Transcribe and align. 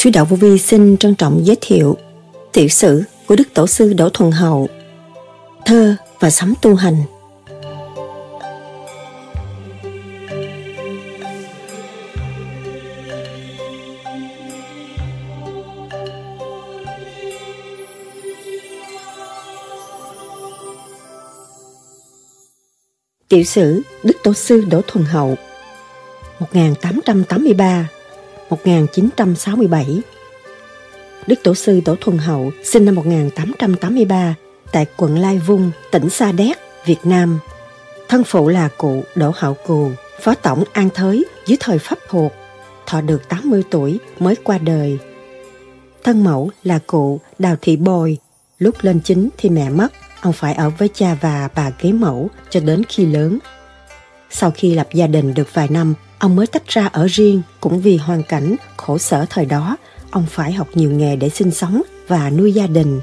sư 0.00 0.10
đạo 0.10 0.24
vô 0.24 0.36
vi 0.36 0.58
xin 0.58 0.96
trân 0.96 1.14
trọng 1.14 1.46
giới 1.46 1.56
thiệu 1.60 1.96
tiểu 2.52 2.68
sử 2.68 3.02
của 3.26 3.36
Đức 3.36 3.48
Tổ 3.54 3.66
sư 3.66 3.92
Đỗ 3.92 4.08
Thuần 4.08 4.30
Hậu, 4.32 4.68
thơ 5.64 5.96
và 6.20 6.30
sấm 6.30 6.54
tu 6.62 6.74
hành. 6.74 7.02
Tiểu 23.28 23.44
sử 23.44 23.82
Đức 24.02 24.16
Tổ 24.24 24.34
sư 24.34 24.64
Đỗ 24.70 24.80
Thuần 24.86 25.04
Hậu 25.04 25.36
1883 26.38 27.88
1967 28.50 30.02
Đức 31.26 31.36
Tổ 31.42 31.54
sư 31.54 31.80
tổ 31.84 31.96
Thuần 32.00 32.18
Hậu 32.18 32.50
sinh 32.64 32.84
năm 32.84 32.94
1883 32.94 34.34
tại 34.72 34.86
quận 34.96 35.18
Lai 35.18 35.38
Vung, 35.38 35.70
tỉnh 35.90 36.10
Sa 36.10 36.32
Đéc, 36.32 36.58
Việt 36.86 36.98
Nam. 37.04 37.38
Thân 38.08 38.24
phụ 38.24 38.48
là 38.48 38.68
cụ 38.78 39.02
Đỗ 39.14 39.32
Hậu 39.34 39.54
Cù, 39.54 39.90
phó 40.20 40.34
tổng 40.34 40.64
An 40.72 40.88
Thới 40.94 41.24
dưới 41.46 41.56
thời 41.60 41.78
Pháp 41.78 41.98
thuộc, 42.08 42.32
thọ 42.86 43.00
được 43.00 43.28
80 43.28 43.62
tuổi 43.70 43.98
mới 44.18 44.36
qua 44.44 44.58
đời. 44.58 44.98
Thân 46.04 46.24
mẫu 46.24 46.50
là 46.64 46.78
cụ 46.86 47.20
Đào 47.38 47.56
Thị 47.62 47.76
Bồi, 47.76 48.18
lúc 48.58 48.74
lên 48.80 49.00
chính 49.04 49.28
thì 49.38 49.50
mẹ 49.50 49.70
mất, 49.70 49.88
ông 50.20 50.32
phải 50.32 50.54
ở 50.54 50.70
với 50.70 50.88
cha 50.94 51.16
và 51.20 51.48
bà 51.54 51.70
kế 51.70 51.92
mẫu 51.92 52.30
cho 52.50 52.60
đến 52.60 52.82
khi 52.88 53.06
lớn. 53.06 53.38
Sau 54.30 54.50
khi 54.50 54.74
lập 54.74 54.88
gia 54.92 55.06
đình 55.06 55.34
được 55.34 55.48
vài 55.54 55.68
năm, 55.68 55.94
ông 56.18 56.36
mới 56.36 56.46
tách 56.46 56.66
ra 56.66 56.86
ở 56.86 57.06
riêng 57.10 57.42
cũng 57.60 57.80
vì 57.80 57.96
hoàn 57.96 58.22
cảnh 58.22 58.56
khổ 58.76 58.98
sở 58.98 59.26
thời 59.30 59.46
đó 59.46 59.76
ông 60.10 60.26
phải 60.30 60.52
học 60.52 60.68
nhiều 60.74 60.90
nghề 60.90 61.16
để 61.16 61.28
sinh 61.28 61.50
sống 61.50 61.82
và 62.08 62.30
nuôi 62.30 62.52
gia 62.52 62.66
đình. 62.66 63.00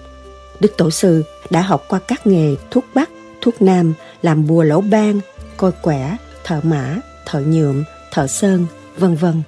Đức 0.60 0.74
Tổ 0.78 0.92
sư 0.92 1.24
đã 1.50 1.62
học 1.62 1.86
qua 1.88 2.00
các 2.08 2.28
nghề 2.28 2.56
thuốc 2.72 2.86
bắc, 2.94 3.10
thuốc 3.42 3.62
nam, 3.62 3.94
làm 4.22 4.48
bùa 4.48 4.64
lỗ 4.64 4.82
ban, 4.82 5.20
coi 5.58 5.72
quẻ, 5.72 6.18
thợ 6.44 6.60
mã, 6.64 6.96
thợ 7.26 7.40
nhuộm, 7.40 7.84
thợ 8.12 8.28
sơn, 8.28 8.66
vân 8.98 9.16
vân. 9.16 9.42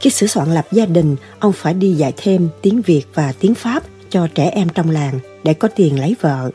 Khi 0.00 0.10
sửa 0.10 0.26
soạn 0.26 0.54
lập 0.54 0.66
gia 0.72 0.86
đình, 0.86 1.16
ông 1.38 1.52
phải 1.52 1.74
đi 1.74 1.92
dạy 1.94 2.12
thêm 2.16 2.48
tiếng 2.62 2.82
Việt 2.82 3.04
và 3.14 3.32
tiếng 3.40 3.54
Pháp 3.54 3.82
cho 4.10 4.28
trẻ 4.34 4.50
em 4.50 4.68
trong 4.68 4.90
làng 4.90 5.20
để 5.44 5.54
có 5.54 5.68
tiền 5.76 6.00
lấy 6.00 6.16
vợ. 6.20 6.50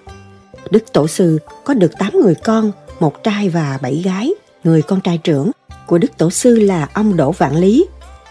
Đức 0.70 0.94
Tổ 0.94 1.08
sư 1.08 1.40
có 1.64 1.74
được 1.74 1.92
8 2.00 2.14
người 2.14 2.36
con, 2.36 2.72
một 3.00 3.24
trai 3.24 3.50
và 3.50 3.80
bảy 3.82 4.02
gái. 4.06 4.32
Người 4.64 4.82
con 4.82 5.02
trai 5.02 5.18
trưởng 5.18 5.52
của 5.88 5.98
Đức 5.98 6.18
Tổ 6.18 6.30
sư 6.30 6.56
là 6.56 6.88
ông 6.94 7.18
Đỗ 7.18 7.32
Vạn 7.32 7.56
Lý, 7.56 7.86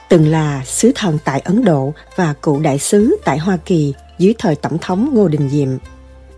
từng 0.08 0.30
là 0.30 0.62
sứ 0.64 0.92
thần 0.94 1.18
tại 1.24 1.40
Ấn 1.40 1.64
Độ 1.64 1.92
và 2.16 2.34
cựu 2.42 2.60
đại 2.60 2.78
sứ 2.78 3.16
tại 3.24 3.38
Hoa 3.38 3.56
Kỳ 3.56 3.94
dưới 4.18 4.34
thời 4.38 4.54
Tổng 4.54 4.78
thống 4.78 5.10
Ngô 5.14 5.28
Đình 5.28 5.48
Diệm. 5.50 5.68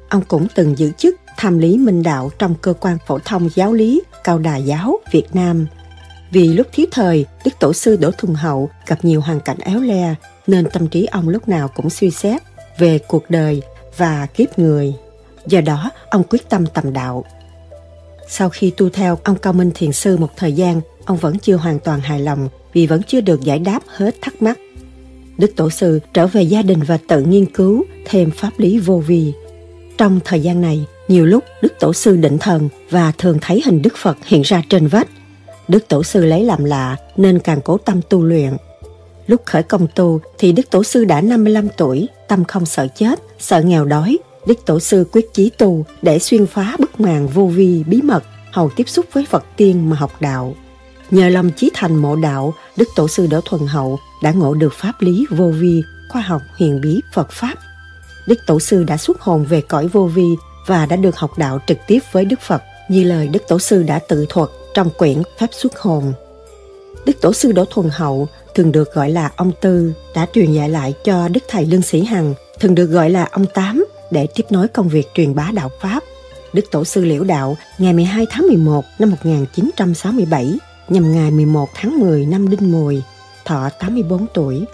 Ông 0.09 0.23
cũng 0.29 0.47
từng 0.55 0.79
giữ 0.79 0.93
chức 0.99 1.17
tham 1.37 1.59
lý 1.59 1.79
minh 1.79 2.03
đạo 2.03 2.31
trong 2.39 2.55
cơ 2.55 2.75
quan 2.81 2.99
phổ 3.07 3.19
thông 3.19 3.49
giáo 3.55 3.73
lý 3.73 4.03
Cao 4.25 4.39
Đà 4.39 4.57
Giáo 4.57 4.99
Việt 5.11 5.35
Nam. 5.35 5.67
Vì 6.31 6.49
lúc 6.49 6.67
thiếu 6.73 6.87
thời, 6.91 7.27
Đức 7.45 7.51
Tổ 7.61 7.73
sư 7.73 7.97
Đỗ 7.97 8.11
Thuần 8.11 8.35
Hậu 8.35 8.71
gặp 8.87 8.99
nhiều 9.03 9.21
hoàn 9.21 9.41
cảnh 9.41 9.59
éo 9.59 9.81
le, 9.81 10.15
nên 10.47 10.71
tâm 10.71 10.89
trí 10.89 11.07
ông 11.07 11.29
lúc 11.29 11.49
nào 11.49 11.69
cũng 11.69 11.91
suy 11.91 12.11
xét 12.11 12.43
về 12.79 12.99
cuộc 12.99 13.31
đời 13.31 13.63
và 13.97 14.27
kiếp 14.27 14.59
người. 14.59 14.95
Do 15.47 15.61
đó, 15.61 15.91
ông 16.11 16.25
quyết 16.31 16.49
tâm 16.49 16.67
tầm 16.67 16.93
đạo. 16.93 17.25
Sau 18.35 18.49
khi 18.49 18.73
tu 18.77 18.89
theo 18.89 19.19
ông 19.25 19.37
Cao 19.37 19.53
Minh 19.53 19.71
Thiền 19.75 19.93
Sư 19.93 20.17
một 20.17 20.37
thời 20.37 20.53
gian, 20.53 20.81
ông 21.05 21.17
vẫn 21.17 21.39
chưa 21.39 21.57
hoàn 21.57 21.79
toàn 21.79 22.01
hài 22.01 22.21
lòng 22.21 22.49
vì 22.73 22.87
vẫn 22.87 23.03
chưa 23.07 23.21
được 23.21 23.41
giải 23.41 23.59
đáp 23.59 23.81
hết 23.87 24.15
thắc 24.21 24.43
mắc. 24.43 24.59
Đức 25.39 25.53
Tổ 25.57 25.71
sư 25.71 26.01
trở 26.15 26.27
về 26.27 26.43
gia 26.43 26.63
đình 26.63 26.83
và 26.83 26.99
tự 27.09 27.23
nghiên 27.23 27.47
cứu 27.47 27.85
thêm 28.05 28.31
pháp 28.31 28.51
lý 28.59 28.79
vô 28.79 28.99
vi. 28.99 29.33
Trong 29.99 30.21
thời 30.25 30.41
gian 30.41 30.61
này, 30.61 30.87
nhiều 31.09 31.27
lúc 31.27 31.45
Đức 31.63 31.73
Tổ 31.81 31.93
sư 31.93 32.17
định 32.17 32.39
thần 32.39 32.69
và 32.91 33.13
thường 33.19 33.39
thấy 33.41 33.63
hình 33.65 33.83
Đức 33.83 33.97
Phật 33.97 34.17
hiện 34.25 34.43
ra 34.43 34.63
trên 34.69 34.87
vách. 34.87 35.09
Đức 35.69 35.89
Tổ 35.89 36.03
sư 36.03 36.25
lấy 36.25 36.45
làm 36.45 36.65
lạ 36.65 36.97
nên 37.17 37.39
càng 37.39 37.61
cố 37.65 37.77
tâm 37.79 38.01
tu 38.09 38.23
luyện. 38.23 38.53
Lúc 39.27 39.41
khởi 39.45 39.63
công 39.63 39.87
tu 39.95 40.21
thì 40.39 40.53
Đức 40.53 40.71
Tổ 40.71 40.85
sư 40.85 41.05
đã 41.05 41.21
55 41.21 41.69
tuổi, 41.77 42.09
tâm 42.29 42.45
không 42.45 42.67
sợ 42.67 42.87
chết, 42.95 43.21
sợ 43.39 43.63
nghèo 43.63 43.85
đói. 43.85 44.19
Đức 44.47 44.59
Tổ 44.67 44.81
sư 44.81 45.05
quyết 45.13 45.35
chí 45.35 45.51
tu 45.59 45.85
để 46.03 46.19
xuyên 46.19 46.47
phá 46.47 46.77
bức 46.79 47.01
màn 47.01 47.29
vô 47.29 47.47
vi 47.47 47.85
bí 47.87 48.03
mật, 48.03 48.23
hầu 48.51 48.71
tiếp 48.77 48.89
xúc 48.89 49.07
với 49.13 49.27
Phật 49.31 49.45
tiên 49.57 49.91
mà 49.91 49.97
học 49.97 50.13
đạo. 50.21 50.55
Nhờ 51.11 51.29
lòng 51.29 51.51
chí 51.57 51.71
thành 51.75 51.97
mộ 51.97 52.17
đạo, 52.17 52.55
Đức 52.77 52.89
Tổ 52.97 53.09
sư 53.09 53.27
Đỗ 53.27 53.41
Thuần 53.41 53.67
Hậu 53.67 53.99
đã 54.23 54.33
ngộ 54.33 54.55
được 54.55 54.73
pháp 54.73 54.93
lý 55.01 55.27
vô 55.31 55.47
vi, 55.47 55.83
khoa 56.09 56.23
học 56.23 56.43
huyền 56.59 56.81
bí 56.81 57.01
Phật 57.15 57.31
Pháp. 57.31 57.55
Đức 58.27 58.39
Tổ 58.47 58.61
sư 58.61 58.85
đã 58.85 58.97
xuất 58.97 59.21
hồn 59.21 59.45
về 59.45 59.61
cõi 59.61 59.89
vô 59.89 60.07
vi 60.07 60.37
và 60.67 60.87
đã 60.87 60.97
được 60.97 61.17
học 61.17 61.39
đạo 61.39 61.59
trực 61.67 61.79
tiếp 61.87 61.99
với 62.13 62.25
Đức 62.25 62.41
Phật 62.41 62.63
như 62.89 63.05
lời 63.05 63.29
Đức 63.29 63.43
Tổ 63.49 63.59
sư 63.59 63.83
đã 63.83 63.99
tự 64.09 64.27
thuật 64.29 64.49
trong 64.75 64.91
quyển 64.91 65.23
Pháp 65.39 65.49
xuất 65.53 65.79
hồn. 65.79 66.13
Đức 67.07 67.21
Tổ 67.21 67.33
sư 67.33 67.53
Đỗ 67.53 67.65
Thuần 67.65 67.89
Hậu 67.93 68.29
thường 68.55 68.73
được 68.73 68.95
gọi 68.95 69.11
là 69.11 69.31
ông 69.37 69.53
Tư 69.61 69.93
đã 70.15 70.27
truyền 70.33 70.53
dạy 70.53 70.69
lại 70.69 70.95
cho 71.05 71.29
Đức 71.29 71.45
Thầy 71.49 71.67
Lương 71.67 71.83
Sĩ 71.83 72.05
Hằng, 72.05 72.35
thường 72.61 72.75
được 72.75 72.87
gọi 72.87 73.11
là 73.11 73.29
ông 73.33 73.47
Tám 73.55 73.85
để 74.13 74.27
tiếp 74.35 74.47
nối 74.51 74.69
công 74.69 74.89
việc 74.89 75.09
truyền 75.15 75.35
bá 75.35 75.51
đạo 75.55 75.71
Pháp. 75.81 76.03
Đức 76.53 76.65
Tổ 76.71 76.85
sư 76.85 77.05
Liễu 77.05 77.25
Đạo 77.25 77.57
ngày 77.79 77.93
12 77.93 78.27
tháng 78.31 78.47
11 78.47 78.85
năm 78.99 79.11
1967 79.11 80.59
nhằm 80.89 81.13
ngày 81.13 81.31
11 81.31 81.69
tháng 81.75 82.01
10 82.01 82.27
năm 82.27 82.51
Đinh 82.51 82.73
Mùi, 82.73 83.03
thọ 83.45 83.69
84 83.79 84.27
tuổi 84.35 84.65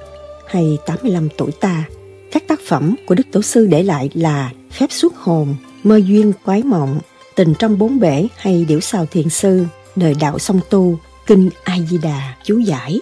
hay 0.47 0.78
85 0.87 1.28
tuổi 1.37 1.53
ta. 1.53 1.84
Các 2.32 2.43
tác 2.49 2.60
phẩm 2.69 2.94
của 3.06 3.15
Đức 3.15 3.26
Tổ 3.32 3.43
sư 3.43 3.66
để 3.66 3.82
lại 3.82 4.10
là 4.15 4.50
Phép 4.72 4.87
xuất 4.93 5.16
hồn, 5.16 5.56
Mơ 5.82 5.97
duyên 5.97 6.32
quái 6.44 6.62
mộng, 6.62 7.00
Tình 7.34 7.55
trong 7.59 7.78
bốn 7.78 8.00
bể 8.00 8.26
hay 8.37 8.65
Điểu 8.65 8.81
sao 8.81 9.06
thiền 9.06 9.28
sư, 9.28 9.65
Đời 9.97 10.15
đạo 10.20 10.38
song 10.38 10.60
tu, 10.70 10.99
Kinh 11.26 11.50
A 11.65 11.78
Di 11.91 11.99
Đà 11.99 12.34
chú 12.44 12.59
giải. 12.59 13.00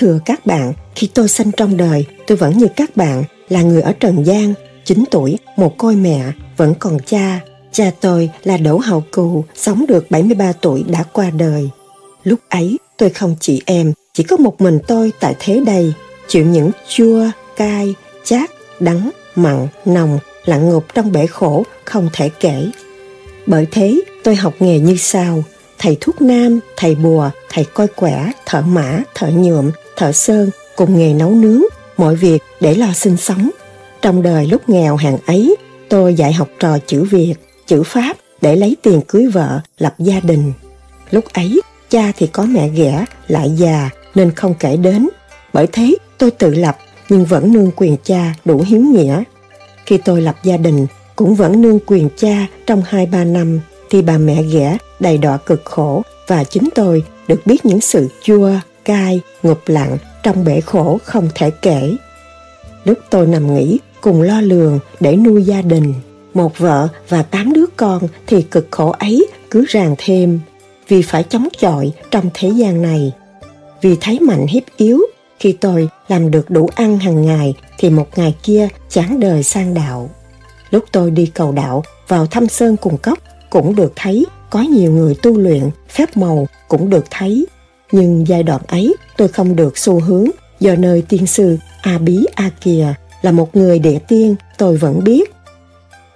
Thưa 0.00 0.18
các 0.24 0.46
bạn, 0.46 0.72
khi 0.94 1.08
tôi 1.14 1.28
sinh 1.28 1.50
trong 1.56 1.76
đời, 1.76 2.06
tôi 2.26 2.36
vẫn 2.36 2.58
như 2.58 2.66
các 2.76 2.96
bạn, 2.96 3.24
là 3.48 3.62
người 3.62 3.82
ở 3.82 3.92
Trần 3.92 4.26
gian, 4.26 4.54
9 4.84 5.04
tuổi, 5.10 5.38
một 5.56 5.78
côi 5.78 5.96
mẹ, 5.96 6.32
vẫn 6.56 6.74
còn 6.78 6.98
cha. 7.06 7.40
Cha 7.72 7.90
tôi 8.00 8.30
là 8.44 8.56
Đỗ 8.56 8.78
Hậu 8.78 9.04
Cù, 9.10 9.44
sống 9.54 9.84
được 9.88 10.10
73 10.10 10.52
tuổi 10.52 10.84
đã 10.88 11.02
qua 11.12 11.30
đời. 11.30 11.70
Lúc 12.24 12.40
ấy, 12.48 12.78
tôi 12.96 13.10
không 13.10 13.36
chị 13.40 13.62
em, 13.66 13.92
chỉ 14.14 14.22
có 14.22 14.36
một 14.36 14.60
mình 14.60 14.78
tôi 14.86 15.12
tại 15.20 15.34
thế 15.38 15.62
đây, 15.66 15.92
chịu 16.28 16.44
những 16.46 16.70
chua, 16.88 17.26
cay, 17.56 17.94
chát, 18.24 18.50
đắng, 18.80 19.10
mặn, 19.34 19.68
nồng, 19.84 20.18
lặn 20.44 20.68
ngục 20.68 20.84
trong 20.94 21.12
bể 21.12 21.26
khổ 21.26 21.64
không 21.84 22.08
thể 22.12 22.30
kể. 22.40 22.70
Bởi 23.46 23.66
thế, 23.70 24.00
tôi 24.24 24.36
học 24.36 24.54
nghề 24.60 24.78
như 24.78 24.96
sau, 24.96 25.44
thầy 25.80 25.96
thuốc 26.00 26.22
nam, 26.22 26.60
thầy 26.76 26.94
bùa, 26.94 27.30
thầy 27.48 27.64
coi 27.64 27.86
quẻ, 27.86 28.32
thợ 28.46 28.60
mã, 28.60 29.00
thợ 29.14 29.28
nhuộm, 29.28 29.70
thợ 29.96 30.12
sơn, 30.12 30.50
cùng 30.76 30.98
nghề 30.98 31.14
nấu 31.14 31.30
nướng, 31.30 31.62
mọi 31.96 32.16
việc 32.16 32.38
để 32.60 32.74
lo 32.74 32.92
sinh 32.92 33.16
sống. 33.16 33.50
Trong 34.02 34.22
đời 34.22 34.46
lúc 34.46 34.68
nghèo 34.68 34.96
hàng 34.96 35.18
ấy, 35.26 35.56
tôi 35.88 36.14
dạy 36.14 36.32
học 36.32 36.48
trò 36.58 36.78
chữ 36.86 37.04
Việt, 37.04 37.34
chữ 37.66 37.82
Pháp 37.82 38.16
để 38.40 38.56
lấy 38.56 38.76
tiền 38.82 39.00
cưới 39.08 39.26
vợ, 39.26 39.60
lập 39.78 39.94
gia 39.98 40.20
đình. 40.20 40.52
Lúc 41.10 41.24
ấy, 41.32 41.60
cha 41.90 42.12
thì 42.16 42.26
có 42.26 42.44
mẹ 42.44 42.68
ghẻ, 42.68 43.04
lại 43.28 43.50
già 43.56 43.90
nên 44.14 44.30
không 44.34 44.54
kể 44.54 44.76
đến. 44.76 45.08
Bởi 45.52 45.66
thế, 45.66 45.96
tôi 46.18 46.30
tự 46.30 46.54
lập 46.54 46.78
nhưng 47.08 47.24
vẫn 47.24 47.52
nương 47.52 47.70
quyền 47.76 47.96
cha 48.04 48.34
đủ 48.44 48.64
hiếu 48.66 48.80
nghĩa. 48.80 49.22
Khi 49.86 49.98
tôi 49.98 50.22
lập 50.22 50.36
gia 50.42 50.56
đình, 50.56 50.86
cũng 51.16 51.34
vẫn 51.34 51.62
nương 51.62 51.78
quyền 51.86 52.08
cha 52.16 52.46
trong 52.66 52.82
2-3 52.90 53.32
năm 53.32 53.60
thì 53.90 54.02
bà 54.02 54.18
mẹ 54.18 54.42
ghẻ 54.42 54.78
đầy 55.00 55.18
đọa 55.18 55.36
cực 55.36 55.64
khổ 55.64 56.02
và 56.26 56.44
chính 56.44 56.68
tôi 56.74 57.02
được 57.28 57.40
biết 57.46 57.66
những 57.66 57.80
sự 57.80 58.08
chua, 58.22 58.50
cay, 58.84 59.20
ngục 59.42 59.60
lặng 59.66 59.98
trong 60.22 60.44
bể 60.44 60.60
khổ 60.60 60.98
không 61.04 61.28
thể 61.34 61.50
kể. 61.50 61.96
Lúc 62.84 62.98
tôi 63.10 63.26
nằm 63.26 63.54
nghỉ 63.54 63.78
cùng 64.00 64.22
lo 64.22 64.40
lường 64.40 64.78
để 65.00 65.16
nuôi 65.16 65.42
gia 65.42 65.62
đình, 65.62 65.94
một 66.34 66.58
vợ 66.58 66.88
và 67.08 67.22
tám 67.22 67.52
đứa 67.52 67.66
con 67.76 68.02
thì 68.26 68.42
cực 68.42 68.68
khổ 68.70 68.90
ấy 68.90 69.26
cứ 69.50 69.64
ràng 69.68 69.94
thêm 69.98 70.40
vì 70.88 71.02
phải 71.02 71.22
chống 71.22 71.48
chọi 71.58 71.92
trong 72.10 72.30
thế 72.34 72.48
gian 72.48 72.82
này. 72.82 73.12
Vì 73.82 73.96
thấy 74.00 74.20
mạnh 74.20 74.46
hiếp 74.46 74.62
yếu, 74.76 75.00
khi 75.38 75.52
tôi 75.52 75.88
làm 76.08 76.30
được 76.30 76.50
đủ 76.50 76.68
ăn 76.74 76.98
hàng 76.98 77.26
ngày 77.26 77.54
thì 77.78 77.90
một 77.90 78.06
ngày 78.16 78.34
kia 78.42 78.68
chán 78.88 79.20
đời 79.20 79.42
sang 79.42 79.74
đạo. 79.74 80.10
Lúc 80.70 80.84
tôi 80.92 81.10
đi 81.10 81.26
cầu 81.26 81.52
đạo 81.52 81.84
vào 82.08 82.26
thăm 82.26 82.48
sơn 82.48 82.76
cùng 82.76 82.98
cốc 82.98 83.18
cũng 83.50 83.76
được 83.76 83.92
thấy 83.96 84.26
có 84.50 84.60
nhiều 84.60 84.92
người 84.92 85.14
tu 85.22 85.38
luyện, 85.38 85.70
phép 85.88 86.16
màu 86.16 86.46
cũng 86.68 86.90
được 86.90 87.04
thấy. 87.10 87.46
Nhưng 87.92 88.28
giai 88.28 88.42
đoạn 88.42 88.60
ấy 88.66 88.94
tôi 89.16 89.28
không 89.28 89.56
được 89.56 89.78
xu 89.78 90.00
hướng 90.00 90.26
do 90.60 90.74
nơi 90.74 91.02
tiên 91.08 91.26
sư 91.26 91.56
A 91.82 91.98
Bí 91.98 92.26
A 92.34 92.50
Kìa 92.60 92.94
là 93.22 93.32
một 93.32 93.56
người 93.56 93.78
địa 93.78 93.98
tiên 94.08 94.34
tôi 94.58 94.76
vẫn 94.76 95.04
biết. 95.04 95.32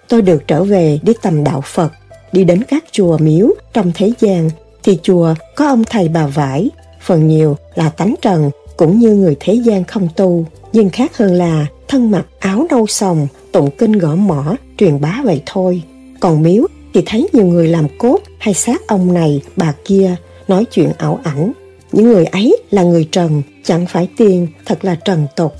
Tôi 0.09 0.23
được 0.23 0.43
trở 0.47 0.65
về 0.65 0.99
đi 1.03 1.13
tầm 1.23 1.45
đạo 1.45 1.61
Phật, 1.61 1.93
đi 2.33 2.45
đến 2.45 2.63
các 2.63 2.85
chùa 2.93 3.19
miếu 3.19 3.49
trong 3.73 3.93
thế 3.95 4.13
gian 4.21 4.51
thì 4.83 4.99
chùa 5.03 5.35
có 5.57 5.67
ông 5.67 5.85
thầy 5.85 6.09
bà 6.09 6.27
vải, 6.27 6.71
phần 7.01 7.29
nhiều 7.29 7.57
là 7.75 7.89
tánh 7.89 8.15
trần 8.23 8.51
cũng 8.77 8.99
như 8.99 9.15
người 9.15 9.37
thế 9.41 9.55
gian 9.55 9.85
không 9.85 10.09
tu, 10.17 10.47
nhưng 10.73 10.91
khác 10.91 11.17
hơn 11.17 11.35
là 11.35 11.67
thân 11.89 12.11
mặc 12.11 12.27
áo 12.39 12.67
nâu 12.71 12.87
sòng, 12.87 13.27
tụng 13.53 13.71
kinh 13.79 13.93
gõ 13.93 14.15
mỏ, 14.15 14.57
truyền 14.79 15.01
bá 15.01 15.21
vậy 15.25 15.43
thôi. 15.47 15.83
Còn 16.21 16.43
miếu 16.43 16.67
thì 16.95 17.03
thấy 17.07 17.29
nhiều 17.33 17.47
người 17.47 17.69
làm 17.69 17.87
cốt 17.99 18.19
hay 18.39 18.55
sát 18.55 18.87
ông 18.87 19.15
này, 19.15 19.43
bà 19.57 19.75
kia, 19.85 20.17
nói 20.49 20.65
chuyện 20.65 20.93
ảo 20.99 21.21
ảnh. 21.25 21.53
Những 21.93 22.13
người 22.13 22.25
ấy 22.25 22.57
là 22.71 22.83
người 22.83 23.09
trần, 23.13 23.43
chẳng 23.65 23.87
phải 23.87 24.09
tiên, 24.17 24.47
thật 24.67 24.85
là 24.85 24.95
trần 24.95 25.27
tục. 25.37 25.55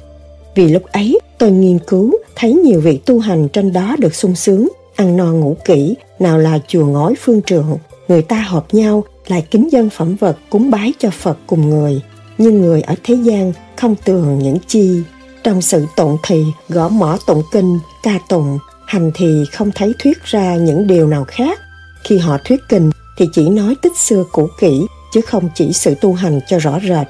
Vì 0.55 0.69
lúc 0.69 0.83
ấy 0.83 1.19
tôi 1.39 1.51
nghiên 1.51 1.79
cứu 1.79 2.15
thấy 2.37 2.53
nhiều 2.53 2.81
vị 2.81 3.01
tu 3.07 3.19
hành 3.19 3.49
trên 3.49 3.73
đó 3.73 3.97
được 3.99 4.15
sung 4.15 4.35
sướng, 4.35 4.69
ăn 4.97 5.17
no 5.17 5.33
ngủ 5.33 5.57
kỹ, 5.65 5.95
nào 6.19 6.39
là 6.39 6.59
chùa 6.69 6.87
ngói 6.87 7.15
phương 7.21 7.43
trượng, 7.43 7.79
người 8.09 8.23
ta 8.23 8.37
họp 8.37 8.75
nhau 8.75 9.05
lại 9.27 9.47
kính 9.51 9.73
dân 9.73 9.91
phẩm 9.91 10.17
vật 10.17 10.37
cúng 10.51 10.71
bái 10.71 10.93
cho 10.99 11.11
Phật 11.11 11.39
cùng 11.47 11.71
người. 11.71 12.01
Nhưng 12.39 12.61
người 12.61 12.83
ở 12.83 12.95
thế 13.05 13.15
gian 13.15 13.53
không 13.77 13.95
tường 14.05 14.39
những 14.39 14.59
chi. 14.67 15.03
Trong 15.43 15.63
sự 15.63 15.87
tụng 15.97 16.17
thì 16.27 16.45
gõ 16.69 16.89
mỏ 16.89 17.19
tụng 17.27 17.43
kinh, 17.53 17.79
ca 18.03 18.19
tụng, 18.29 18.59
hành 18.87 19.11
thì 19.15 19.45
không 19.53 19.71
thấy 19.75 19.95
thuyết 19.99 20.25
ra 20.25 20.57
những 20.57 20.87
điều 20.87 21.07
nào 21.07 21.25
khác. 21.29 21.61
Khi 22.05 22.19
họ 22.19 22.39
thuyết 22.45 22.61
kinh 22.69 22.91
thì 23.17 23.29
chỉ 23.33 23.49
nói 23.49 23.77
tích 23.83 23.97
xưa 23.97 24.25
cũ 24.33 24.49
kỹ 24.61 24.87
chứ 25.13 25.21
không 25.21 25.49
chỉ 25.55 25.73
sự 25.73 25.95
tu 26.01 26.13
hành 26.13 26.41
cho 26.49 26.59
rõ 26.59 26.79
rệt. 26.89 27.07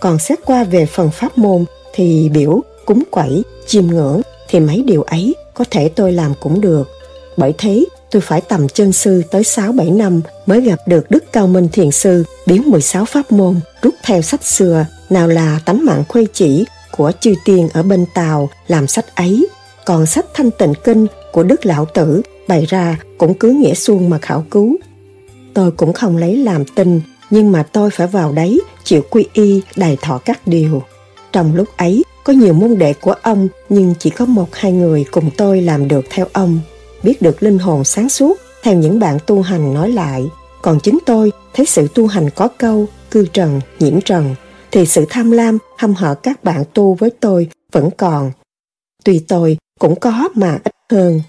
Còn 0.00 0.18
xét 0.18 0.38
qua 0.44 0.64
về 0.64 0.86
phần 0.86 1.10
pháp 1.10 1.38
môn 1.38 1.64
thì 1.94 2.28
biểu, 2.28 2.60
cúng 2.86 3.02
quẩy, 3.10 3.42
chiêm 3.66 3.86
ngưỡng 3.86 4.22
thì 4.48 4.60
mấy 4.60 4.82
điều 4.86 5.02
ấy 5.02 5.34
có 5.54 5.64
thể 5.70 5.88
tôi 5.88 6.12
làm 6.12 6.32
cũng 6.40 6.60
được. 6.60 6.88
Bởi 7.36 7.54
thế 7.58 7.84
tôi 8.10 8.22
phải 8.22 8.40
tầm 8.40 8.68
chân 8.68 8.92
sư 8.92 9.22
tới 9.30 9.42
6-7 9.42 9.96
năm 9.96 10.20
mới 10.46 10.60
gặp 10.60 10.78
được 10.86 11.10
Đức 11.10 11.32
Cao 11.32 11.46
Minh 11.46 11.68
Thiền 11.72 11.90
Sư 11.90 12.24
biến 12.46 12.62
16 12.70 13.04
pháp 13.04 13.32
môn 13.32 13.60
rút 13.82 13.94
theo 14.04 14.22
sách 14.22 14.44
xưa, 14.44 14.86
nào 15.10 15.28
là 15.28 15.60
tánh 15.64 15.84
mạng 15.84 16.04
khuê 16.08 16.26
chỉ 16.32 16.64
của 16.90 17.12
chư 17.20 17.34
tiên 17.44 17.68
ở 17.74 17.82
bên 17.82 18.06
Tàu 18.14 18.50
làm 18.68 18.86
sách 18.86 19.16
ấy, 19.16 19.46
còn 19.86 20.06
sách 20.06 20.26
thanh 20.34 20.50
tịnh 20.50 20.74
kinh 20.84 21.06
của 21.32 21.42
Đức 21.42 21.66
Lão 21.66 21.84
Tử 21.84 22.22
bày 22.48 22.66
ra 22.66 22.98
cũng 23.18 23.34
cứ 23.34 23.50
nghĩa 23.50 23.74
xuông 23.74 24.10
mà 24.10 24.18
khảo 24.18 24.44
cứu. 24.50 24.76
Tôi 25.54 25.70
cũng 25.70 25.92
không 25.92 26.16
lấy 26.16 26.36
làm 26.36 26.64
tin, 26.64 27.00
nhưng 27.30 27.52
mà 27.52 27.62
tôi 27.62 27.90
phải 27.90 28.06
vào 28.06 28.32
đấy 28.32 28.60
chịu 28.84 29.02
quy 29.10 29.26
y 29.32 29.62
đài 29.76 29.96
thọ 30.02 30.18
các 30.18 30.40
điều. 30.46 30.82
Trong 31.32 31.54
lúc 31.54 31.68
ấy, 31.76 32.04
có 32.24 32.32
nhiều 32.32 32.52
môn 32.52 32.78
đệ 32.78 32.94
của 32.94 33.14
ông 33.22 33.48
nhưng 33.68 33.94
chỉ 33.98 34.10
có 34.10 34.24
một 34.24 34.54
hai 34.54 34.72
người 34.72 35.04
cùng 35.10 35.30
tôi 35.36 35.62
làm 35.62 35.88
được 35.88 36.04
theo 36.10 36.26
ông 36.32 36.58
biết 37.02 37.22
được 37.22 37.42
linh 37.42 37.58
hồn 37.58 37.84
sáng 37.84 38.08
suốt 38.08 38.38
theo 38.62 38.74
những 38.74 39.00
bạn 39.00 39.18
tu 39.26 39.42
hành 39.42 39.74
nói 39.74 39.92
lại. 39.92 40.24
Còn 40.62 40.80
chính 40.80 40.98
tôi 41.06 41.32
thấy 41.54 41.66
sự 41.66 41.88
tu 41.94 42.06
hành 42.06 42.30
có 42.30 42.48
câu, 42.58 42.86
cư 43.10 43.26
trần, 43.32 43.60
nhiễm 43.78 44.00
trần, 44.00 44.34
thì 44.70 44.86
sự 44.86 45.06
tham 45.10 45.30
lam, 45.30 45.58
hâm 45.78 45.94
hở 45.94 46.14
các 46.14 46.44
bạn 46.44 46.64
tu 46.74 46.94
với 46.94 47.10
tôi 47.20 47.48
vẫn 47.72 47.90
còn. 47.96 48.32
Tuy 49.04 49.18
tôi 49.28 49.56
cũng 49.82 50.00
có 50.00 50.28
mà 50.34 50.58
ít 50.64 50.72
hơn. 50.90 51.20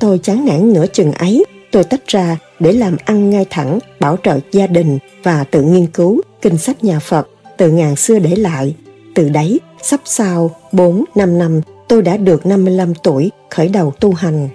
Tôi 0.00 0.18
chán 0.18 0.44
nản 0.44 0.72
nửa 0.72 0.86
chừng 0.92 1.12
ấy, 1.12 1.44
tôi 1.72 1.84
tách 1.84 2.06
ra 2.06 2.36
để 2.60 2.72
làm 2.72 2.96
ăn 3.04 3.30
ngay 3.30 3.46
thẳng, 3.50 3.78
bảo 4.00 4.16
trợ 4.22 4.38
gia 4.52 4.66
đình 4.66 4.98
và 5.22 5.44
tự 5.44 5.62
nghiên 5.62 5.86
cứu 5.86 6.20
kinh 6.42 6.58
sách 6.58 6.84
nhà 6.84 6.98
Phật 6.98 7.28
từ 7.56 7.70
ngàn 7.70 7.96
xưa 7.96 8.18
để 8.18 8.36
lại. 8.36 8.74
Từ 9.14 9.28
đấy, 9.28 9.60
sắp 9.82 10.00
sau 10.04 10.50
4-5 10.72 11.04
năm, 11.38 11.60
tôi 11.88 12.02
đã 12.02 12.16
được 12.16 12.46
55 12.46 12.94
tuổi 12.94 13.30
khởi 13.50 13.68
đầu 13.68 13.92
tu 14.00 14.12
hành 14.12 14.48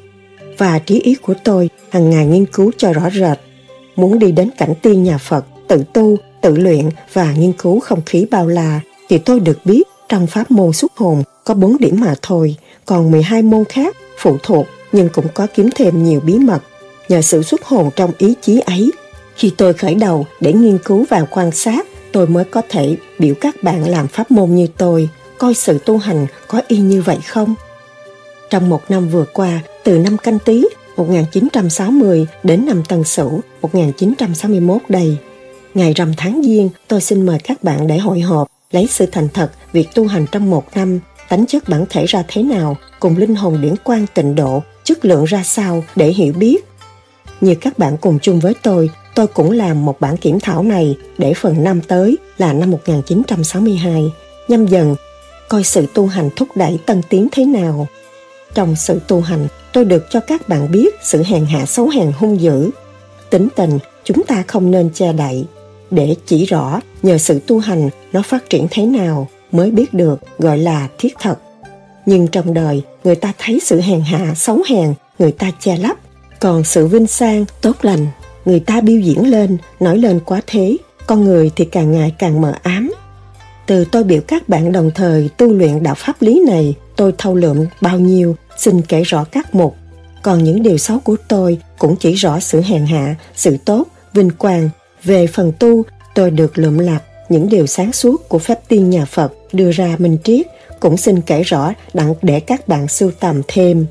và 0.58 0.80
trí 0.80 1.00
ý 1.00 1.16
của 1.16 1.34
tôi 1.44 1.70
hàng 1.90 2.10
ngày 2.10 2.26
nghiên 2.26 2.46
cứu 2.46 2.72
cho 2.78 2.94
rõ 2.94 3.10
rệt. 3.10 3.40
Muốn 3.96 4.20
đi 4.20 4.32
đến 4.32 4.50
cảnh 4.58 4.74
tiên 4.82 5.04
nhà 5.04 5.18
Phật, 5.18 5.46
tự 5.68 5.84
tu, 5.94 6.18
tự 6.42 6.56
luyện 6.56 6.90
và 7.14 7.34
nghiên 7.34 7.54
cứu 7.54 7.80
không 7.80 8.02
khí 8.06 8.26
bao 8.32 8.48
la 8.48 8.80
thì 9.10 9.18
tôi 9.18 9.40
được 9.40 9.60
biết 9.66 9.84
trong 10.14 10.28
pháp 10.28 10.52
môn 10.52 10.74
xuất 10.74 10.98
hồn 10.98 11.24
có 11.44 11.54
4 11.54 11.78
điểm 11.78 12.00
mà 12.00 12.16
thôi, 12.22 12.56
còn 12.86 13.12
12 13.12 13.42
môn 13.42 13.66
khác 13.66 13.96
phụ 14.18 14.38
thuộc 14.44 14.66
nhưng 14.92 15.10
cũng 15.10 15.26
có 15.34 15.48
kiếm 15.56 15.70
thêm 15.76 16.04
nhiều 16.04 16.20
bí 16.20 16.40
mật. 16.40 16.60
Nhờ 17.10 17.22
sự 17.22 17.44
xuất 17.44 17.64
hồn 17.64 17.90
trong 17.96 18.12
ý 18.18 18.34
chí 18.42 18.60
ấy, 18.60 18.92
khi 19.36 19.52
tôi 19.58 19.74
khởi 19.74 19.96
đầu 19.96 20.26
để 20.40 20.54
nghiên 20.54 20.78
cứu 20.78 21.06
và 21.10 21.26
quan 21.32 21.52
sát, 21.52 21.88
tôi 22.12 22.28
mới 22.28 22.44
có 22.44 22.62
thể 22.70 22.96
biểu 23.20 23.36
các 23.42 23.64
bạn 23.64 23.90
làm 23.90 24.08
pháp 24.08 24.32
môn 24.32 24.56
như 24.56 24.68
tôi, 24.78 25.10
coi 25.38 25.54
sự 25.54 25.80
tu 25.86 25.98
hành 25.98 26.28
có 26.48 26.62
y 26.68 26.78
như 26.78 27.02
vậy 27.02 27.18
không? 27.28 27.56
Trong 28.50 28.70
một 28.70 28.82
năm 28.90 29.10
vừa 29.10 29.26
qua, 29.34 29.60
từ 29.84 29.98
năm 29.98 30.18
canh 30.18 30.40
tí 30.40 30.64
1960 30.98 32.28
đến 32.44 32.66
năm 32.66 32.84
Tân 32.90 33.04
Sửu 33.04 33.42
1961 33.62 34.82
đây. 34.90 35.18
Ngày 35.74 35.94
rằm 35.94 36.14
tháng 36.18 36.42
Giêng, 36.46 36.70
tôi 36.88 37.02
xin 37.02 37.26
mời 37.26 37.40
các 37.44 37.64
bạn 37.64 37.88
để 37.88 37.98
hội 37.98 38.20
họp, 38.20 38.53
lấy 38.74 38.88
sự 38.88 39.06
thành 39.06 39.28
thật, 39.34 39.52
việc 39.72 39.90
tu 39.96 40.08
hành 40.08 40.26
trong 40.32 40.50
một 40.50 40.66
năm, 40.76 41.00
tánh 41.30 41.46
chất 41.46 41.70
bản 41.70 41.86
thể 41.90 42.06
ra 42.06 42.24
thế 42.28 42.44
nào, 42.44 42.78
cùng 43.00 43.18
linh 43.18 43.36
hồn 43.36 43.62
điển 43.62 43.76
quan 43.84 44.06
tịnh 44.14 44.36
độ, 44.36 44.64
chất 44.84 45.06
lượng 45.06 45.26
ra 45.26 45.44
sao 45.44 45.84
để 45.96 46.08
hiểu 46.08 46.34
biết. 46.34 46.66
Như 47.42 47.56
các 47.56 47.80
bạn 47.80 47.98
cùng 47.98 48.20
chung 48.22 48.40
với 48.40 48.54
tôi, 48.62 48.90
tôi 49.16 49.28
cũng 49.28 49.52
làm 49.52 49.86
một 49.86 50.00
bản 50.00 50.18
kiểm 50.18 50.40
thảo 50.40 50.64
này 50.64 50.98
để 51.18 51.34
phần 51.34 51.64
năm 51.64 51.82
tới 51.82 52.18
là 52.38 52.54
năm 52.54 52.72
1962, 52.72 54.14
nhâm 54.48 54.66
dần, 54.66 54.96
coi 55.50 55.64
sự 55.64 55.86
tu 55.94 56.08
hành 56.08 56.30
thúc 56.36 56.48
đẩy 56.56 56.80
tân 56.86 57.02
tiến 57.10 57.28
thế 57.32 57.46
nào. 57.46 57.88
Trong 58.54 58.76
sự 58.76 59.00
tu 59.08 59.22
hành, 59.22 59.48
tôi 59.74 59.86
được 59.86 60.06
cho 60.10 60.20
các 60.20 60.50
bạn 60.50 60.72
biết 60.72 60.96
sự 61.04 61.24
hèn 61.24 61.46
hạ 61.46 61.66
xấu 61.66 61.90
hèn 61.90 62.12
hung 62.12 62.42
dữ. 62.42 62.70
Tính 63.30 63.48
tình 63.56 63.80
chúng 64.04 64.24
ta 64.24 64.44
không 64.48 64.72
nên 64.72 64.90
che 64.94 65.14
đậy, 65.14 65.46
để 65.94 66.16
chỉ 66.26 66.46
rõ 66.46 66.80
nhờ 67.04 67.18
sự 67.18 67.40
tu 67.48 67.60
hành 67.60 67.90
nó 68.14 68.22
phát 68.22 68.50
triển 68.50 68.68
thế 68.72 68.86
nào 68.86 69.28
mới 69.52 69.72
biết 69.72 69.94
được 69.94 70.20
gọi 70.40 70.58
là 70.58 70.88
thiết 70.98 71.14
thật. 71.20 71.36
Nhưng 72.06 72.28
trong 72.28 72.54
đời, 72.54 72.82
người 73.04 73.16
ta 73.16 73.34
thấy 73.38 73.60
sự 73.64 73.82
hèn 73.82 74.02
hạ, 74.02 74.34
xấu 74.36 74.60
hèn, 74.70 74.94
người 75.20 75.32
ta 75.32 75.52
che 75.60 75.78
lấp. 75.78 75.98
Còn 76.40 76.64
sự 76.64 76.88
vinh 76.88 77.08
sang, 77.08 77.46
tốt 77.62 77.76
lành, 77.82 78.08
người 78.46 78.60
ta 78.60 78.82
biểu 78.82 79.00
diễn 79.00 79.30
lên, 79.30 79.58
nói 79.80 79.98
lên 79.98 80.20
quá 80.26 80.42
thế. 80.48 80.78
Con 81.08 81.24
người 81.24 81.52
thì 81.56 81.66
càng 81.66 81.92
ngày 81.92 82.14
càng 82.20 82.42
mờ 82.42 82.54
ám. 82.64 82.94
Từ 83.66 83.86
tôi 83.86 84.04
biểu 84.04 84.22
các 84.28 84.50
bạn 84.50 84.72
đồng 84.72 84.92
thời 84.96 85.30
tu 85.38 85.54
luyện 85.54 85.84
đạo 85.84 85.96
pháp 85.98 86.22
lý 86.22 86.44
này, 86.48 86.76
tôi 86.96 87.14
thâu 87.18 87.36
lượm 87.36 87.66
bao 87.82 88.00
nhiêu 88.00 88.36
xin 88.58 88.82
kể 88.82 89.04
rõ 89.04 89.24
các 89.24 89.56
mục. 89.56 89.76
Còn 90.24 90.44
những 90.44 90.64
điều 90.64 90.78
xấu 90.78 91.00
của 91.00 91.16
tôi 91.28 91.58
cũng 91.78 91.96
chỉ 91.96 92.14
rõ 92.14 92.40
sự 92.40 92.62
hèn 92.62 92.86
hạ, 92.86 93.16
sự 93.36 93.58
tốt, 93.66 93.88
vinh 94.14 94.30
quang. 94.30 94.70
Về 95.04 95.28
phần 95.28 95.52
tu, 95.60 95.84
tôi 96.16 96.32
được 96.32 96.58
lượm 96.58 96.80
lặp 96.80 97.04
những 97.30 97.50
điều 97.50 97.68
sáng 97.68 97.94
suốt 97.94 98.30
của 98.30 98.40
phép 98.40 98.60
tiên 98.68 98.90
nhà 98.90 99.06
Phật 99.06 99.34
đưa 99.54 99.72
ra 99.72 99.96
minh 100.00 100.18
triết, 100.24 100.48
cũng 100.80 100.98
xin 100.98 101.22
kể 101.22 101.44
rõ 101.44 101.74
đặng 101.94 102.14
để 102.22 102.40
các 102.40 102.68
bạn 102.68 102.88
sưu 102.88 103.12
tầm 103.20 103.42
thêm. 103.48 103.86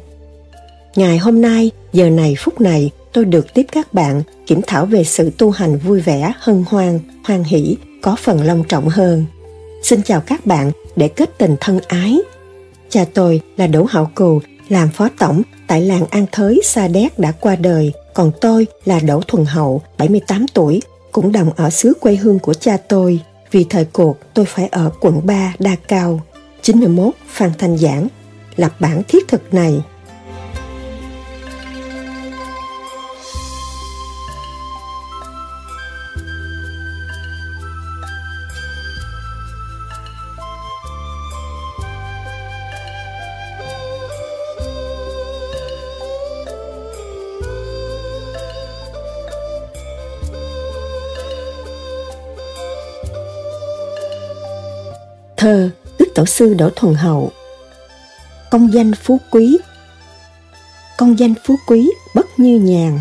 Ngày 0.96 1.18
hôm 1.18 1.40
nay, 1.40 1.70
giờ 1.92 2.10
này 2.10 2.34
phút 2.38 2.60
này, 2.60 2.90
tôi 3.12 3.24
được 3.24 3.54
tiếp 3.54 3.66
các 3.72 3.94
bạn 3.94 4.22
kiểm 4.46 4.60
thảo 4.66 4.86
về 4.86 5.04
sự 5.04 5.30
tu 5.38 5.50
hành 5.50 5.78
vui 5.78 6.00
vẻ, 6.00 6.32
hân 6.38 6.64
hoan, 6.68 6.98
hoan 7.24 7.44
hỷ, 7.44 7.76
có 8.02 8.16
phần 8.16 8.44
long 8.44 8.64
trọng 8.64 8.88
hơn. 8.88 9.24
Xin 9.82 10.02
chào 10.02 10.20
các 10.20 10.46
bạn 10.46 10.72
để 10.96 11.08
kết 11.08 11.38
tình 11.38 11.56
thân 11.60 11.80
ái. 11.88 12.18
Cha 12.88 13.04
tôi 13.14 13.40
là 13.56 13.66
Đỗ 13.66 13.84
Hạo 13.84 14.10
Cù 14.14 14.40
làm 14.68 14.88
phó 14.90 15.08
tổng 15.18 15.42
tại 15.66 15.80
làng 15.80 16.06
An 16.10 16.26
Thới 16.32 16.60
Sa 16.64 16.88
Đéc 16.88 17.18
đã 17.18 17.32
qua 17.32 17.56
đời, 17.56 17.92
còn 18.14 18.32
tôi 18.40 18.66
là 18.84 19.00
Đỗ 19.00 19.20
Thuần 19.20 19.44
Hậu, 19.44 19.82
78 19.98 20.46
tuổi, 20.54 20.80
cũng 21.12 21.32
đồng 21.32 21.52
ở 21.56 21.70
xứ 21.70 21.94
quê 22.00 22.16
hương 22.16 22.38
của 22.38 22.54
cha 22.54 22.76
tôi. 22.88 23.20
Vì 23.50 23.64
thời 23.64 23.84
cuộc, 23.84 24.18
tôi 24.34 24.44
phải 24.44 24.66
ở 24.66 24.90
quận 25.00 25.20
3 25.24 25.54
Đa 25.58 25.76
Cao. 25.88 26.20
91 26.62 27.14
Phan 27.28 27.50
Thanh 27.58 27.78
Giảng, 27.78 28.08
lập 28.56 28.72
bản 28.80 29.02
thiết 29.08 29.28
thực 29.28 29.54
này 29.54 29.82
Thơ 55.42 55.70
Đức 55.98 56.06
Tổ 56.14 56.26
sư 56.26 56.54
Đỗ 56.54 56.70
Thuần 56.76 56.94
Hậu. 56.94 57.32
Công 58.50 58.72
danh 58.72 58.92
phú 58.94 59.20
quý. 59.30 59.58
Công 60.98 61.18
danh 61.18 61.34
phú 61.44 61.56
quý 61.66 61.90
bất 62.14 62.26
như 62.38 62.58
nhàn, 62.58 62.98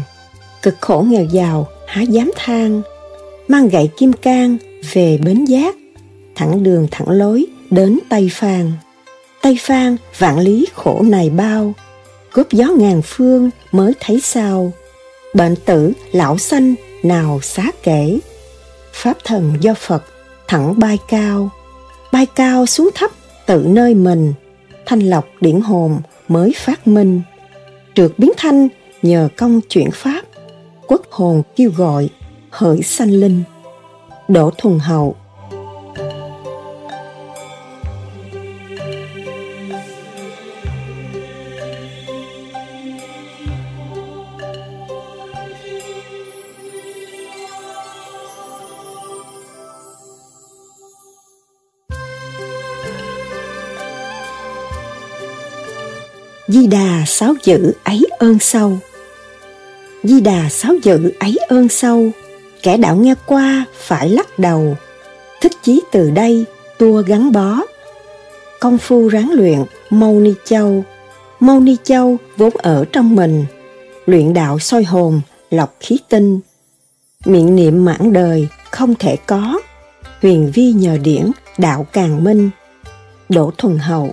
cực 0.61 0.75
khổ 0.81 1.05
nghèo 1.07 1.25
giàu, 1.25 1.67
há 1.87 2.01
dám 2.01 2.31
than. 2.35 2.81
Mang 3.47 3.69
gậy 3.69 3.89
kim 3.97 4.13
cang 4.13 4.57
về 4.93 5.17
bến 5.17 5.45
giác, 5.45 5.75
thẳng 6.35 6.63
đường 6.63 6.87
thẳng 6.91 7.09
lối 7.09 7.45
đến 7.71 7.99
tây 8.09 8.29
phan. 8.33 8.71
Tây 9.41 9.57
phan 9.61 9.97
vạn 10.17 10.39
lý 10.39 10.67
khổ 10.73 11.01
này 11.01 11.29
bao, 11.29 11.73
góp 12.33 12.51
gió 12.51 12.65
ngàn 12.77 13.01
phương 13.01 13.49
mới 13.71 13.93
thấy 13.99 14.21
sao. 14.23 14.71
Bệnh 15.33 15.55
tử 15.65 15.91
lão 16.11 16.37
sanh 16.37 16.75
nào 17.03 17.39
xá 17.43 17.63
kể. 17.83 18.19
Pháp 18.93 19.17
thần 19.23 19.57
do 19.61 19.73
phật 19.73 20.03
thẳng 20.47 20.79
bay 20.79 20.97
cao 21.07 21.51
bay 22.11 22.25
cao 22.25 22.65
xuống 22.65 22.89
thấp, 22.95 23.11
tự 23.45 23.65
nơi 23.67 23.95
mình. 23.95 24.33
Thanh 24.85 24.99
lọc 24.99 25.25
điển 25.41 25.61
hồn 25.61 26.01
mới 26.27 26.53
phát 26.57 26.87
minh. 26.87 27.21
Trượt 27.95 28.11
biến 28.17 28.31
thanh 28.37 28.67
nhờ 29.01 29.29
công 29.37 29.61
chuyển 29.69 29.91
pháp. 29.91 30.21
Quốc 30.87 31.01
hồn 31.11 31.41
kêu 31.55 31.71
gọi, 31.77 32.09
hỡi 32.49 32.81
sanh 32.81 33.11
linh. 33.11 33.43
Đỗ 34.27 34.51
thuần 34.57 34.79
hậu 34.79 35.15
Di 56.51 56.67
Đà 56.67 57.03
sáu 57.07 57.33
chữ 57.43 57.73
ấy 57.83 58.07
ơn 58.19 58.39
sâu. 58.39 58.77
Di 60.03 60.21
Đà 60.21 60.49
sáu 60.49 60.73
chữ 60.83 61.11
ấy 61.19 61.37
ơn 61.47 61.69
sâu. 61.69 62.09
Kẻ 62.63 62.77
đạo 62.77 62.95
nghe 62.95 63.15
qua 63.25 63.65
phải 63.77 64.09
lắc 64.09 64.39
đầu. 64.39 64.77
Thích 65.41 65.51
chí 65.63 65.81
từ 65.91 66.11
đây, 66.11 66.45
tua 66.77 67.03
gắn 67.07 67.31
bó. 67.31 67.61
Công 68.59 68.77
phu 68.77 69.07
ráng 69.07 69.31
luyện 69.31 69.59
Mâu 69.89 70.19
Ni 70.19 70.33
Châu. 70.45 70.83
Mâu 71.39 71.59
Ni 71.59 71.75
Châu 71.83 72.17
vốn 72.37 72.53
ở 72.57 72.85
trong 72.91 73.15
mình. 73.15 73.45
Luyện 74.05 74.33
đạo 74.33 74.59
soi 74.59 74.83
hồn, 74.83 75.21
lọc 75.49 75.75
khí 75.79 75.99
tinh. 76.09 76.39
Miệng 77.25 77.55
niệm 77.55 77.85
mãn 77.85 78.13
đời, 78.13 78.47
không 78.71 78.95
thể 78.95 79.17
có. 79.25 79.59
Huyền 80.21 80.51
vi 80.53 80.71
nhờ 80.71 80.97
điển, 81.03 81.31
đạo 81.57 81.87
càng 81.93 82.23
minh. 82.23 82.49
Đỗ 83.29 83.51
Thuần 83.57 83.77
Hậu 83.79 84.11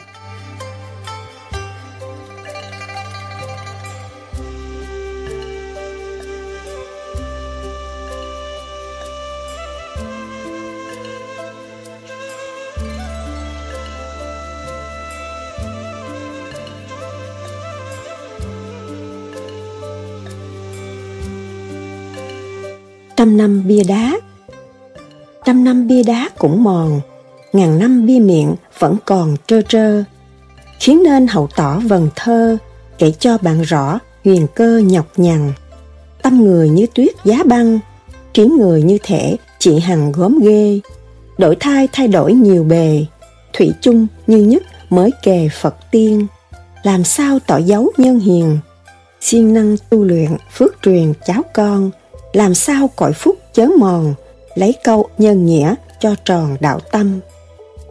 trăm 23.19 23.37
năm 23.37 23.67
bia 23.67 23.85
đá. 23.85 24.13
Trăm 25.45 25.65
năm 25.65 25.87
bia 25.87 26.03
đá 26.03 26.29
cũng 26.39 26.65
mòn, 26.65 27.01
ngàn 27.53 27.79
năm 27.79 28.07
bia 28.07 28.19
miệng 28.19 28.55
vẫn 28.79 28.97
còn 29.05 29.37
trơ 29.47 29.63
trơ, 29.63 30.03
khiến 30.81 31.03
nên 31.03 31.27
hậu 31.27 31.49
tỏ 31.57 31.81
vần 31.81 32.09
thơ 32.17 32.57
kể 32.99 33.13
cho 33.19 33.39
bạn 33.39 33.63
rõ 33.63 33.99
huyền 34.25 34.47
cơ 34.55 34.83
nhọc 34.85 35.07
nhằn. 35.17 35.53
Tâm 36.23 36.45
người 36.45 36.69
như 36.69 36.87
tuyết 36.95 37.15
giá 37.25 37.43
băng 37.45 37.79
trí 38.33 38.45
người 38.45 38.83
như 38.83 38.99
thể 39.03 39.37
chị 39.59 39.79
hằng 39.79 40.13
gốm 40.13 40.39
ghê. 40.43 40.81
Đổi 41.39 41.57
thai 41.61 41.89
thay 41.93 42.09
đổi 42.09 42.33
nhiều 42.33 42.65
bề, 42.65 43.05
thủy 43.53 43.73
chung 43.81 44.07
như 44.27 44.37
nhất 44.37 44.63
mới 44.91 45.11
kề 45.23 45.49
phật 45.61 45.75
tiên. 45.91 46.27
Làm 46.83 47.05
sao 47.05 47.39
tỏ 47.47 47.57
dấu 47.57 47.93
nhân 47.97 48.19
hiền, 48.19 48.59
siêng 49.21 49.55
năng 49.55 49.77
tu 49.91 50.05
luyện 50.05 50.31
phước 50.53 50.77
truyền 50.83 51.13
cháu 51.27 51.43
con 51.55 51.91
làm 52.33 52.55
sao 52.55 52.91
cõi 52.97 53.13
phúc 53.13 53.37
chớ 53.53 53.67
mòn, 53.79 54.15
lấy 54.55 54.75
câu 54.85 55.09
nhân 55.19 55.47
nghĩa 55.47 55.75
cho 56.01 56.15
tròn 56.25 56.57
đạo 56.61 56.81
tâm. 56.93 57.21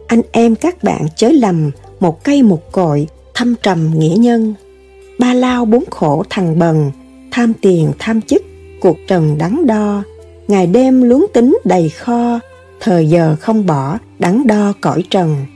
Anh 0.06 0.22
em 0.32 0.54
các 0.54 0.84
bạn 0.84 1.06
chớ 1.16 1.28
lầm, 1.28 1.70
một 2.00 2.24
cây 2.24 2.42
một 2.42 2.72
cội, 2.72 3.08
thâm 3.34 3.54
trầm 3.62 3.98
nghĩa 3.98 4.16
nhân. 4.18 4.54
Ba 5.18 5.34
lao 5.34 5.64
bốn 5.64 5.84
khổ 5.90 6.24
thằng 6.30 6.58
bần, 6.58 6.90
tham 7.30 7.52
tiền 7.62 7.92
tham 7.98 8.22
chức, 8.22 8.42
cuộc 8.80 8.96
trần 9.08 9.38
đắn 9.38 9.66
đo. 9.66 10.02
Ngày 10.48 10.66
đêm 10.66 11.02
luống 11.02 11.26
tính 11.34 11.58
đầy 11.64 11.88
kho, 11.88 12.40
thời 12.80 13.08
giờ 13.08 13.36
không 13.40 13.66
bỏ, 13.66 13.98
đắn 14.18 14.46
đo 14.46 14.72
cõi 14.80 15.04
trần. 15.10 15.46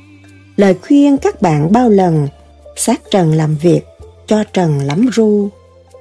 Lời 0.56 0.74
khuyên 0.86 1.16
các 1.16 1.42
bạn 1.42 1.72
bao 1.72 1.88
lần 1.88 2.28
sát 2.76 3.00
trần 3.10 3.32
làm 3.32 3.56
việc, 3.56 3.80
cho 4.26 4.44
trần 4.52 4.78
lắm 4.80 5.08
ru. 5.12 5.48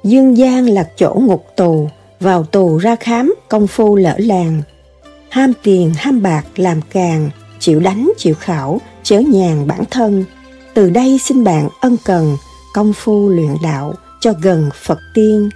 Dương 0.04 0.38
gian 0.38 0.70
là 0.70 0.90
chỗ 0.96 1.14
ngục 1.22 1.46
tù 1.56 1.90
vào 2.22 2.44
tù 2.44 2.78
ra 2.78 2.96
khám 2.96 3.36
công 3.50 3.68
phu 3.68 3.96
lỡ 3.96 4.16
làng. 4.18 4.62
Ham 5.30 5.54
tiền, 5.64 5.94
ham 5.98 6.22
bạc 6.22 6.44
làm 6.56 6.82
càng, 6.94 7.30
chịu 7.60 7.80
đánh, 7.80 8.12
chịu 8.18 8.36
khảo, 8.36 8.82
chớ 9.04 9.20
nhàn 9.20 9.68
bản 9.68 9.84
thân. 9.92 10.26
Từ 10.74 10.90
đây 10.90 11.20
xin 11.24 11.44
bạn 11.44 11.70
ân 11.82 11.98
cần 12.06 12.38
công 12.74 12.94
phu 12.94 13.30
luyện 13.30 13.56
đạo 13.64 13.94
cho 14.20 14.34
gần 14.42 14.70
phật 14.84 15.00
tiên, 15.14 15.50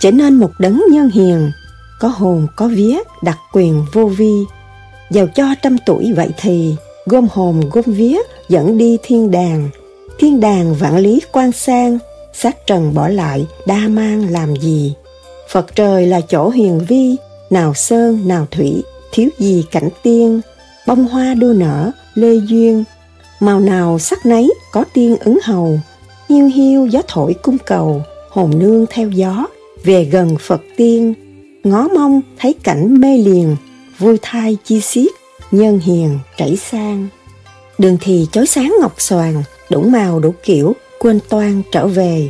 trở 0.00 0.10
nên 0.10 0.34
một 0.34 0.50
đấng 0.58 0.82
nhân 0.90 1.10
hiền, 1.10 1.50
có 2.00 2.08
hồn, 2.08 2.46
có 2.56 2.68
vía, 2.68 2.98
đặc 3.22 3.38
quyền 3.52 3.84
vô 3.92 4.06
vi. 4.06 4.44
Giàu 5.10 5.26
cho 5.34 5.54
trăm 5.62 5.76
tuổi 5.86 6.12
vậy 6.16 6.28
thì, 6.40 6.76
gom 7.06 7.26
hồn, 7.30 7.60
gom 7.72 7.84
vía, 7.86 8.18
dẫn 8.48 8.78
đi 8.78 8.98
thiên 9.02 9.30
đàng. 9.30 9.68
Thiên 10.18 10.40
đàng 10.40 10.74
vạn 10.74 10.98
lý 10.98 11.20
quan 11.32 11.52
sang 11.52 11.98
sát 12.32 12.66
trần 12.66 12.94
bỏ 12.94 13.08
lại 13.08 13.46
đa 13.66 13.88
mang 13.88 14.30
làm 14.30 14.56
gì? 14.56 14.94
Phật 15.48 15.74
trời 15.74 16.06
là 16.06 16.20
chỗ 16.20 16.50
hiền 16.50 16.80
vi, 16.88 17.16
nào 17.50 17.74
sơn 17.74 18.28
nào 18.28 18.46
thủy, 18.50 18.82
thiếu 19.12 19.28
gì 19.38 19.64
cảnh 19.70 19.88
tiên, 20.02 20.40
bông 20.86 21.04
hoa 21.04 21.34
đua 21.34 21.52
nở, 21.52 21.90
lê 22.14 22.34
duyên, 22.34 22.84
màu 23.40 23.60
nào 23.60 23.98
sắc 23.98 24.26
nấy 24.26 24.52
có 24.72 24.84
tiên 24.92 25.16
ứng 25.20 25.38
hầu, 25.42 25.80
hiu 26.28 26.46
hiu 26.46 26.86
gió 26.86 27.02
thổi 27.08 27.34
cung 27.42 27.58
cầu, 27.66 28.02
hồn 28.30 28.50
nương 28.58 28.86
theo 28.90 29.08
gió, 29.08 29.46
về 29.84 30.04
gần 30.04 30.36
Phật 30.40 30.60
tiên, 30.76 31.14
ngó 31.64 31.88
mong 31.88 32.20
thấy 32.38 32.54
cảnh 32.62 33.00
mê 33.00 33.18
liền, 33.18 33.56
vui 33.98 34.18
thai 34.22 34.56
chi 34.64 34.80
xiết, 34.80 35.12
nhân 35.50 35.78
hiền 35.78 36.18
chảy 36.36 36.56
sang. 36.56 37.08
Đường 37.78 37.98
thì 38.00 38.26
chói 38.32 38.46
sáng 38.46 38.74
ngọc 38.80 39.00
xoàn, 39.00 39.42
đủ 39.70 39.80
màu 39.82 40.20
đủ 40.20 40.34
kiểu, 40.42 40.74
quên 40.98 41.20
toan 41.28 41.62
trở 41.72 41.86
về, 41.86 42.28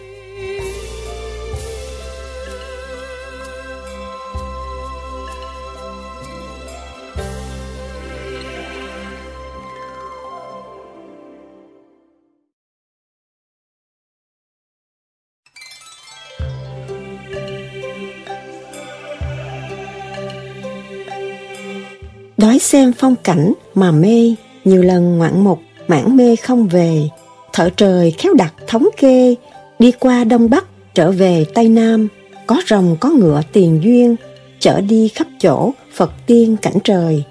đói 22.39 22.59
xem 22.59 22.93
phong 22.99 23.15
cảnh 23.25 23.53
mà 23.75 23.91
mê. 23.91 24.35
Nhiều 24.65 24.83
lần 24.83 25.19
ngoạn 25.19 25.45
mục, 25.45 25.59
mãn 25.89 26.17
mê 26.17 26.37
không 26.37 26.69
về. 26.69 27.09
Thợ 27.53 27.71
trời 27.77 28.11
khéo 28.11 28.35
đặt 28.35 28.55
thống 28.67 28.89
kê. 28.97 29.35
Đi 29.79 29.93
qua 29.93 30.25
đông 30.25 30.51
bắc, 30.51 30.65
trở 30.95 31.11
về 31.11 31.45
tây 31.55 31.69
nam. 31.69 32.09
Có 32.47 32.61
rồng, 32.69 32.97
có 33.01 33.11
ngựa, 33.11 33.43
tiền 33.53 33.81
duyên. 33.85 34.17
Chở 34.61 34.81
đi 34.81 35.09
khắp 35.09 35.27
chỗ, 35.41 35.73
phật 35.95 36.13
tiên 36.27 36.57
cảnh 36.63 36.79
trời. 36.85 37.25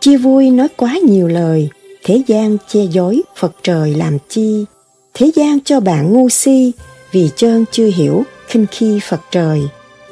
Chia 0.00 0.16
vui 0.16 0.50
nói 0.50 0.68
quá 0.76 0.98
nhiều 1.08 1.28
lời. 1.28 1.68
Thế 2.04 2.22
gian 2.26 2.56
che 2.68 2.80
dối 2.84 3.22
phật 3.36 3.52
trời 3.62 3.94
làm 3.94 4.18
chi? 4.28 4.64
Thế 5.14 5.30
gian 5.34 5.58
cho 5.64 5.80
bạn 5.80 6.12
ngu 6.12 6.28
si, 6.28 6.72
vì 7.12 7.30
chơn 7.36 7.64
chưa 7.70 7.90
hiểu 7.96 8.22
khinh 8.48 8.66
khi 8.70 9.00
phật 9.08 9.20
trời. 9.30 9.62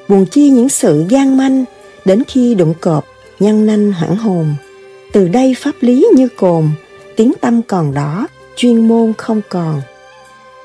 Buồn 0.08 0.26
chi 0.26 0.50
những 0.50 0.68
sự 0.68 1.04
gian 1.08 1.36
manh, 1.36 1.64
đến 2.04 2.22
khi 2.28 2.54
đụng 2.54 2.74
cọp 2.80 3.04
nhân 3.42 3.66
nanh 3.66 3.92
hoảng 3.92 4.16
hồn. 4.16 4.54
Từ 5.12 5.28
đây 5.28 5.54
pháp 5.58 5.72
lý 5.80 6.06
như 6.14 6.28
cồn 6.36 6.70
tiếng 7.16 7.32
tâm 7.40 7.62
còn 7.62 7.94
đó 7.94 8.26
chuyên 8.56 8.88
môn 8.88 9.12
không 9.18 9.40
còn. 9.48 9.82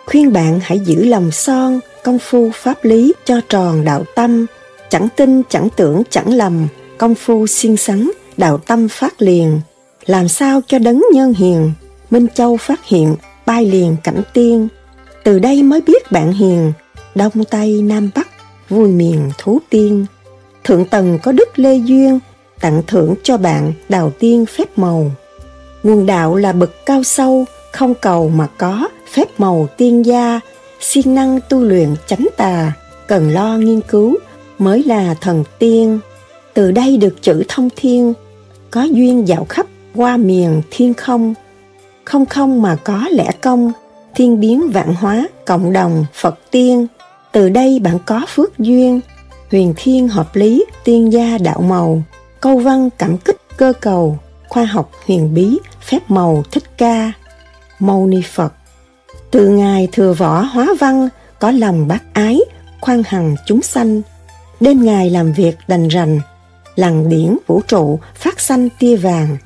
Khuyên 0.06 0.34
bạn 0.34 0.60
hãy 0.64 0.80
giữ 0.80 1.06
lòng 1.06 1.32
son 1.32 1.80
công 2.04 2.20
phu 2.20 2.52
pháp 2.54 2.86
lý 2.86 3.14
cho 3.26 3.42
tròn 3.50 3.86
đạo 3.86 4.04
tâm. 4.16 4.46
Chẳng 4.90 5.08
tin 5.16 5.44
chẳng 5.50 5.70
tưởng 5.76 6.04
chẳng 6.10 6.34
lầm 6.34 6.68
công 6.98 7.16
phu 7.16 7.48
siêng 7.48 7.78
sắn 7.78 8.12
đạo 8.38 8.58
tâm 8.58 8.88
phát 8.88 9.22
liền. 9.22 9.62
Làm 10.06 10.28
sao 10.28 10.62
cho 10.68 10.80
đấng 10.80 11.04
nhân 11.14 11.34
hiền 11.34 11.72
minh 12.10 12.28
châu 12.34 12.58
phát 12.58 12.86
hiện 12.86 13.16
bay 13.46 13.66
liền 13.66 13.96
cảnh 14.04 14.22
tiên. 14.34 14.68
Từ 15.24 15.40
đây 15.40 15.64
mới 15.64 15.82
biết 15.82 16.12
bạn 16.12 16.34
hiền 16.34 16.74
đông 17.16 17.44
tây 17.50 17.82
nam 17.82 18.10
bắc 18.16 18.28
vui 18.70 18.90
miền 18.90 19.32
thú 19.38 19.60
tiên. 19.70 20.06
Thượng 20.64 20.86
tầng 20.86 21.20
có 21.24 21.32
đức 21.32 21.60
lê 21.60 21.76
duyên, 21.76 22.20
tặng 22.60 22.82
thưởng 22.88 23.16
cho 23.24 23.38
bạn 23.38 23.74
đào 23.90 24.12
tiên 24.20 24.46
phép 24.46 24.78
màu. 24.78 25.12
Nguồn 25.84 26.06
đạo 26.06 26.36
là 26.36 26.54
bậc 26.54 26.86
cao 26.86 27.04
sâu, 27.04 27.46
không 27.72 27.94
cầu 27.94 28.30
mà 28.30 28.48
có, 28.58 28.88
phép 29.14 29.26
màu 29.38 29.68
tiên 29.78 30.06
gia, 30.06 30.40
siêng 30.80 31.16
năng 31.16 31.40
tu 31.50 31.60
luyện 31.60 31.96
chánh 32.08 32.28
tà, 32.38 32.72
cần 33.08 33.30
lo 33.30 33.58
nghiên 33.58 33.82
cứu, 33.82 34.18
mới 34.60 34.84
là 34.84 35.14
thần 35.14 35.44
tiên. 35.60 36.00
Từ 36.54 36.72
đây 36.72 36.98
được 36.98 37.22
chữ 37.22 37.44
thông 37.48 37.70
thiên, 37.76 38.14
có 38.72 38.84
duyên 38.84 39.28
dạo 39.28 39.46
khắp 39.50 39.66
qua 39.96 40.18
miền 40.18 40.62
thiên 40.72 40.94
không. 40.94 41.34
Không 42.04 42.26
không 42.26 42.62
mà 42.62 42.76
có 42.76 43.08
lẽ 43.12 43.32
công, 43.42 43.72
thiên 44.16 44.40
biến 44.40 44.70
vạn 44.70 44.96
hóa, 44.96 45.28
cộng 45.46 45.74
đồng, 45.74 46.06
Phật 46.14 46.40
tiên. 46.52 46.88
Từ 47.32 47.50
đây 47.50 47.80
bạn 47.80 48.00
có 48.06 48.22
phước 48.28 48.60
duyên, 48.60 49.00
huyền 49.52 49.74
thiên 49.78 50.08
hợp 50.08 50.36
lý, 50.36 50.66
tiên 50.84 51.14
gia 51.14 51.38
đạo 51.38 51.62
màu, 51.62 52.02
câu 52.48 52.58
văn 52.58 52.90
cảm 52.98 53.18
kích 53.18 53.38
cơ 53.58 53.74
cầu, 53.82 54.18
khoa 54.48 54.66
học 54.66 54.92
huyền 55.06 55.34
bí, 55.34 55.60
phép 55.82 56.00
màu 56.08 56.44
thích 56.52 56.64
ca. 56.78 57.12
Mâu 57.80 58.08
Ni 58.08 58.22
Phật 58.34 58.54
Từ 59.32 59.48
Ngài 59.48 59.88
thừa 59.92 60.14
võ 60.14 60.42
hóa 60.42 60.68
văn, 60.80 61.10
có 61.40 61.52
lòng 61.52 61.88
bác 61.88 62.14
ái, 62.14 62.40
khoan 62.82 63.04
hằng 63.06 63.36
chúng 63.46 63.62
sanh. 63.62 64.02
Đêm 64.60 64.86
Ngài 64.86 65.10
làm 65.10 65.34
việc 65.34 65.58
đành 65.68 65.88
rành, 65.88 66.20
lằn 66.76 67.10
điển 67.10 67.38
vũ 67.48 67.62
trụ 67.68 68.00
phát 68.16 68.40
sanh 68.40 68.70
tia 68.80 68.96
vàng. 68.96 69.38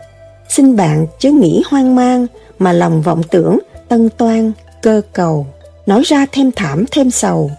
Xin 0.49 0.75
bạn 0.75 1.07
chớ 1.19 1.29
nghĩ 1.29 1.63
hoang 1.69 1.95
mang 1.95 2.27
mà 2.59 2.73
lòng 2.73 3.01
vọng 3.01 3.21
tưởng 3.31 3.59
tân 3.87 4.09
toan 4.09 4.51
cơ 4.81 5.01
cầu 5.13 5.47
nói 5.85 6.01
ra 6.05 6.25
thêm 6.31 6.51
thảm 6.55 6.85
thêm 6.91 7.11
sầu 7.11 7.51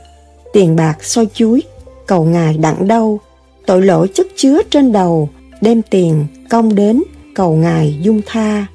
tiền 0.53 0.77
bạc 0.77 1.05
soi 1.05 1.27
chuối 1.35 1.63
cầu 2.07 2.25
ngài 2.25 2.59
đặng 2.59 2.89
đâu 2.89 3.21
tội 3.67 3.83
lỗi 3.83 4.09
chất 4.15 4.27
chứa 4.37 4.63
trên 4.71 4.93
đầu, 4.93 5.29
đem 5.61 5.83
tiền 5.83 6.27
công 6.51 6.75
đến 6.75 7.03
cầu 7.35 7.53
ngài 7.53 7.99
dung 8.03 8.21
tha. 8.27 8.67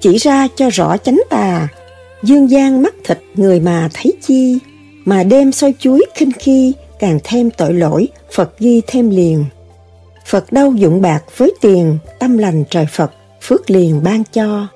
Chỉ 0.00 0.16
ra 0.16 0.48
cho 0.56 0.70
rõ 0.70 0.96
chánh 0.96 1.20
tà, 1.30 1.68
dương 2.22 2.50
gian 2.50 2.82
mắt 2.82 2.94
thịt 3.04 3.18
người 3.34 3.60
mà 3.60 3.88
thấy 3.94 4.12
chi, 4.26 4.58
mà 5.04 5.22
đêm 5.22 5.52
soi 5.52 5.74
chuối 5.78 6.06
khinh 6.14 6.32
khi 6.38 6.72
càng 6.98 7.18
thêm 7.24 7.50
tội 7.50 7.74
lỗi, 7.74 8.08
phật 8.32 8.58
ghi 8.58 8.82
thêm 8.86 9.10
liền. 9.10 9.44
Phật 10.26 10.52
đâu 10.52 10.72
dụng 10.72 11.02
bạc 11.02 11.22
với 11.36 11.52
tiền, 11.60 11.98
tâm 12.18 12.38
lành 12.38 12.64
trời 12.70 12.86
phật, 12.92 13.12
phước 13.42 13.70
liền 13.70 14.02
ban 14.02 14.22
cho. 14.32 14.66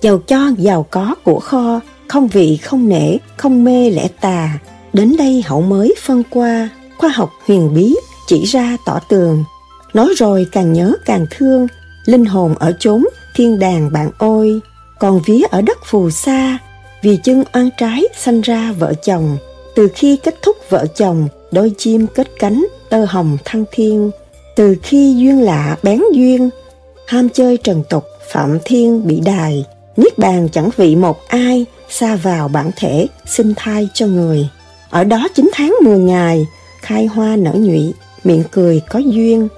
Giàu 0.00 0.18
cho 0.18 0.50
giàu 0.58 0.86
có 0.90 1.14
của 1.24 1.40
kho, 1.40 1.80
không 2.08 2.28
vị 2.28 2.56
không 2.56 2.88
nể, 2.88 3.16
không 3.36 3.64
mê 3.64 3.90
lẽ 3.90 4.08
tà. 4.20 4.58
Đến 4.92 5.14
đây 5.18 5.42
hậu 5.46 5.60
mới 5.62 5.94
phân 6.02 6.22
qua, 6.30 6.68
khoa 6.98 7.08
học 7.08 7.30
huyền 7.46 7.74
bí 7.74 7.94
chỉ 8.26 8.44
ra 8.44 8.76
tỏ 8.86 9.00
tường. 9.08 9.44
Nói 9.94 10.14
rồi 10.16 10.46
càng 10.52 10.72
nhớ 10.72 10.92
càng 11.04 11.26
thương, 11.30 11.66
linh 12.04 12.24
hồn 12.24 12.54
ở 12.58 12.72
chốn 12.78 13.04
thiên 13.34 13.58
đàng 13.58 13.92
bạn 13.92 14.10
ôi, 14.18 14.60
còn 14.98 15.20
vía 15.26 15.42
ở 15.50 15.60
đất 15.60 15.78
phù 15.84 16.10
sa, 16.10 16.58
vì 17.02 17.18
chân 17.24 17.44
oan 17.52 17.70
trái 17.78 18.02
sanh 18.16 18.40
ra 18.40 18.72
vợ 18.72 18.94
chồng. 19.04 19.36
Từ 19.74 19.88
khi 19.94 20.16
kết 20.16 20.42
thúc 20.42 20.56
vợ 20.70 20.86
chồng, 20.96 21.28
đôi 21.52 21.72
chim 21.78 22.06
kết 22.06 22.28
cánh 22.38 22.66
tơ 22.90 23.04
hồng 23.04 23.36
thăng 23.44 23.64
thiên. 23.72 24.10
Từ 24.56 24.76
khi 24.82 25.14
duyên 25.18 25.42
lạ 25.42 25.76
bén 25.82 26.00
duyên, 26.12 26.50
ham 27.06 27.28
chơi 27.28 27.56
trần 27.56 27.82
tục 27.90 28.04
phạm 28.32 28.58
thiên 28.64 29.06
bị 29.06 29.20
đài. 29.20 29.64
Niết 29.96 30.18
bàn 30.18 30.48
chẳng 30.52 30.70
vị 30.76 30.96
một 30.96 31.28
ai, 31.28 31.66
xa 31.88 32.16
vào 32.16 32.48
bản 32.48 32.70
thể 32.76 33.06
sinh 33.26 33.52
thai 33.56 33.88
cho 33.94 34.06
người. 34.06 34.48
Ở 34.90 35.04
đó 35.04 35.28
9 35.34 35.50
tháng 35.52 35.74
10 35.84 35.98
ngày, 35.98 36.46
khai 36.80 37.06
hoa 37.06 37.36
nở 37.36 37.52
nhụy 37.54 37.92
miệng 38.24 38.42
cười 38.52 38.80
có 38.90 38.98
duyên. 38.98 39.48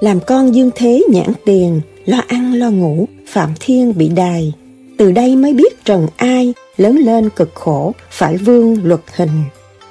Làm 0.00 0.20
con 0.20 0.54
dương 0.54 0.70
thế 0.74 1.02
nhãn 1.10 1.32
tiền, 1.44 1.80
lo 2.06 2.20
ăn 2.28 2.54
lo 2.54 2.70
ngủ, 2.70 3.08
phạm 3.26 3.50
thiên 3.60 3.98
bị 3.98 4.08
đài. 4.08 4.52
Từ 4.98 5.12
đây 5.12 5.36
mới 5.36 5.54
biết 5.54 5.84
trần 5.84 6.06
ai, 6.16 6.54
lớn 6.76 6.96
lên 6.96 7.30
cực 7.30 7.50
khổ, 7.54 7.92
phải 8.10 8.36
vương 8.36 8.84
luật 8.84 9.00
hình. 9.16 9.44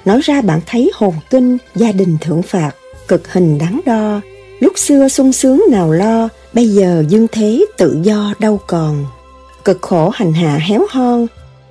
Nói 0.04 0.20
ra 0.24 0.40
bạn 0.40 0.60
thấy 0.66 0.90
hồn 0.94 1.14
kinh, 1.30 1.58
gia 1.74 1.92
đình 1.92 2.16
thưởng 2.20 2.42
phạt, 2.42 2.70
cực 3.08 3.32
hình 3.32 3.58
đáng 3.58 3.80
đo. 3.86 4.20
Lúc 4.60 4.78
xưa 4.78 5.08
sung 5.08 5.32
sướng 5.32 5.64
nào 5.70 5.92
lo, 5.92 6.28
bây 6.52 6.68
giờ 6.68 7.04
dương 7.08 7.26
thế 7.32 7.64
tự 7.78 7.98
do 8.02 8.34
đâu 8.38 8.60
còn. 8.66 9.06
Cực 9.64 9.82
khổ 9.82 10.08
hành 10.08 10.32
hạ 10.32 10.58
héo 10.62 10.86
hon, 10.90 11.26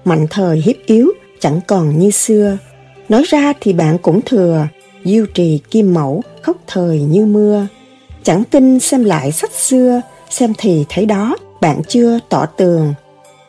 mạnh 0.05 0.27
thời 0.29 0.61
hiếp 0.65 0.75
yếu, 0.85 1.11
chẳng 1.39 1.59
còn 1.67 1.99
như 1.99 2.11
xưa. 2.11 2.57
Nói 3.09 3.23
ra 3.27 3.53
thì 3.61 3.73
bạn 3.73 3.97
cũng 3.97 4.21
thừa 4.25 4.67
diêu 5.05 5.25
trì 5.25 5.59
kim 5.71 5.93
mẫu, 5.93 6.23
khóc 6.41 6.57
thời 6.67 7.01
như 7.01 7.25
mưa. 7.25 7.67
Chẳng 8.23 8.43
tin 8.43 8.79
xem 8.79 9.03
lại 9.03 9.31
sách 9.31 9.51
xưa, 9.51 10.01
xem 10.29 10.53
thì 10.57 10.85
thấy 10.89 11.05
đó, 11.05 11.35
bạn 11.61 11.81
chưa 11.87 12.19
tỏ 12.29 12.45
tường. 12.45 12.93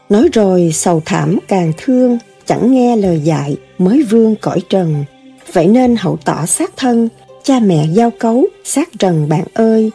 Nói 0.08 0.28
rồi 0.32 0.70
sầu 0.74 1.02
thảm 1.04 1.38
càng 1.48 1.72
thương, 1.78 2.18
chẳng 2.46 2.72
nghe 2.72 2.96
lời 2.96 3.20
dạy, 3.20 3.56
mới 3.78 4.02
vương 4.02 4.36
cõi 4.36 4.60
trần. 4.68 5.04
Vậy 5.52 5.66
nên 5.66 5.96
hậu 5.96 6.18
tỏ 6.24 6.46
sát 6.46 6.70
thân, 6.76 7.08
cha 7.42 7.60
mẹ 7.60 7.86
giao 7.92 8.10
cấu 8.10 8.46
sát 8.64 8.88
trần 8.98 9.28
bạn 9.28 9.44
ơi. 9.54 9.90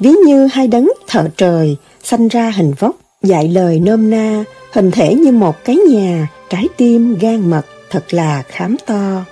Ví 0.00 0.10
như 0.10 0.46
hai 0.46 0.68
đấng 0.68 0.92
thợ 1.08 1.28
trời, 1.36 1.76
sanh 2.02 2.28
ra 2.28 2.50
hình 2.50 2.72
vóc, 2.78 2.96
dạy 3.22 3.48
lời 3.48 3.80
nôm 3.80 4.10
na, 4.10 4.44
hình 4.72 4.90
thể 4.90 5.14
như 5.14 5.32
một 5.32 5.64
cái 5.64 5.76
nhà, 5.76 6.28
trái 6.50 6.68
tim 6.76 7.18
gan 7.20 7.50
mật, 7.50 7.66
thật 7.90 8.14
là 8.14 8.42
khám 8.48 8.76
to 8.86 9.24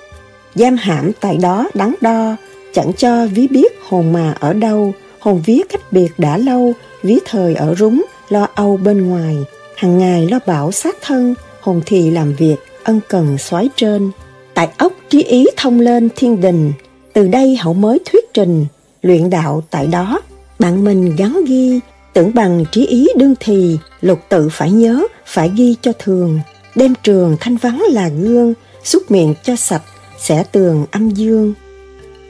giam 0.54 0.76
hãm 0.76 1.12
tại 1.20 1.36
đó 1.36 1.68
đắn 1.74 1.94
đo, 2.00 2.36
chẳng 2.72 2.92
cho 2.92 3.26
ví 3.26 3.48
biết 3.48 3.72
hồn 3.88 4.12
mà 4.12 4.34
ở 4.40 4.52
đâu, 4.52 4.94
hồn 5.18 5.42
vía 5.46 5.60
cách 5.68 5.92
biệt 5.92 6.08
đã 6.18 6.38
lâu, 6.38 6.72
ví 7.02 7.18
thời 7.24 7.54
ở 7.54 7.74
rúng, 7.74 8.04
lo 8.28 8.48
âu 8.54 8.76
bên 8.76 9.06
ngoài. 9.06 9.36
Hàng 9.76 9.98
ngày 9.98 10.28
lo 10.30 10.38
bảo 10.46 10.72
sát 10.72 10.96
thân, 11.02 11.34
hồn 11.60 11.80
thì 11.86 12.10
làm 12.10 12.34
việc, 12.34 12.56
ân 12.84 13.00
cần 13.08 13.38
xoáy 13.38 13.68
trên. 13.76 14.10
Tại 14.54 14.68
ốc 14.78 14.92
trí 15.08 15.22
ý 15.22 15.46
thông 15.56 15.80
lên 15.80 16.08
thiên 16.16 16.40
đình, 16.40 16.72
từ 17.12 17.28
đây 17.28 17.56
hậu 17.56 17.74
mới 17.74 17.98
thuyết 18.04 18.34
trình, 18.34 18.66
luyện 19.02 19.30
đạo 19.30 19.62
tại 19.70 19.86
đó. 19.86 20.20
Bạn 20.58 20.84
mình 20.84 21.16
gắn 21.16 21.44
ghi, 21.46 21.80
tưởng 22.12 22.34
bằng 22.34 22.64
trí 22.72 22.86
ý 22.86 23.06
đương 23.16 23.34
thì, 23.40 23.78
lục 24.00 24.18
tự 24.28 24.48
phải 24.52 24.70
nhớ, 24.70 25.02
phải 25.26 25.50
ghi 25.56 25.76
cho 25.82 25.92
thường. 25.98 26.40
Đem 26.74 26.94
trường 27.02 27.36
thanh 27.40 27.56
vắng 27.56 27.82
là 27.90 28.08
gương, 28.08 28.54
xúc 28.84 29.10
miệng 29.10 29.34
cho 29.42 29.56
sạch 29.56 29.82
sẽ 30.18 30.44
tường 30.52 30.86
âm 30.90 31.10
dương. 31.10 31.54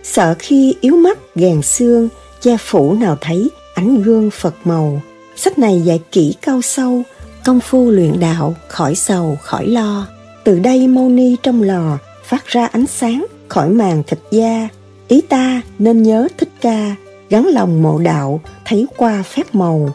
Sợ 0.02 0.34
khi 0.38 0.74
yếu 0.80 0.96
mắt 0.96 1.18
gàn 1.34 1.62
xương, 1.62 2.08
che 2.40 2.56
phủ 2.56 2.94
nào 2.94 3.16
thấy 3.20 3.50
ánh 3.74 4.02
gương 4.02 4.30
phật 4.30 4.54
màu. 4.64 5.02
Sách 5.36 5.58
này 5.58 5.80
dạy 5.80 6.00
kỹ 6.12 6.34
cao 6.42 6.62
sâu, 6.62 7.02
công 7.44 7.60
phu 7.60 7.90
luyện 7.90 8.20
đạo, 8.20 8.54
khỏi 8.68 8.94
sầu, 8.94 9.38
khỏi 9.42 9.66
lo. 9.66 10.06
Từ 10.44 10.58
đây 10.58 10.86
mâu 10.86 11.08
ni 11.08 11.36
trong 11.42 11.62
lò 11.62 11.98
phát 12.24 12.46
ra 12.46 12.66
ánh 12.66 12.86
sáng 12.86 13.26
khỏi 13.48 13.68
màn 13.68 14.02
thịt 14.06 14.18
da. 14.30 14.68
Ý 15.08 15.20
ta 15.20 15.62
nên 15.78 16.02
nhớ 16.02 16.28
thích 16.38 16.48
ca, 16.60 16.94
gắn 17.30 17.46
lòng 17.46 17.82
mộ 17.82 17.98
đạo, 17.98 18.40
thấy 18.64 18.86
qua 18.96 19.22
phép 19.22 19.54
màu. 19.54 19.88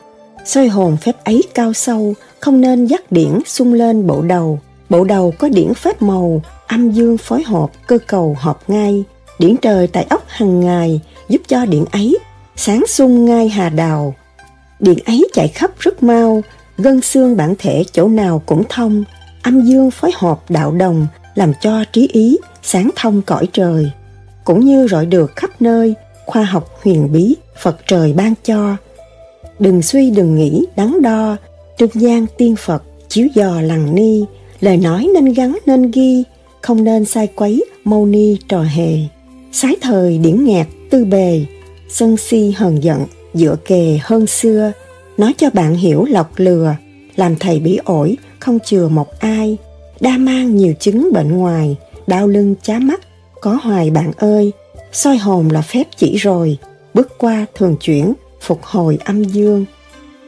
Soi 0.46 0.68
hồn 0.68 0.98
phép 0.98 1.24
ấy 1.24 1.44
cao 1.54 1.74
sâu, 1.74 2.14
không 2.40 2.62
nên 2.62 2.86
dắt 2.86 3.12
điển 3.12 3.40
sung 3.46 3.74
lên 3.74 4.08
bộ 4.08 4.22
đầu. 4.22 4.60
Bộ 4.90 5.04
đầu 5.04 5.34
có 5.40 5.50
điển 5.50 5.74
phép 5.74 6.02
màu 6.02 6.42
âm 6.70 6.92
dương 6.92 7.18
phối 7.18 7.44
hợp 7.44 7.70
cơ 7.88 7.98
cầu 8.08 8.38
hợp 8.40 8.60
ngay. 8.68 9.04
Điển 9.40 9.56
trời 9.62 9.88
tại 9.88 10.06
ốc 10.10 10.24
hằng 10.28 10.60
ngày 10.60 11.02
giúp 11.30 11.42
cho 11.48 11.66
điện 11.66 11.86
ấy 11.92 12.18
sáng 12.56 12.84
sung 12.88 13.26
ngay 13.26 13.50
hà 13.50 13.70
đào. 13.70 14.16
Điện 14.80 15.00
ấy 15.06 15.28
chạy 15.34 15.48
khắp 15.48 15.72
rất 15.80 16.04
mau 16.04 16.42
gân 16.78 17.02
xương 17.02 17.38
bản 17.38 17.56
thể 17.60 17.84
chỗ 17.92 18.08
nào 18.08 18.42
cũng 18.46 18.64
thông. 18.70 19.04
Âm 19.44 19.62
dương 19.62 19.92
phối 19.92 20.12
hợp 20.16 20.40
đạo 20.50 20.72
đồng 20.72 21.08
làm 21.36 21.54
cho 21.62 21.84
trí 21.94 22.08
ý 22.08 22.38
sáng 22.64 22.90
thông 22.96 23.22
cõi 23.22 23.48
trời. 23.54 23.92
Cũng 24.44 24.66
như 24.66 24.88
rọi 24.88 25.06
được 25.06 25.36
khắp 25.36 25.62
nơi 25.62 25.96
khoa 26.26 26.44
học 26.44 26.80
huyền 26.84 27.12
bí 27.12 27.36
Phật 27.62 27.78
trời 27.88 28.14
ban 28.14 28.34
cho. 28.44 28.76
Đừng 29.60 29.82
suy 29.82 30.10
đừng 30.10 30.36
nghĩ 30.36 30.66
đắn 30.76 31.02
đo, 31.02 31.36
trương 31.78 32.02
gian 32.02 32.26
tiên 32.38 32.56
Phật 32.56 32.84
chiếu 33.08 33.28
dò 33.34 33.62
lằng 33.62 33.96
ni, 33.96 34.26
lời 34.60 34.78
nói 34.78 35.10
nên 35.14 35.34
gắn 35.34 35.58
nên 35.66 35.92
ghi, 35.92 36.24
không 36.62 36.84
nên 36.84 37.06
sai 37.06 37.28
quấy 37.28 37.66
mâu 37.84 38.06
ni 38.06 38.38
trò 38.48 38.62
hề. 38.62 38.98
Sái 39.52 39.76
thời 39.82 40.18
điển 40.18 40.46
nghẹt 40.46 40.68
tư 40.90 41.06
bề, 41.06 41.46
sân 41.90 42.18
si 42.18 42.54
hờn 42.58 42.84
giận 42.84 43.06
dựa 43.34 43.56
kề 43.66 44.00
hơn 44.04 44.28
xưa, 44.28 44.72
nói 45.18 45.34
cho 45.38 45.50
bạn 45.50 45.76
hiểu 45.76 46.06
lọc 46.06 46.32
lừa, 46.36 46.76
làm 47.16 47.36
thầy 47.36 47.60
bỉ 47.60 47.80
ổi 47.86 48.18
không 48.40 48.60
chừa 48.66 48.88
một 48.88 49.20
ai, 49.20 49.58
đa 50.00 50.18
mang 50.18 50.56
nhiều 50.56 50.74
chứng 50.80 51.10
bệnh 51.14 51.38
ngoài, 51.38 51.76
đau 52.08 52.28
lưng 52.28 52.56
chá 52.64 52.80
mắt, 52.80 53.02
có 53.42 53.60
hoài 53.64 53.90
bạn 53.90 54.12
ơi, 54.18 54.52
soi 54.92 55.18
hồn 55.18 55.50
là 55.50 55.62
phép 55.62 55.84
chỉ 55.98 56.18
rồi, 56.18 56.58
bước 56.94 57.18
qua 57.18 57.46
thường 57.56 57.76
chuyển, 57.82 58.14
phục 58.42 58.64
hồi 58.64 58.98
âm 59.06 59.24
dương. 59.24 59.66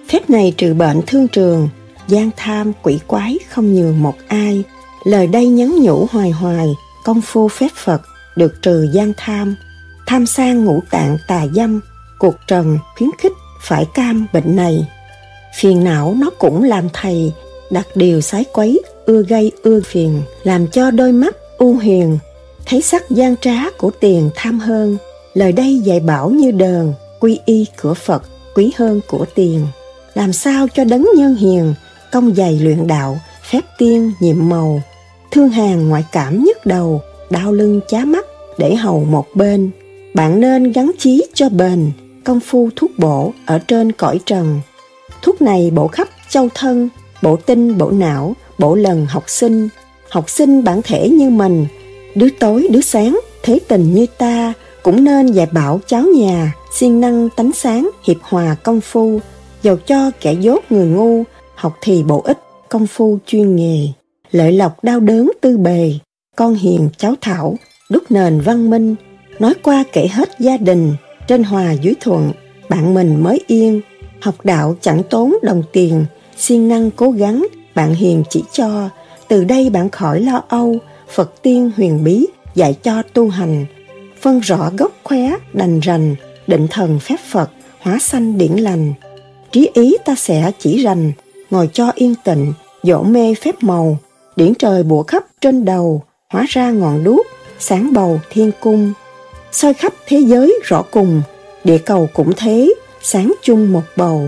Phép 0.09 0.29
này 0.29 0.53
trừ 0.57 0.73
bệnh 0.73 1.01
thương 1.07 1.27
trường, 1.27 1.69
gian 2.07 2.29
tham 2.37 2.71
quỷ 2.83 2.99
quái 3.07 3.37
không 3.49 3.73
nhường 3.73 4.03
một 4.03 4.15
ai. 4.27 4.63
Lời 5.03 5.27
đây 5.27 5.47
nhắn 5.47 5.75
nhủ 5.81 6.07
hoài 6.11 6.31
hoài, 6.31 6.67
công 7.03 7.21
phu 7.21 7.47
phép 7.47 7.69
Phật, 7.75 8.01
được 8.35 8.61
trừ 8.61 8.87
gian 8.93 9.13
tham, 9.17 9.55
tham 10.07 10.25
sang 10.25 10.65
ngũ 10.65 10.79
tạng 10.91 11.17
tà 11.27 11.47
dâm, 11.55 11.81
cuộc 12.19 12.35
trần 12.47 12.79
khuyến 12.97 13.09
khích 13.17 13.33
phải 13.61 13.85
cam 13.93 14.27
bệnh 14.33 14.55
này. 14.55 14.87
Phiền 15.59 15.83
não 15.83 16.15
nó 16.19 16.29
cũng 16.39 16.63
làm 16.63 16.87
thầy, 16.93 17.33
đặt 17.71 17.87
điều 17.95 18.21
sái 18.21 18.45
quấy, 18.53 18.81
ưa 19.05 19.23
gây 19.23 19.51
ưa 19.63 19.81
phiền, 19.85 20.21
làm 20.43 20.67
cho 20.67 20.91
đôi 20.91 21.11
mắt 21.11 21.35
u 21.57 21.77
hiền 21.77 22.17
thấy 22.65 22.81
sắc 22.81 23.09
gian 23.09 23.35
trá 23.37 23.69
của 23.77 23.91
tiền 23.99 24.29
tham 24.35 24.59
hơn. 24.59 24.97
Lời 25.33 25.51
đây 25.51 25.79
dạy 25.79 25.99
bảo 25.99 26.29
như 26.29 26.51
đờn, 26.51 26.93
quy 27.19 27.39
y 27.45 27.65
của 27.81 27.93
Phật, 27.93 28.23
quý 28.55 28.71
hơn 28.77 29.01
của 29.07 29.25
tiền. 29.35 29.67
Làm 30.13 30.33
sao 30.33 30.67
cho 30.73 30.83
đấng 30.83 31.07
nhân 31.15 31.35
hiền, 31.35 31.73
công 32.11 32.35
dày 32.35 32.59
luyện 32.59 32.87
đạo, 32.87 33.19
phép 33.51 33.61
tiên 33.77 34.11
nhiệm 34.19 34.49
màu, 34.49 34.81
thương 35.31 35.49
hàng 35.49 35.89
ngoại 35.89 36.05
cảm 36.11 36.43
nhức 36.43 36.65
đầu, 36.65 37.01
đau 37.29 37.51
lưng 37.51 37.79
chá 37.87 38.05
mắt 38.05 38.25
để 38.57 38.75
hầu 38.75 39.03
một 39.03 39.25
bên. 39.35 39.71
Bạn 40.13 40.39
nên 40.39 40.71
gắn 40.71 40.91
chí 40.97 41.25
cho 41.33 41.49
bền, 41.49 41.91
công 42.23 42.39
phu 42.39 42.69
thuốc 42.75 42.91
bổ 42.97 43.33
ở 43.45 43.59
trên 43.59 43.91
cõi 43.91 44.19
trần. 44.25 44.59
Thuốc 45.21 45.41
này 45.41 45.71
bổ 45.75 45.87
khắp 45.87 46.07
châu 46.29 46.49
thân, 46.55 46.89
bổ 47.21 47.35
tinh, 47.35 47.77
bổ 47.77 47.91
não, 47.91 48.35
bổ 48.59 48.75
lần 48.75 49.05
học 49.05 49.23
sinh. 49.27 49.69
Học 50.09 50.29
sinh 50.29 50.63
bản 50.63 50.81
thể 50.81 51.09
như 51.09 51.29
mình, 51.29 51.67
đứa 52.15 52.29
tối 52.39 52.67
đứa 52.71 52.81
sáng, 52.81 53.19
thế 53.43 53.59
tình 53.67 53.93
như 53.93 54.05
ta, 54.17 54.53
cũng 54.83 55.03
nên 55.03 55.31
dạy 55.31 55.47
bảo 55.51 55.79
cháu 55.87 56.03
nhà, 56.03 56.53
siêng 56.73 57.01
năng 57.01 57.29
tánh 57.29 57.51
sáng, 57.51 57.89
hiệp 58.03 58.17
hòa 58.21 58.55
công 58.63 58.81
phu, 58.81 59.19
dầu 59.63 59.77
cho 59.87 60.11
kẻ 60.21 60.33
dốt 60.33 60.63
người 60.69 60.87
ngu, 60.87 61.23
học 61.55 61.77
thì 61.81 62.03
bổ 62.03 62.21
ích, 62.21 62.39
công 62.69 62.87
phu 62.87 63.17
chuyên 63.25 63.55
nghề. 63.55 63.87
Lợi 64.31 64.51
lộc 64.51 64.83
đau 64.83 64.99
đớn 64.99 65.31
tư 65.41 65.57
bề, 65.57 65.93
con 66.35 66.53
hiền 66.53 66.89
cháu 66.97 67.13
thảo, 67.21 67.55
đúc 67.89 68.03
nền 68.09 68.41
văn 68.41 68.69
minh, 68.69 68.95
nói 69.39 69.53
qua 69.63 69.83
kể 69.93 70.07
hết 70.07 70.29
gia 70.39 70.57
đình, 70.57 70.93
trên 71.27 71.43
hòa 71.43 71.71
dưới 71.71 71.93
thuận, 71.99 72.31
bạn 72.69 72.93
mình 72.93 73.23
mới 73.23 73.39
yên, 73.47 73.81
học 74.21 74.35
đạo 74.43 74.75
chẳng 74.81 75.03
tốn 75.09 75.33
đồng 75.43 75.63
tiền, 75.71 76.05
siêng 76.37 76.67
năng 76.67 76.91
cố 76.91 77.11
gắng, 77.11 77.47
bạn 77.75 77.93
hiền 77.93 78.23
chỉ 78.29 78.43
cho, 78.51 78.89
từ 79.27 79.43
đây 79.43 79.69
bạn 79.69 79.89
khỏi 79.89 80.21
lo 80.21 80.43
âu, 80.47 80.77
Phật 81.13 81.41
tiên 81.41 81.71
huyền 81.77 82.03
bí 82.03 82.27
dạy 82.55 82.73
cho 82.83 83.01
tu 83.13 83.29
hành, 83.29 83.65
phân 84.21 84.39
rõ 84.39 84.71
gốc 84.77 84.91
khóe 85.03 85.31
đành 85.53 85.79
rành, 85.79 86.15
định 86.47 86.67
thần 86.69 86.99
phép 86.99 87.17
Phật, 87.31 87.49
hóa 87.79 87.97
sanh 88.01 88.37
điển 88.37 88.51
lành. 88.51 88.93
Trí 89.51 89.69
ý 89.73 89.97
ta 90.05 90.15
sẽ 90.15 90.51
chỉ 90.59 90.83
rành, 90.83 91.11
ngồi 91.49 91.69
cho 91.73 91.91
yên 91.95 92.15
tịnh, 92.23 92.53
dỗ 92.83 93.03
mê 93.03 93.33
phép 93.33 93.55
màu, 93.61 93.97
điển 94.41 94.53
trời 94.55 94.83
bủa 94.83 95.03
khắp 95.03 95.23
trên 95.41 95.65
đầu, 95.65 96.03
hóa 96.29 96.45
ra 96.49 96.71
ngọn 96.71 97.03
đuốc, 97.03 97.27
sáng 97.59 97.93
bầu 97.93 98.19
thiên 98.29 98.51
cung. 98.59 98.93
soi 99.51 99.73
khắp 99.73 99.93
thế 100.07 100.19
giới 100.19 100.59
rõ 100.63 100.81
cùng, 100.91 101.21
địa 101.63 101.77
cầu 101.77 102.09
cũng 102.13 102.33
thế, 102.37 102.73
sáng 103.01 103.33
chung 103.41 103.73
một 103.73 103.81
bầu. 103.95 104.27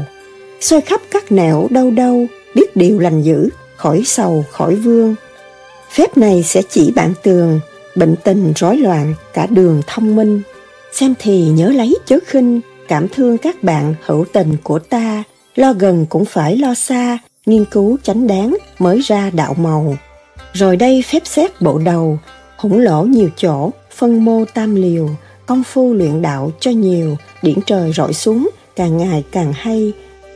soi 0.62 0.82
khắp 0.82 1.02
các 1.12 1.32
nẻo 1.32 1.68
đâu 1.70 1.92
đâu, 1.92 2.26
biết 2.56 2.76
điều 2.76 3.00
lành 3.00 3.22
dữ, 3.22 3.50
khỏi 3.76 4.02
sầu 4.06 4.46
khỏi 4.52 4.76
vương. 4.76 5.16
Phép 5.92 6.18
này 6.18 6.44
sẽ 6.44 6.62
chỉ 6.70 6.92
bạn 6.92 7.14
tường, 7.24 7.60
bệnh 7.96 8.16
tình 8.24 8.54
rối 8.56 8.78
loạn 8.78 9.14
cả 9.34 9.48
đường 9.50 9.82
thông 9.88 10.16
minh. 10.16 10.42
Xem 10.92 11.14
thì 11.20 11.48
nhớ 11.48 11.70
lấy 11.70 11.96
chớ 12.06 12.20
khinh, 12.26 12.62
cảm 12.88 13.08
thương 13.08 13.38
các 13.38 13.64
bạn 13.64 13.96
hữu 14.06 14.26
tình 14.34 14.58
của 14.64 14.80
ta, 14.80 15.24
lo 15.56 15.74
gần 15.74 16.06
cũng 16.10 16.26
phải 16.26 16.58
lo 16.58 16.74
xa, 16.74 17.18
nghiên 17.46 17.66
cứu 17.66 17.98
chánh 18.04 18.28
đáng 18.28 18.58
mới 18.80 19.00
ra 19.00 19.30
đạo 19.30 19.54
màu. 19.54 19.98
Rồi 20.54 20.78
đây 20.78 21.04
phép 21.12 21.22
xét 21.26 21.62
bộ 21.62 21.78
đầu, 21.78 22.20
hủng 22.58 22.80
lỗ 22.80 23.04
nhiều 23.04 23.30
chỗ, 23.38 23.70
phân 23.96 24.26
mô 24.26 24.46
tam 24.54 24.76
liều, 24.76 25.10
công 25.46 25.64
phu 25.64 25.94
luyện 25.94 26.22
đạo 26.22 26.52
cho 26.60 26.72
nhiều, 26.72 27.18
điển 27.42 27.62
trời 27.66 27.94
rọi 27.94 28.14
xuống, 28.14 28.50
càng 28.76 28.98
ngày 28.98 29.24
càng 29.32 29.54
hay. 29.56 29.94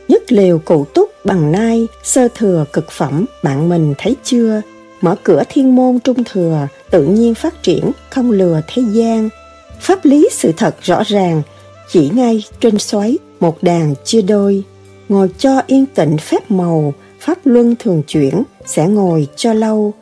Nhất 0.08 0.32
liều 0.32 0.58
cụ 0.58 0.84
túc 0.84 1.10
bằng 1.24 1.52
nai, 1.52 1.86
sơ 2.04 2.28
thừa 2.34 2.64
cực 2.72 2.90
phẩm, 2.90 3.24
bạn 3.42 3.68
mình 3.68 3.94
thấy 3.98 4.16
chưa? 4.24 4.62
Mở 5.00 5.16
cửa 5.22 5.42
thiên 5.48 5.76
môn 5.76 5.98
trung 5.98 6.24
thừa, 6.24 6.68
tự 6.90 7.04
nhiên 7.04 7.34
phát 7.34 7.62
triển, 7.62 7.90
không 8.10 8.30
lừa 8.30 8.60
thế 8.66 8.82
gian. 8.92 9.28
Pháp 9.80 10.04
lý 10.04 10.28
sự 10.32 10.52
thật 10.56 10.76
rõ 10.82 11.02
ràng, 11.06 11.42
chỉ 11.90 12.10
ngay 12.14 12.44
trên 12.60 12.78
xoáy, 12.78 13.18
một 13.40 13.62
đàn 13.62 13.94
chia 14.04 14.22
đôi. 14.22 14.62
Ngồi 15.08 15.30
cho 15.38 15.62
yên 15.66 15.86
tĩnh 15.86 16.16
phép 16.18 16.50
màu, 16.50 16.92
pháp 17.20 17.38
luân 17.44 17.74
thường 17.78 18.02
chuyển, 18.08 18.42
sẽ 18.66 18.86
ngồi 18.88 19.28
cho 19.36 19.52
lâu. 19.52 19.92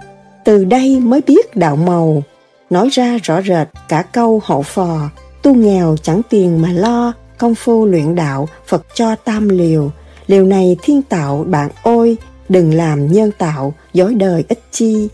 Từ 0.44 0.64
đây 0.64 1.00
mới 1.00 1.20
biết 1.26 1.56
đạo 1.56 1.76
màu, 1.76 2.22
nói 2.70 2.88
ra 2.92 3.18
rõ 3.22 3.42
rệt 3.42 3.68
cả 3.88 4.02
câu 4.02 4.42
hậu 4.44 4.62
phò, 4.62 5.10
tu 5.42 5.54
nghèo 5.54 5.96
chẳng 6.02 6.20
tiền 6.30 6.62
mà 6.62 6.72
lo, 6.72 7.12
công 7.38 7.54
phu 7.54 7.86
luyện 7.86 8.14
đạo, 8.14 8.48
Phật 8.66 8.86
cho 8.94 9.16
tam 9.16 9.48
liều. 9.48 9.90
Liều 10.26 10.44
này 10.44 10.76
thiên 10.82 11.02
tạo 11.02 11.44
bạn 11.48 11.70
ôi, 11.82 12.16
đừng 12.48 12.74
làm 12.74 13.12
nhân 13.12 13.30
tạo, 13.38 13.74
dối 13.92 14.14
đời 14.14 14.44
ít 14.48 14.58
chi. 14.70 15.08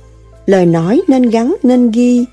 Lời 0.46 0.66
nói 0.66 1.02
nên 1.08 1.30
gắn 1.30 1.54
nên 1.62 1.90
ghi, 1.90 2.24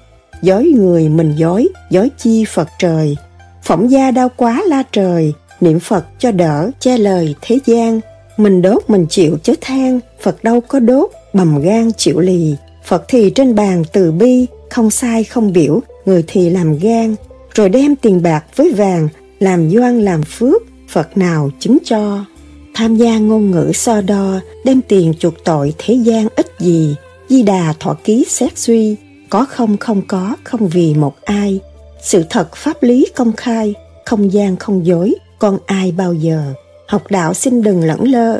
dối 0.41 0.63
người 0.75 1.09
mình 1.09 1.35
dối, 1.37 1.67
dối 1.89 2.09
chi 2.17 2.45
Phật 2.45 2.67
trời. 2.79 3.17
Phỏng 3.63 3.91
gia 3.91 4.11
đau 4.11 4.29
quá 4.35 4.63
la 4.67 4.83
trời, 4.91 5.33
niệm 5.61 5.79
Phật 5.79 6.05
cho 6.19 6.31
đỡ, 6.31 6.71
che 6.79 6.97
lời 6.97 7.35
thế 7.41 7.59
gian. 7.65 7.99
Mình 8.37 8.61
đốt 8.61 8.83
mình 8.87 9.05
chịu 9.09 9.37
chớ 9.43 9.53
than, 9.61 9.99
Phật 10.21 10.43
đâu 10.43 10.61
có 10.61 10.79
đốt, 10.79 11.11
bầm 11.33 11.61
gan 11.61 11.91
chịu 11.91 12.19
lì. 12.19 12.55
Phật 12.85 13.05
thì 13.07 13.29
trên 13.29 13.55
bàn 13.55 13.83
từ 13.93 14.11
bi, 14.11 14.45
không 14.69 14.91
sai 14.91 15.23
không 15.23 15.53
biểu, 15.53 15.81
người 16.05 16.23
thì 16.27 16.49
làm 16.49 16.77
gan, 16.77 17.15
rồi 17.53 17.69
đem 17.69 17.95
tiền 17.95 18.21
bạc 18.23 18.45
với 18.55 18.71
vàng, 18.71 19.07
làm 19.39 19.69
doan 19.69 20.01
làm 20.01 20.23
phước, 20.23 20.61
Phật 20.89 21.17
nào 21.17 21.51
chứng 21.59 21.77
cho. 21.83 22.25
Tham 22.73 22.95
gia 22.95 23.17
ngôn 23.17 23.51
ngữ 23.51 23.71
so 23.73 24.01
đo, 24.01 24.39
đem 24.65 24.81
tiền 24.81 25.13
chuộc 25.19 25.33
tội 25.43 25.73
thế 25.77 25.93
gian 25.93 26.27
ít 26.35 26.47
gì, 26.59 26.95
di 27.29 27.43
đà 27.43 27.73
thọ 27.79 27.97
ký 28.03 28.25
xét 28.29 28.57
suy, 28.57 28.95
có 29.29 29.45
không 29.49 29.77
không 29.77 30.01
có, 30.07 30.35
không 30.43 30.67
vì 30.67 30.93
một 30.93 31.15
ai. 31.23 31.59
Sự 32.01 32.23
thật 32.29 32.55
pháp 32.55 32.83
lý 32.83 33.05
công 33.15 33.33
khai, 33.33 33.73
không 34.05 34.33
gian 34.33 34.55
không 34.55 34.85
dối, 34.85 35.15
con 35.39 35.57
ai 35.65 35.91
bao 35.91 36.13
giờ. 36.13 36.53
Học 36.87 37.01
đạo 37.09 37.33
xin 37.33 37.61
đừng 37.61 37.83
lẫn 37.83 38.03
lơ, 38.03 38.39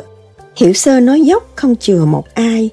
hiểu 0.56 0.72
sơ 0.72 1.00
nói 1.00 1.20
dốc 1.20 1.48
không 1.54 1.76
chừa 1.76 2.04
một 2.04 2.24
ai. 2.34 2.70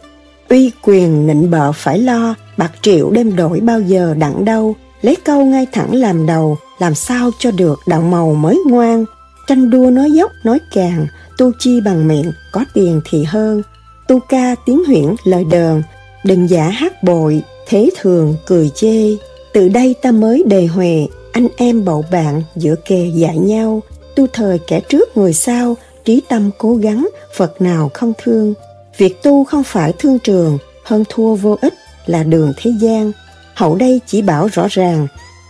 Uy 0.49 0.71
quyền 0.83 1.27
nịnh 1.27 1.51
bợ 1.51 1.71
phải 1.71 1.99
lo, 1.99 2.35
bạc 2.57 2.71
triệu 2.81 3.11
đem 3.11 3.35
đổi 3.35 3.59
bao 3.59 3.81
giờ 3.81 4.15
đặng 4.19 4.45
đâu, 4.45 4.75
lấy 5.01 5.15
câu 5.15 5.45
ngay 5.45 5.67
thẳng 5.71 5.95
làm 5.95 6.25
đầu, 6.25 6.57
làm 6.79 6.95
sao 6.95 7.31
cho 7.39 7.51
được 7.51 7.79
đạo 7.87 8.01
màu 8.01 8.33
mới 8.33 8.61
ngoan. 8.65 9.05
Tranh 9.47 9.69
đua 9.69 9.89
nói 9.89 10.11
dốc 10.11 10.31
nói 10.43 10.59
càng, 10.73 11.07
tu 11.37 11.51
chi 11.59 11.81
bằng 11.85 12.07
miệng, 12.07 12.31
có 12.51 12.65
tiền 12.73 13.01
thì 13.09 13.23
hơn. 13.23 13.61
Tu 14.07 14.19
ca 14.19 14.55
tiếng 14.65 14.85
huyễn 14.85 15.15
lời 15.23 15.43
đờn, 15.51 15.83
đừng 16.25 16.49
giả 16.49 16.69
hát 16.69 17.03
bội, 17.03 17.41
thế 17.67 17.89
thường 18.01 18.35
cười 18.45 18.69
chê. 18.75 19.15
Từ 19.53 19.69
đây 19.69 19.95
ta 20.01 20.11
mới 20.11 20.43
đề 20.47 20.65
huề, 20.65 21.07
anh 21.31 21.47
em 21.57 21.85
bậu 21.85 22.05
bạn 22.11 22.43
giữa 22.55 22.75
kề 22.75 23.11
dạy 23.15 23.37
nhau. 23.37 23.81
Tu 24.17 24.27
thời 24.27 24.59
kẻ 24.59 24.79
trước 24.79 25.17
người 25.17 25.33
sau, 25.33 25.77
trí 26.05 26.21
tâm 26.29 26.51
cố 26.57 26.75
gắng, 26.75 27.09
Phật 27.35 27.61
nào 27.61 27.91
không 27.93 28.13
thương. 28.23 28.53
Việc 28.97 29.23
tu 29.23 29.43
không 29.43 29.63
phải 29.63 29.93
thương 29.99 30.19
trường, 30.19 30.57
hơn 30.83 31.03
thua 31.09 31.35
vô 31.35 31.57
ích 31.61 31.73
là 32.05 32.23
đường 32.23 32.53
thế 32.57 32.71
gian. 32.79 33.11
Hậu 33.53 33.75
đây 33.75 34.01
chỉ 34.05 34.21
bảo 34.21 34.47
rõ 34.47 34.67
ràng, 34.69 35.07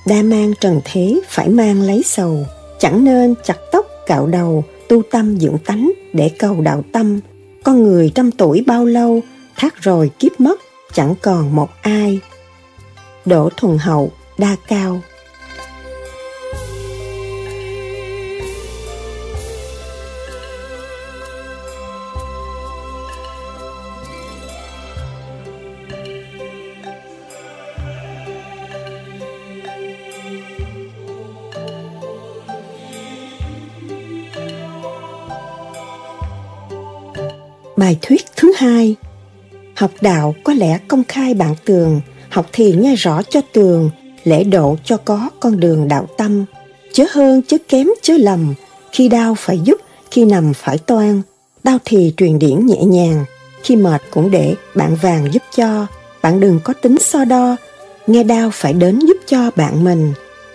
đa 0.07 0.21
mang 0.21 0.53
trần 0.61 0.81
thế 0.83 1.19
phải 1.27 1.49
mang 1.49 1.81
lấy 1.81 2.03
sầu, 2.05 2.45
chẳng 2.79 3.03
nên 3.03 3.35
chặt 3.43 3.57
tóc 3.71 3.85
cạo 4.07 4.27
đầu, 4.27 4.63
tu 4.89 5.01
tâm 5.11 5.39
dưỡng 5.39 5.57
tánh 5.65 5.91
để 6.13 6.31
cầu 6.39 6.61
đạo 6.61 6.83
tâm. 6.93 7.19
Con 7.63 7.83
người 7.83 8.11
trăm 8.15 8.31
tuổi 8.31 8.63
bao 8.67 8.85
lâu, 8.85 9.21
thác 9.57 9.81
rồi 9.81 10.11
kiếp 10.19 10.39
mất, 10.39 10.59
chẳng 10.93 11.13
còn 11.21 11.55
một 11.55 11.69
ai. 11.81 12.19
Đỗ 13.25 13.49
thuần 13.57 13.77
hậu, 13.77 14.11
đa 14.37 14.55
cao 14.67 15.01
Bài 37.87 37.97
thuyết 38.01 38.25
thứ 38.35 38.53
hai 38.57 38.95
Học 39.75 39.91
đạo 40.01 40.35
có 40.43 40.53
lẽ 40.53 40.79
công 40.87 41.03
khai 41.07 41.33
bạn 41.33 41.55
tường, 41.65 42.01
học 42.29 42.45
thì 42.53 42.73
nghe 42.73 42.95
rõ 42.95 43.21
cho 43.29 43.41
tường, 43.53 43.89
lễ 44.23 44.43
độ 44.43 44.77
cho 44.83 44.97
có 44.97 45.29
con 45.39 45.59
đường 45.59 45.87
đạo 45.87 46.07
tâm. 46.17 46.45
Chớ 46.93 47.05
hơn 47.11 47.41
chớ 47.47 47.57
kém 47.69 47.87
chớ 48.01 48.13
lầm, 48.17 48.53
khi 48.91 49.09
đau 49.09 49.35
phải 49.35 49.59
giúp, 49.59 49.81
khi 50.11 50.25
nằm 50.25 50.53
phải 50.53 50.77
toan. 50.77 51.21
Đau 51.63 51.77
thì 51.85 52.13
truyền 52.17 52.39
điển 52.39 52.65
nhẹ 52.65 52.83
nhàng, 52.83 53.25
khi 53.63 53.75
mệt 53.75 54.01
cũng 54.11 54.31
để 54.31 54.55
bạn 54.75 54.95
vàng 55.01 55.33
giúp 55.33 55.43
cho. 55.55 55.87
Bạn 56.21 56.39
đừng 56.39 56.59
có 56.63 56.73
tính 56.73 56.97
so 56.99 57.25
đo, 57.25 57.55
nghe 58.07 58.23
đau 58.23 58.49
phải 58.53 58.73
đến 58.73 58.99
giúp 58.99 59.17
cho 59.27 59.51
bạn 59.55 59.83
mình 59.83 60.13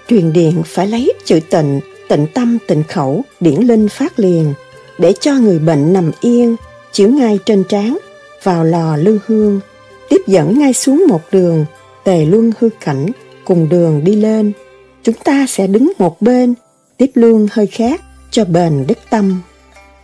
truyền 0.09 0.33
điện 0.33 0.63
phải 0.67 0.87
lấy 0.87 1.13
chữ 1.25 1.41
tịnh 1.51 1.81
tịnh 2.09 2.27
tâm 2.35 2.59
tịnh 2.69 2.83
khẩu 2.89 3.25
điển 3.41 3.61
linh 3.61 3.89
phát 3.89 4.19
liền 4.19 4.55
để 4.99 5.13
cho 5.21 5.35
người 5.35 5.59
bệnh 5.59 5.93
nằm 5.93 6.11
yên 6.21 6.57
chiếu 6.93 7.09
ngay 7.09 7.39
trên 7.47 7.65
trán, 7.65 7.99
vào 8.43 8.65
lò 8.65 8.97
lưu 8.97 9.19
hương, 9.27 9.61
tiếp 10.09 10.21
dẫn 10.27 10.59
ngay 10.59 10.73
xuống 10.73 11.05
một 11.09 11.21
đường, 11.33 11.65
tề 12.05 12.25
luân 12.25 12.53
hư 12.59 12.69
cảnh, 12.85 13.07
cùng 13.45 13.69
đường 13.69 14.05
đi 14.05 14.15
lên. 14.15 14.53
Chúng 15.03 15.15
ta 15.25 15.47
sẽ 15.49 15.67
đứng 15.67 15.93
một 15.99 16.23
bên, 16.23 16.55
tiếp 16.97 17.11
luân 17.15 17.49
hơi 17.53 17.67
khác, 17.67 18.01
cho 18.31 18.45
bền 18.45 18.85
đức 18.89 18.99
tâm. 19.11 19.41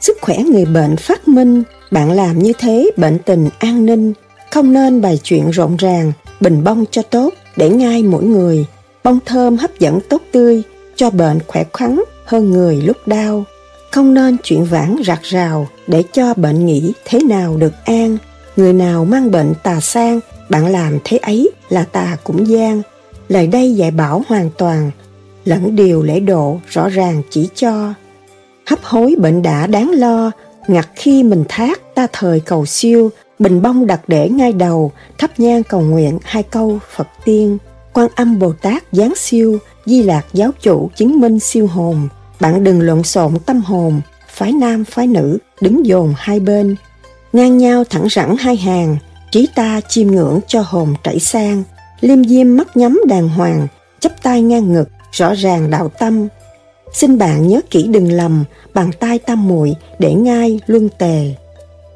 Sức 0.01 0.19
khỏe 0.21 0.39
người 0.39 0.65
bệnh 0.65 0.97
phát 0.97 1.29
minh, 1.29 1.63
bạn 1.91 2.13
làm 2.13 2.39
như 2.39 2.53
thế 2.59 2.91
bệnh 2.97 3.19
tình 3.19 3.49
an 3.59 3.87
ninh, 3.87 4.13
không 4.51 4.73
nên 4.73 5.01
bày 5.01 5.21
chuyện 5.23 5.51
rộn 5.51 5.77
ràng, 5.77 6.13
bình 6.41 6.65
bông 6.65 6.85
cho 6.91 7.03
tốt, 7.03 7.35
để 7.57 7.71
ngay 7.71 8.03
mỗi 8.03 8.25
người. 8.25 8.67
Bông 9.05 9.19
thơm 9.27 9.57
hấp 9.57 9.79
dẫn 9.79 10.01
tốt 10.09 10.23
tươi, 10.33 10.63
cho 10.97 11.11
bệnh 11.11 11.39
khỏe 11.47 11.65
khoắn 11.73 12.03
hơn 12.25 12.51
người 12.51 12.77
lúc 12.77 12.97
đau 13.07 13.45
không 13.91 14.15
nên 14.15 14.37
chuyện 14.43 14.65
vãng 14.65 14.97
rạc 15.07 15.23
rào 15.23 15.69
để 15.87 16.03
cho 16.13 16.35
bệnh 16.35 16.67
nghỉ 16.67 16.93
thế 17.05 17.21
nào 17.29 17.57
được 17.57 17.73
an. 17.85 18.19
Người 18.57 18.73
nào 18.73 19.05
mang 19.05 19.31
bệnh 19.31 19.55
tà 19.63 19.81
sang, 19.81 20.21
bạn 20.51 20.67
làm 20.67 20.99
thế 21.05 21.17
ấy 21.17 21.51
là 21.69 21.85
tà 21.85 22.17
cũng 22.25 22.49
gian. 22.49 22.83
Lời 23.29 23.47
đây 23.47 23.75
dạy 23.75 23.91
bảo 23.91 24.23
hoàn 24.29 24.51
toàn, 24.59 24.91
lẫn 25.45 25.77
điều 25.77 26.03
lễ 26.03 26.21
độ 26.21 26.61
rõ 26.69 26.89
ràng 26.89 27.23
chỉ 27.31 27.49
cho. 27.55 27.95
Hấp 28.67 28.83
hối 28.83 29.15
bệnh 29.19 29.43
đã 29.43 29.67
đáng 29.67 29.91
lo, 29.91 30.31
ngặt 30.69 30.89
khi 30.95 31.23
mình 31.23 31.45
thác 31.49 31.95
ta 31.95 32.07
thời 32.13 32.41
cầu 32.41 32.67
siêu, 32.67 33.11
bình 33.39 33.63
bông 33.63 33.87
đặt 33.87 34.01
để 34.09 34.29
ngay 34.29 34.53
đầu, 34.53 34.93
thắp 35.19 35.41
nhang 35.41 35.63
cầu 35.63 35.81
nguyện 35.81 36.19
hai 36.23 36.43
câu 36.43 36.79
phật 36.97 37.09
tiên. 37.25 37.59
Quan 37.93 38.09
âm 38.15 38.39
bồ 38.39 38.53
tát 38.53 38.85
giáng 38.93 39.13
siêu, 39.17 39.59
di 39.87 40.03
lạc 40.03 40.27
giáo 40.33 40.51
chủ 40.61 40.91
chứng 40.97 41.21
minh 41.21 41.41
siêu 41.41 41.67
hồn 41.67 42.09
bạn 42.41 42.65
đừng 42.65 42.81
lộn 42.81 43.03
xộn 43.03 43.39
tâm 43.47 43.61
hồn, 43.61 44.01
phái 44.29 44.53
nam 44.53 44.85
phái 44.85 45.07
nữ, 45.07 45.39
đứng 45.61 45.87
dồn 45.87 46.15
hai 46.17 46.41
bên. 46.41 46.77
Ngang 47.33 47.59
nhau 47.59 47.85
thẳng 47.85 48.09
rẳng 48.11 48.37
hai 48.37 48.57
hàng 48.57 48.97
trí 49.31 49.49
ta 49.55 49.81
chiêm 49.89 50.07
ngưỡng 50.07 50.41
cho 50.47 50.63
hồn 50.67 50.95
chảy 51.05 51.21
sang. 51.21 51.63
Liêm 52.01 52.25
diêm 52.25 52.57
mắt 52.57 52.77
nhắm 52.77 53.01
đàng 53.09 53.29
hoàng, 53.29 53.67
chắp 54.01 54.23
tay 54.23 54.43
ngang 54.43 54.73
ngực, 54.73 54.89
rõ 55.13 55.35
ràng 55.35 55.71
đạo 55.71 55.89
tâm. 55.99 56.29
Xin 56.93 57.19
bạn 57.19 57.49
nhớ 57.49 57.61
kỹ 57.71 57.87
đừng 57.91 58.13
lầm, 58.13 58.45
bàn 58.75 58.91
tay 59.01 59.19
tam 59.19 59.49
muội 59.49 59.75
để 59.99 60.15
ngay 60.15 60.61
luân 60.67 60.89
tề. 60.99 61.35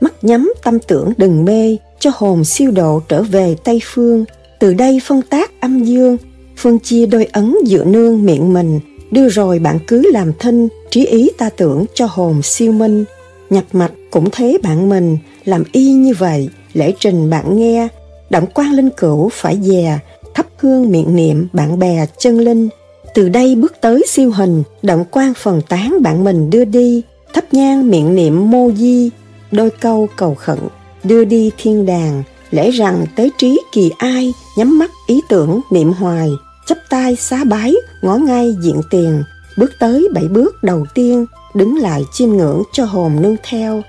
Mắt 0.01 0.25
nhắm 0.25 0.53
tâm 0.65 0.79
tưởng 0.79 1.13
đừng 1.17 1.45
mê, 1.45 1.77
cho 1.99 2.11
hồn 2.15 2.45
siêu 2.45 2.71
độ 2.71 3.01
trở 3.09 3.23
về 3.23 3.57
tây 3.65 3.81
phương. 3.85 4.25
Từ 4.59 4.75
đây 4.75 5.01
phân 5.05 5.23
tác 5.23 5.61
âm 5.61 5.85
dương, 5.85 6.17
phân 6.57 6.79
chia 6.79 7.07
đôi 7.07 7.25
ấn 7.25 7.55
dựa 7.67 7.85
nương 7.85 8.25
miệng 8.25 8.53
mình 8.53 8.81
đưa 9.13 9.29
rồi 9.29 9.59
bạn 9.59 9.79
cứ 9.87 10.11
làm 10.13 10.33
thinh 10.39 10.69
trí 10.91 11.07
ý 11.07 11.31
ta 11.39 11.51
tưởng 11.57 11.85
cho 11.95 12.07
hồn 12.11 12.43
siêu 12.43 12.73
minh. 12.73 13.05
Nhập 13.51 13.65
mạch 13.73 13.93
cũng 14.11 14.29
thế 14.33 14.59
bạn 14.63 14.89
mình, 14.89 15.19
làm 15.45 15.63
y 15.73 15.93
như 15.93 16.15
vậy, 16.19 16.49
lễ 16.73 16.93
trình 17.01 17.31
bạn 17.31 17.57
nghe. 17.57 17.89
Động 18.31 18.47
quan 18.55 18.73
linh 18.73 18.91
cửu 18.91 19.29
phải 19.29 19.59
dè, 19.63 19.99
thắp 20.35 20.47
hương 20.57 20.91
miệng 20.91 21.17
niệm 21.17 21.49
bạn 21.53 21.79
bè 21.79 22.07
chân 22.19 22.39
linh. 22.39 22.69
Từ 23.15 23.29
đây 23.29 23.55
bước 23.55 23.75
tới 23.81 24.05
siêu 24.09 24.31
hình 24.31 24.63
động 24.83 25.05
quan 25.11 25.35
phần 25.35 25.63
tán 25.69 26.03
bạn 26.03 26.25
mình 26.25 26.51
đưa 26.51 26.65
đi. 26.65 27.03
Thắp 27.35 27.45
nhang 27.55 27.91
miệng 27.91 28.15
niệm 28.15 28.51
mô 28.51 28.71
di, 28.77 29.11
đôi 29.51 29.71
câu 29.71 30.09
cầu 30.17 30.35
khẩn. 30.35 30.59
Đưa 31.05 31.25
đi 31.25 31.51
thiên 31.59 31.87
đàng, 31.87 32.23
lẽ 32.51 32.71
rằng 32.71 33.07
tế 33.17 33.31
trí 33.39 33.61
kỳ 33.73 33.91
ai, 33.99 34.33
nhắm 34.57 34.79
mắt 34.79 34.91
ý 35.07 35.21
tưởng 35.29 35.61
niệm 35.71 35.93
hoài 35.93 36.29
chắp 36.67 36.79
tay 36.89 37.17
xá 37.17 37.45
bái, 37.45 37.75
ngó 38.03 38.17
ngay 38.17 38.57
diện 38.61 38.81
tiền. 38.91 39.23
Bước 39.57 39.73
tới 39.79 40.09
bảy 40.15 40.25
bước 40.25 40.63
đầu 40.63 40.87
tiên, 40.95 41.27
đứng 41.55 41.77
lại 41.77 42.05
chiêm 42.13 42.29
ngưỡng 42.29 42.63
cho 42.73 42.85
hồn 42.85 43.23
nương 43.23 43.37
theo. 43.43 43.83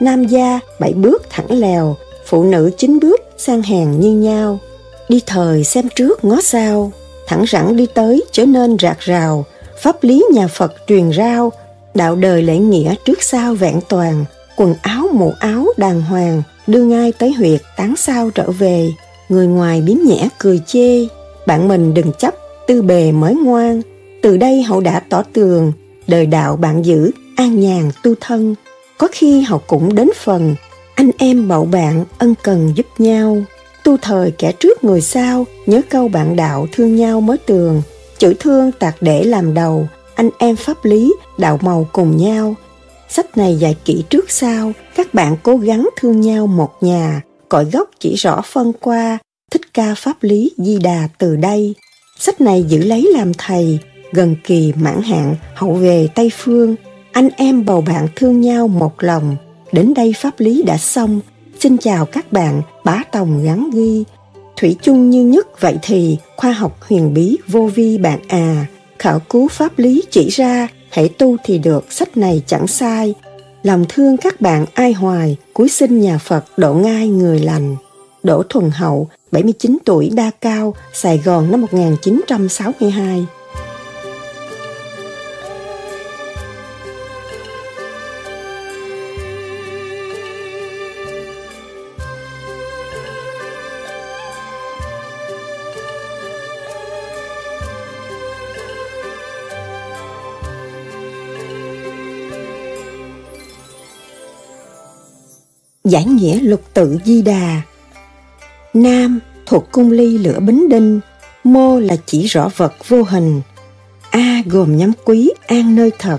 Nam 0.00 0.24
gia 0.24 0.60
bảy 0.80 0.92
bước 0.92 1.22
thẳng 1.30 1.60
lèo, 1.60 1.96
phụ 2.26 2.44
nữ 2.44 2.70
chín 2.78 2.98
bước 3.00 3.20
sang 3.36 3.62
hàng 3.62 4.00
như 4.00 4.10
nhau. 4.10 4.58
Đi 5.08 5.20
thời 5.26 5.64
xem 5.64 5.88
trước 5.96 6.24
ngó 6.24 6.40
sau, 6.42 6.92
thẳng 7.26 7.44
rẳng 7.48 7.76
đi 7.76 7.86
tới 7.94 8.24
trở 8.32 8.46
nên 8.46 8.76
rạc 8.78 9.00
rào. 9.00 9.44
Pháp 9.82 10.04
lý 10.04 10.24
nhà 10.32 10.48
phật 10.48 10.74
truyền 10.86 11.12
rao, 11.12 11.52
đạo 11.94 12.16
đời 12.16 12.42
lễ 12.42 12.58
nghĩa 12.58 12.94
trước 13.04 13.22
sau 13.22 13.54
vẹn 13.54 13.80
toàn. 13.88 14.24
Quần 14.56 14.74
áo 14.82 15.08
mũ 15.12 15.32
áo 15.40 15.66
đàng 15.76 16.02
hoàng, 16.02 16.42
đưa 16.66 16.82
ngay 16.82 17.12
tới 17.18 17.32
huyệt 17.32 17.60
tán 17.76 17.94
sao 17.96 18.30
trở 18.30 18.50
về. 18.50 18.90
Người 19.28 19.46
ngoài 19.46 19.80
biếm 19.80 19.96
nhẽ 20.06 20.28
cười 20.38 20.60
chê 20.66 21.06
bạn 21.46 21.68
mình 21.68 21.94
đừng 21.94 22.12
chấp, 22.18 22.34
tư 22.66 22.82
bề 22.82 23.12
mới 23.12 23.34
ngoan. 23.34 23.82
Từ 24.22 24.36
đây 24.36 24.62
hậu 24.62 24.80
đã 24.80 25.00
tỏ 25.00 25.22
tường, 25.32 25.72
đời 26.06 26.26
đạo 26.26 26.56
bạn 26.56 26.84
giữ, 26.84 27.10
an 27.36 27.60
nhàn 27.60 27.90
tu 28.02 28.14
thân. 28.20 28.54
Có 28.98 29.08
khi 29.12 29.40
hậu 29.40 29.58
cũng 29.58 29.94
đến 29.94 30.08
phần, 30.16 30.54
anh 30.94 31.10
em 31.18 31.48
bậu 31.48 31.64
bạn 31.64 32.04
ân 32.18 32.34
cần 32.42 32.72
giúp 32.76 32.86
nhau. 32.98 33.42
Tu 33.84 33.96
thời 33.96 34.30
kẻ 34.30 34.52
trước 34.52 34.84
người 34.84 35.00
sau, 35.00 35.46
nhớ 35.66 35.80
câu 35.90 36.08
bạn 36.08 36.36
đạo 36.36 36.66
thương 36.72 36.96
nhau 36.96 37.20
mới 37.20 37.38
tường. 37.38 37.82
Chữ 38.18 38.34
thương 38.40 38.72
tạc 38.72 38.96
để 39.00 39.24
làm 39.24 39.54
đầu, 39.54 39.88
anh 40.14 40.30
em 40.38 40.56
pháp 40.56 40.84
lý, 40.84 41.14
đạo 41.38 41.58
màu 41.62 41.88
cùng 41.92 42.16
nhau. 42.16 42.54
Sách 43.08 43.36
này 43.36 43.56
dạy 43.56 43.76
kỹ 43.84 44.04
trước 44.10 44.30
sau, 44.30 44.72
các 44.96 45.14
bạn 45.14 45.36
cố 45.42 45.56
gắng 45.56 45.88
thương 46.00 46.20
nhau 46.20 46.46
một 46.46 46.70
nhà. 46.80 47.22
Cội 47.48 47.64
gốc 47.64 47.90
chỉ 48.00 48.14
rõ 48.14 48.42
phân 48.44 48.72
qua 48.80 49.18
thích 49.50 49.74
ca 49.74 49.94
pháp 49.94 50.16
lý 50.20 50.50
di 50.58 50.78
đà 50.78 51.08
từ 51.18 51.36
đây. 51.36 51.74
Sách 52.18 52.40
này 52.40 52.64
giữ 52.68 52.78
lấy 52.78 53.10
làm 53.14 53.32
thầy, 53.34 53.78
gần 54.12 54.36
kỳ 54.44 54.72
mãn 54.80 55.02
hạn, 55.02 55.36
hậu 55.54 55.72
về 55.72 56.08
tây 56.14 56.30
phương. 56.36 56.76
Anh 57.12 57.28
em 57.36 57.64
bầu 57.64 57.80
bạn 57.80 58.08
thương 58.16 58.40
nhau 58.40 58.68
một 58.68 58.92
lòng. 58.98 59.36
Đến 59.72 59.94
đây 59.94 60.14
pháp 60.16 60.40
lý 60.40 60.62
đã 60.62 60.78
xong. 60.78 61.20
Xin 61.60 61.78
chào 61.78 62.06
các 62.06 62.32
bạn, 62.32 62.62
bá 62.84 63.02
tòng 63.12 63.44
gắn 63.44 63.70
ghi. 63.74 64.04
Thủy 64.56 64.76
chung 64.82 65.10
như 65.10 65.24
nhất, 65.24 65.60
vậy 65.60 65.76
thì 65.82 66.18
khoa 66.36 66.52
học 66.52 66.76
huyền 66.80 67.14
bí 67.14 67.36
vô 67.48 67.70
vi 67.74 67.98
bạn 67.98 68.18
à. 68.28 68.66
Khảo 68.98 69.20
cứu 69.20 69.48
pháp 69.48 69.78
lý 69.78 70.02
chỉ 70.10 70.28
ra, 70.28 70.68
hãy 70.90 71.08
tu 71.08 71.36
thì 71.44 71.58
được, 71.58 71.92
sách 71.92 72.16
này 72.16 72.42
chẳng 72.46 72.66
sai. 72.66 73.14
Lòng 73.62 73.84
thương 73.88 74.16
các 74.16 74.40
bạn 74.40 74.66
ai 74.74 74.92
hoài, 74.92 75.36
cuối 75.52 75.68
sinh 75.68 76.00
nhà 76.00 76.18
phật 76.18 76.44
độ 76.56 76.74
ngai 76.74 77.08
người 77.08 77.38
lành. 77.38 77.76
Đỗ 78.22 78.42
thuần 78.42 78.70
hậu 78.70 79.08
79 79.36 79.78
tuổi 79.84 80.10
đa 80.14 80.30
cao 80.40 80.74
sài 80.92 81.18
gòn 81.18 81.50
năm 81.50 81.60
1962 81.60 83.26
giải 105.84 106.04
nghĩa 106.04 106.40
lục 106.40 106.60
tự 106.74 106.98
di 107.04 107.22
đà 107.22 107.62
nam 108.76 109.20
thuộc 109.46 109.72
cung 109.72 109.90
ly 109.90 110.18
lửa 110.18 110.40
bính 110.40 110.68
đinh, 110.68 111.00
mô 111.44 111.80
là 111.80 111.96
chỉ 112.06 112.26
rõ 112.26 112.48
vật 112.56 112.88
vô 112.88 113.02
hình. 113.02 113.40
A 114.10 114.42
gồm 114.46 114.76
nhắm 114.76 114.92
quý 115.04 115.30
an 115.46 115.76
nơi 115.76 115.90
thật, 115.98 116.18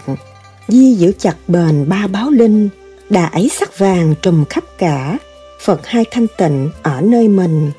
di 0.68 0.94
giữ 0.94 1.12
chặt 1.20 1.36
bền 1.48 1.90
ba 1.90 2.08
báo 2.08 2.30
linh, 2.30 2.70
đà 3.10 3.26
ấy 3.26 3.50
sắc 3.60 3.80
vàng 3.80 4.16
trùm 4.22 4.46
khắp 4.46 4.64
cả, 4.78 5.18
phật 5.62 5.88
hai 5.88 6.06
thanh 6.12 6.28
tịnh 6.38 6.70
ở 6.82 7.02
nơi 7.02 7.28
mình. 7.28 7.72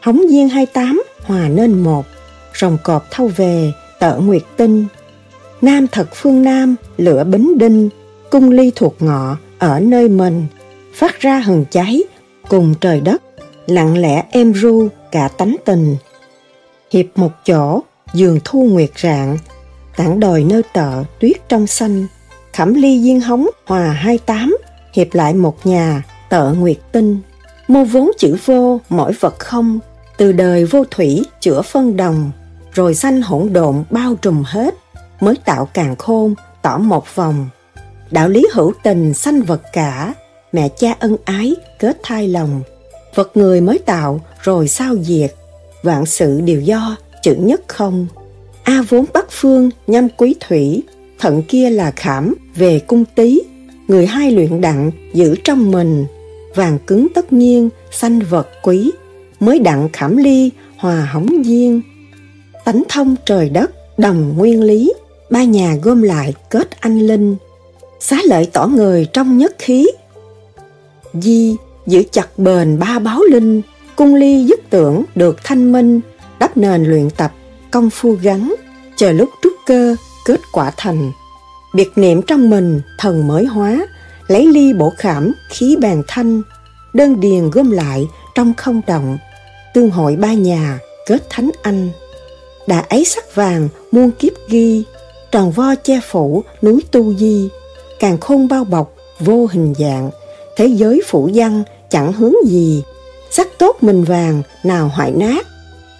Hóng 0.00 0.30
duyên 0.30 0.48
hai 0.48 0.66
tám 0.66 1.02
hòa 1.20 1.48
nên 1.48 1.82
một, 1.82 2.06
rồng 2.54 2.78
cọp 2.84 3.10
thâu 3.10 3.30
về, 3.36 3.72
tợ 4.00 4.18
nguyệt 4.18 4.42
tinh. 4.56 4.86
Nam 5.62 5.86
thật 5.92 6.08
phương 6.14 6.42
nam, 6.42 6.74
lửa 6.96 7.24
bính 7.24 7.58
đinh, 7.58 7.88
cung 8.30 8.50
ly 8.50 8.72
thuộc 8.74 8.96
ngọ 9.00 9.36
ở 9.58 9.80
nơi 9.80 10.08
mình, 10.08 10.46
phát 10.94 11.20
ra 11.20 11.38
hừng 11.38 11.64
cháy 11.70 12.02
cùng 12.48 12.74
trời 12.80 13.00
đất 13.00 13.22
lặng 13.66 13.98
lẽ 13.98 14.24
em 14.30 14.52
ru 14.54 14.88
cả 15.12 15.28
tánh 15.28 15.56
tình. 15.64 15.96
Hiệp 16.90 17.06
một 17.14 17.30
chỗ, 17.44 17.80
giường 18.14 18.38
thu 18.44 18.62
nguyệt 18.62 18.90
rạng, 18.96 19.38
tảng 19.96 20.20
đồi 20.20 20.44
nơi 20.44 20.62
tợ 20.72 21.04
tuyết 21.20 21.48
trong 21.48 21.66
xanh. 21.66 22.06
Khẩm 22.56 22.74
ly 22.74 23.02
diên 23.02 23.20
hóng 23.20 23.48
hòa 23.66 23.92
hai 23.92 24.18
tám, 24.18 24.56
hiệp 24.92 25.14
lại 25.14 25.34
một 25.34 25.66
nhà, 25.66 26.02
tợ 26.28 26.52
nguyệt 26.52 26.78
tinh. 26.92 27.20
Mô 27.68 27.84
vốn 27.84 28.10
chữ 28.18 28.36
vô, 28.44 28.80
mỗi 28.88 29.12
vật 29.20 29.38
không, 29.38 29.78
từ 30.16 30.32
đời 30.32 30.64
vô 30.64 30.84
thủy 30.90 31.24
chữa 31.40 31.62
phân 31.62 31.96
đồng. 31.96 32.30
Rồi 32.72 32.94
sanh 32.94 33.22
hỗn 33.22 33.52
độn 33.52 33.84
bao 33.90 34.14
trùm 34.14 34.42
hết, 34.46 34.74
mới 35.20 35.34
tạo 35.44 35.68
càng 35.74 35.96
khôn, 35.96 36.34
tỏ 36.62 36.78
một 36.78 37.14
vòng. 37.14 37.48
Đạo 38.10 38.28
lý 38.28 38.46
hữu 38.52 38.72
tình 38.82 39.14
sanh 39.14 39.42
vật 39.42 39.62
cả, 39.72 40.14
mẹ 40.52 40.68
cha 40.68 40.94
ân 40.98 41.16
ái 41.24 41.56
kết 41.78 41.96
thai 42.02 42.28
lòng 42.28 42.62
vật 43.14 43.36
người 43.36 43.60
mới 43.60 43.78
tạo 43.78 44.20
rồi 44.42 44.68
sao 44.68 44.96
diệt 45.00 45.34
vạn 45.82 46.06
sự 46.06 46.40
đều 46.40 46.60
do 46.60 46.96
chữ 47.22 47.34
nhất 47.34 47.60
không. 47.68 48.06
A 48.62 48.82
vốn 48.88 49.04
bắc 49.12 49.26
phương, 49.30 49.70
nhâm 49.86 50.08
quý 50.08 50.34
thủy, 50.40 50.82
thận 51.18 51.42
kia 51.48 51.70
là 51.70 51.90
khảm, 51.90 52.34
về 52.54 52.78
cung 52.78 53.04
tý, 53.14 53.40
người 53.88 54.06
hai 54.06 54.30
luyện 54.30 54.60
đặng, 54.60 54.90
giữ 55.14 55.34
trong 55.44 55.70
mình, 55.70 56.06
vàng 56.54 56.78
cứng 56.86 57.06
tất 57.14 57.32
nhiên, 57.32 57.68
sanh 57.90 58.20
vật 58.30 58.48
quý, 58.62 58.92
mới 59.40 59.58
đặng 59.58 59.88
khảm 59.92 60.16
ly, 60.16 60.50
hòa 60.76 61.08
hóng 61.12 61.44
duyên. 61.44 61.80
Tánh 62.64 62.82
thông 62.88 63.16
trời 63.26 63.48
đất, 63.48 63.98
đồng 63.98 64.34
nguyên 64.36 64.62
lý, 64.62 64.92
ba 65.30 65.44
nhà 65.44 65.76
gom 65.82 66.02
lại 66.02 66.34
kết 66.50 66.80
anh 66.80 66.98
linh, 66.98 67.36
xá 68.00 68.18
lợi 68.24 68.48
tỏ 68.52 68.66
người 68.66 69.06
trong 69.12 69.38
nhất 69.38 69.54
khí. 69.58 69.86
Di 71.14 71.56
giữ 71.86 72.02
chặt 72.12 72.38
bền 72.38 72.78
ba 72.78 72.98
báo 72.98 73.20
linh, 73.30 73.62
cung 73.96 74.14
ly 74.14 74.44
dứt 74.44 74.60
tưởng 74.70 75.04
được 75.14 75.36
thanh 75.44 75.72
minh, 75.72 76.00
đắp 76.38 76.56
nền 76.56 76.84
luyện 76.84 77.10
tập, 77.10 77.32
công 77.70 77.90
phu 77.90 78.12
gắn, 78.22 78.54
chờ 78.96 79.12
lúc 79.12 79.30
trúc 79.42 79.52
cơ, 79.66 79.96
kết 80.24 80.40
quả 80.52 80.72
thành. 80.76 81.12
Biệt 81.74 81.90
niệm 81.96 82.22
trong 82.22 82.50
mình, 82.50 82.80
thần 82.98 83.28
mới 83.28 83.44
hóa, 83.44 83.86
lấy 84.28 84.46
ly 84.46 84.72
bổ 84.72 84.92
khảm, 84.98 85.32
khí 85.50 85.76
bàn 85.80 86.02
thanh, 86.08 86.42
đơn 86.94 87.20
điền 87.20 87.50
gom 87.50 87.70
lại 87.70 88.06
trong 88.34 88.54
không 88.54 88.80
động, 88.86 89.18
tương 89.74 89.90
hội 89.90 90.16
ba 90.16 90.32
nhà, 90.32 90.78
kết 91.06 91.30
thánh 91.30 91.50
anh. 91.62 91.90
Đã 92.66 92.84
ấy 92.88 93.04
sắc 93.04 93.34
vàng, 93.34 93.68
muôn 93.92 94.10
kiếp 94.10 94.32
ghi, 94.48 94.84
tròn 95.30 95.50
vo 95.50 95.74
che 95.74 96.00
phủ, 96.10 96.44
núi 96.62 96.82
tu 96.90 97.14
di, 97.14 97.48
càng 98.00 98.18
khôn 98.18 98.48
bao 98.48 98.64
bọc, 98.64 98.94
vô 99.20 99.48
hình 99.50 99.74
dạng, 99.78 100.10
thế 100.56 100.66
giới 100.66 101.02
phủ 101.06 101.30
văn 101.34 101.62
chẳng 101.90 102.12
hướng 102.12 102.34
gì, 102.46 102.82
sắc 103.30 103.48
tốt 103.58 103.76
mình 103.80 104.04
vàng, 104.04 104.42
nào 104.64 104.90
hoại 104.94 105.10
nát, 105.10 105.46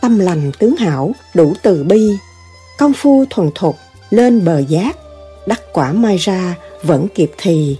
tâm 0.00 0.18
lành 0.18 0.52
tướng 0.58 0.76
hảo, 0.76 1.12
đủ 1.34 1.52
từ 1.62 1.84
bi, 1.84 2.16
công 2.78 2.92
phu 2.92 3.24
thuần 3.30 3.50
thục, 3.54 3.76
lên 4.10 4.44
bờ 4.44 4.58
giác, 4.58 4.96
đắc 5.46 5.60
quả 5.72 5.92
mai 5.92 6.16
ra, 6.16 6.54
vẫn 6.82 7.06
kịp 7.14 7.32
thì. 7.38 7.76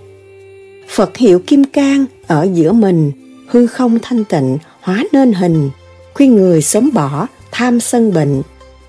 Phật 0.89 1.17
hiệu 1.17 1.39
Kim 1.47 1.65
Cang 1.65 2.07
ở 2.27 2.49
giữa 2.53 2.73
mình, 2.73 3.13
hư 3.49 3.67
không 3.67 3.99
thanh 4.03 4.25
tịnh, 4.25 4.59
hóa 4.81 5.05
nên 5.13 5.33
hình, 5.33 5.71
khuyên 6.15 6.37
người 6.37 6.63
sớm 6.63 6.91
bỏ, 6.93 7.27
tham 7.53 7.81
sân 7.81 8.13
bệnh, 8.13 8.43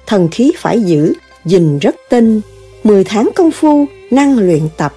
thần 0.07 0.27
khí 0.31 0.51
phải 0.57 0.81
giữ, 0.81 1.13
gìn 1.45 1.79
rất 1.79 1.95
tinh, 2.09 2.41
mười 2.83 3.03
tháng 3.03 3.29
công 3.35 3.51
phu, 3.51 3.85
năng 4.11 4.39
luyện 4.39 4.61
tập, 4.77 4.93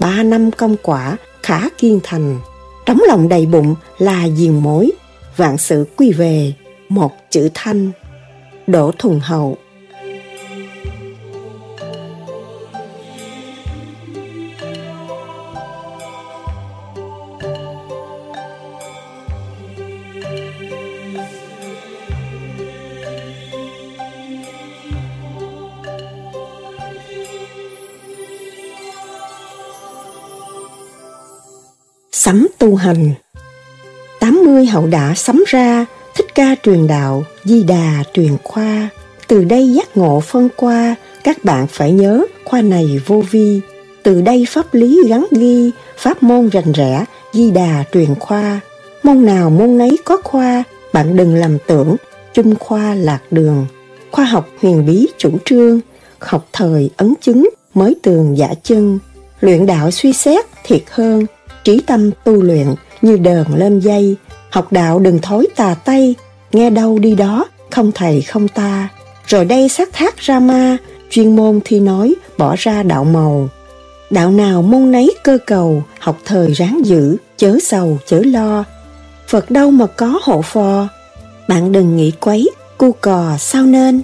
ba 0.00 0.22
năm 0.22 0.50
công 0.50 0.76
quả, 0.82 1.16
khả 1.46 1.68
kiên 1.78 2.00
thành. 2.02 2.40
Trống 2.86 2.98
lòng 3.08 3.28
đầy 3.28 3.46
bụng 3.46 3.74
là 3.98 4.28
diền 4.28 4.58
mối, 4.58 4.92
vạn 5.36 5.58
sự 5.58 5.86
quy 5.96 6.12
về, 6.12 6.52
một 6.88 7.12
chữ 7.30 7.48
thanh. 7.54 7.90
Đỗ 8.66 8.92
Thuần 8.98 9.20
Hậu 9.22 9.56
Sắm 32.26 32.48
tu 32.58 32.74
hành 32.74 33.14
80 34.20 34.66
hậu 34.66 34.86
đã 34.86 35.14
sắm 35.16 35.44
ra, 35.46 35.86
thích 36.14 36.34
ca 36.34 36.54
truyền 36.62 36.86
đạo, 36.86 37.24
di 37.44 37.62
đà 37.62 38.04
truyền 38.12 38.36
khoa. 38.44 38.88
Từ 39.28 39.44
đây 39.44 39.72
giác 39.72 39.96
ngộ 39.96 40.20
phân 40.20 40.48
qua, 40.56 40.94
các 41.24 41.44
bạn 41.44 41.66
phải 41.66 41.92
nhớ 41.92 42.24
khoa 42.44 42.62
này 42.62 43.00
vô 43.06 43.22
vi. 43.30 43.60
Từ 44.02 44.20
đây 44.20 44.46
pháp 44.48 44.74
lý 44.74 45.00
gắn 45.08 45.26
ghi, 45.30 45.70
pháp 45.96 46.22
môn 46.22 46.48
rành 46.48 46.72
rẽ, 46.72 47.04
di 47.32 47.50
đà 47.50 47.84
truyền 47.92 48.14
khoa. 48.20 48.60
Môn 49.02 49.24
nào 49.26 49.50
môn 49.50 49.78
nấy 49.78 49.98
có 50.04 50.16
khoa, 50.24 50.64
bạn 50.92 51.16
đừng 51.16 51.34
làm 51.34 51.58
tưởng, 51.66 51.96
chung 52.34 52.54
khoa 52.60 52.94
lạc 52.94 53.20
đường. 53.30 53.66
Khoa 54.10 54.24
học 54.24 54.48
huyền 54.62 54.86
bí 54.86 55.06
chủ 55.18 55.30
trương, 55.44 55.80
học 56.18 56.48
thời 56.52 56.90
ấn 56.96 57.14
chứng 57.20 57.48
mới 57.74 57.96
tường 58.02 58.38
giả 58.38 58.48
chân. 58.62 58.98
Luyện 59.40 59.66
đạo 59.66 59.90
suy 59.90 60.12
xét 60.12 60.46
thiệt 60.64 60.82
hơn, 60.90 61.26
trí 61.66 61.80
tâm 61.86 62.10
tu 62.24 62.42
luyện 62.42 62.66
như 63.02 63.16
đờn 63.16 63.44
lên 63.54 63.80
dây, 63.80 64.16
học 64.50 64.72
đạo 64.72 64.98
đừng 64.98 65.18
thối 65.18 65.46
tà 65.56 65.74
tay 65.74 66.14
nghe 66.52 66.70
đâu 66.70 66.98
đi 66.98 67.14
đó, 67.14 67.44
không 67.70 67.92
thầy 67.94 68.22
không 68.22 68.48
ta. 68.48 68.88
Rồi 69.26 69.44
đây 69.44 69.68
sát 69.68 69.88
thác 69.92 70.18
ra 70.18 70.40
ma, 70.40 70.76
chuyên 71.10 71.36
môn 71.36 71.60
thi 71.64 71.80
nói, 71.80 72.14
bỏ 72.38 72.54
ra 72.58 72.82
đạo 72.82 73.04
màu. 73.04 73.48
Đạo 74.10 74.30
nào 74.30 74.62
môn 74.62 74.92
nấy 74.92 75.14
cơ 75.24 75.38
cầu, 75.46 75.82
học 75.98 76.18
thời 76.24 76.52
ráng 76.52 76.80
giữ, 76.84 77.16
chớ 77.36 77.58
sầu 77.62 77.98
chớ 78.06 78.20
lo. 78.24 78.64
Phật 79.28 79.50
đâu 79.50 79.70
mà 79.70 79.86
có 79.86 80.18
hộ 80.22 80.42
phò, 80.42 80.88
bạn 81.48 81.72
đừng 81.72 81.96
nghĩ 81.96 82.12
quấy, 82.20 82.50
cu 82.78 82.92
cò 82.92 83.36
sao 83.38 83.62
nên. 83.66 84.02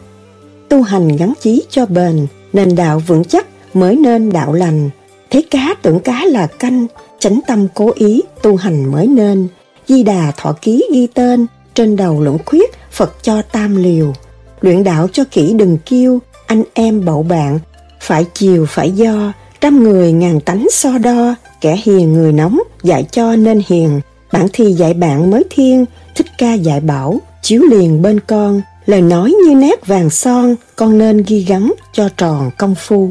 Tu 0.69 0.83
hành 0.83 1.17
gắn 1.17 1.33
chí 1.41 1.63
cho 1.71 1.87
bền, 1.87 2.27
nền 2.53 2.75
đạo 2.75 3.03
vững 3.07 3.25
chắc 3.25 3.47
mới 3.75 3.97
nên 3.97 4.33
đạo 4.33 4.53
lành. 4.53 4.91
Thấy 5.33 5.43
cá 5.43 5.75
tưởng 5.83 6.01
cá 6.01 6.25
là 6.25 6.47
canh, 6.47 6.87
chánh 7.19 7.41
tâm 7.47 7.67
cố 7.75 7.93
ý 7.95 8.23
tu 8.43 8.57
hành 8.57 8.93
mới 8.93 9.07
nên. 9.07 9.49
Di 9.89 10.03
đà 10.03 10.33
thọ 10.37 10.57
ký 10.63 10.85
ghi 10.93 11.07
tên 11.07 11.47
trên 11.75 11.97
đầu 11.97 12.21
lũng 12.21 12.39
khuyết 12.47 12.71
phật 12.91 13.23
cho 13.23 13.43
tam 13.43 13.77
liều. 13.77 14.13
Luyện 14.61 14.85
đạo 14.85 15.09
cho 15.13 15.25
kỹ 15.31 15.53
đừng 15.53 15.79
kêu 15.87 16.19
anh 16.47 16.63
em 16.75 17.05
bậu 17.05 17.23
bạn. 17.23 17.59
Phải 18.01 18.27
chiều 18.35 18.67
phải 18.69 18.91
do 18.91 19.33
trăm 19.61 19.83
người 19.83 20.13
ngàn 20.13 20.41
tánh 20.41 20.67
so 20.71 20.99
đo. 20.99 21.35
Kẻ 21.61 21.81
hiền 21.85 22.13
người 22.13 22.33
nóng 22.33 22.59
dạy 22.83 23.07
cho 23.11 23.37
nên 23.37 23.63
hiền. 23.67 24.01
Bản 24.33 24.47
thì 24.53 24.73
dạy 24.73 24.95
bạn 24.95 25.31
mới 25.31 25.45
thiên 25.51 25.85
thích 26.15 26.27
ca 26.39 26.55
dạy 26.55 26.81
bảo 26.81 27.21
chiếu 27.43 27.63
liền 27.63 28.03
bên 28.03 28.21
con. 28.21 28.63
Lời 28.87 29.03
nói 29.03 29.35
như 29.47 29.55
nét 29.55 29.87
vàng 29.87 30.11
son 30.11 30.55
con 30.77 30.99
nên 30.99 31.23
ghi 31.27 31.45
gắn 31.45 31.73
cho 31.93 32.09
tròn 32.17 32.51
công 32.59 32.75
phu 32.75 33.11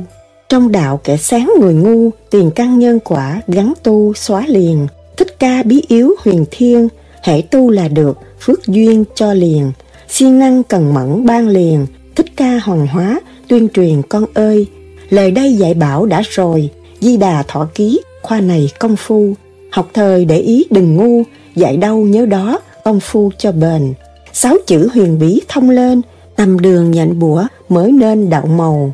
trong 0.52 0.72
đạo 0.72 1.00
kẻ 1.04 1.18
sáng 1.18 1.54
người 1.60 1.74
ngu, 1.74 2.10
tiền 2.30 2.52
căn 2.56 2.80
nhân 2.80 3.00
quả 3.00 3.42
gắn 3.48 3.74
tu 3.84 4.14
xóa 4.14 4.46
liền. 4.48 4.88
Thích 5.18 5.40
ca 5.40 5.64
bí 5.64 5.84
yếu 5.88 6.16
huyền 6.20 6.46
thiên, 6.52 6.88
hãy 7.24 7.42
tu 7.42 7.70
là 7.70 7.88
được, 7.88 8.18
phước 8.40 8.68
duyên 8.68 9.04
cho 9.16 9.34
liền. 9.34 9.72
siêng 10.10 10.40
năng 10.40 10.64
cần 10.64 10.94
mẫn 10.94 11.26
ban 11.26 11.48
liền, 11.48 11.88
thích 12.16 12.26
ca 12.36 12.60
hoàng 12.64 12.88
hóa, 12.88 13.20
tuyên 13.48 13.70
truyền 13.70 14.02
con 14.02 14.26
ơi. 14.34 14.68
Lời 15.10 15.32
đây 15.32 15.54
dạy 15.54 15.74
bảo 15.74 16.06
đã 16.06 16.22
rồi, 16.30 16.70
di 17.00 17.18
đà 17.18 17.44
thọ 17.48 17.68
ký, 17.76 18.02
khoa 18.22 18.42
này 18.42 18.70
công 18.80 18.96
phu. 18.96 19.34
Học 19.72 19.90
thời 19.94 20.26
để 20.26 20.38
ý 20.38 20.66
đừng 20.70 20.96
ngu, 20.96 21.24
dạy 21.56 21.78
đâu 21.78 21.98
nhớ 21.98 22.26
đó, 22.26 22.60
công 22.84 23.00
phu 23.00 23.32
cho 23.38 23.52
bền. 23.52 23.94
Sáu 24.34 24.56
chữ 24.68 24.90
huyền 24.94 25.20
bí 25.20 25.42
thông 25.48 25.70
lên, 25.70 26.02
tầm 26.36 26.60
đường 26.60 26.92
nhện 26.92 27.20
bủa 27.20 27.44
mới 27.70 27.92
nên 27.92 28.30
đạo 28.30 28.46
màu 28.46 28.94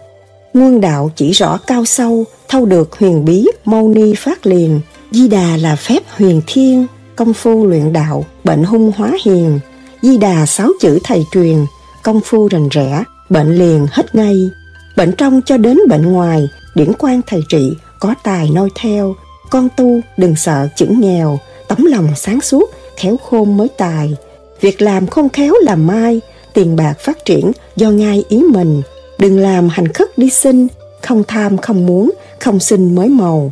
Nguồn 0.58 0.82
đạo 0.82 1.12
chỉ 1.16 1.32
rõ 1.32 1.58
cao 1.68 1.86
sâu, 1.86 2.26
thâu 2.48 2.66
được 2.66 2.96
huyền 3.00 3.26
bí, 3.26 3.48
mâu 3.66 3.88
ni 3.88 4.14
phát 4.16 4.46
liền. 4.46 4.82
Di 5.12 5.28
đà 5.28 5.58
là 5.58 5.76
phép 5.76 6.00
huyền 6.10 6.42
thiên, 6.48 6.88
công 7.16 7.34
phu 7.34 7.66
luyện 7.66 7.94
đạo, 7.94 8.26
bệnh 8.44 8.64
hung 8.64 8.92
hóa 8.96 9.12
hiền. 9.26 9.60
Di 10.02 10.18
đà 10.18 10.46
sáu 10.46 10.70
chữ 10.80 11.00
thầy 11.04 11.26
truyền, 11.32 11.66
công 12.04 12.22
phu 12.26 12.48
rành 12.48 12.70
rẽ, 12.70 13.04
bệnh 13.30 13.56
liền 13.56 13.88
hết 13.92 14.16
ngay. 14.16 14.50
Bệnh 14.96 15.12
trong 15.12 15.42
cho 15.46 15.58
đến 15.58 15.78
bệnh 15.90 16.12
ngoài, 16.12 16.48
điển 16.76 16.92
quan 17.00 17.22
thầy 17.28 17.42
trị, 17.50 17.74
có 18.00 18.16
tài 18.24 18.50
noi 18.50 18.70
theo. 18.76 19.16
Con 19.50 19.68
tu 19.78 20.00
đừng 20.18 20.36
sợ 20.36 20.68
chữ 20.76 20.86
nghèo, 20.90 21.40
tấm 21.68 21.86
lòng 21.86 22.08
sáng 22.16 22.42
suốt, 22.42 22.72
khéo 22.98 23.18
khôn 23.18 23.58
mới 23.58 23.68
tài. 23.78 24.16
Việc 24.62 24.82
làm 24.82 25.08
không 25.08 25.30
khéo 25.30 25.54
làm 25.62 25.88
mai, 25.88 26.22
tiền 26.54 26.76
bạc 26.76 26.94
phát 27.00 27.26
triển 27.26 27.52
do 27.76 27.90
ngay 27.90 28.24
ý 28.30 28.38
mình, 28.38 28.82
Đừng 29.18 29.40
làm 29.40 29.70
hành 29.70 29.88
khất 29.88 30.18
đi 30.18 30.30
sinh, 30.30 30.68
không 31.02 31.24
tham 31.28 31.58
không 31.58 31.86
muốn, 31.86 32.12
không 32.40 32.60
sinh 32.60 32.96
mới 32.96 33.10
màu. 33.10 33.52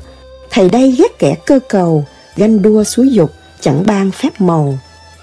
Thầy 0.51 0.69
đây 0.69 0.91
ghét 0.91 1.19
kẻ 1.19 1.35
cơ 1.45 1.59
cầu, 1.69 2.05
ganh 2.35 2.61
đua 2.61 2.83
suối 2.83 3.09
dục, 3.09 3.31
chẳng 3.61 3.83
ban 3.85 4.11
phép 4.11 4.41
màu. 4.41 4.77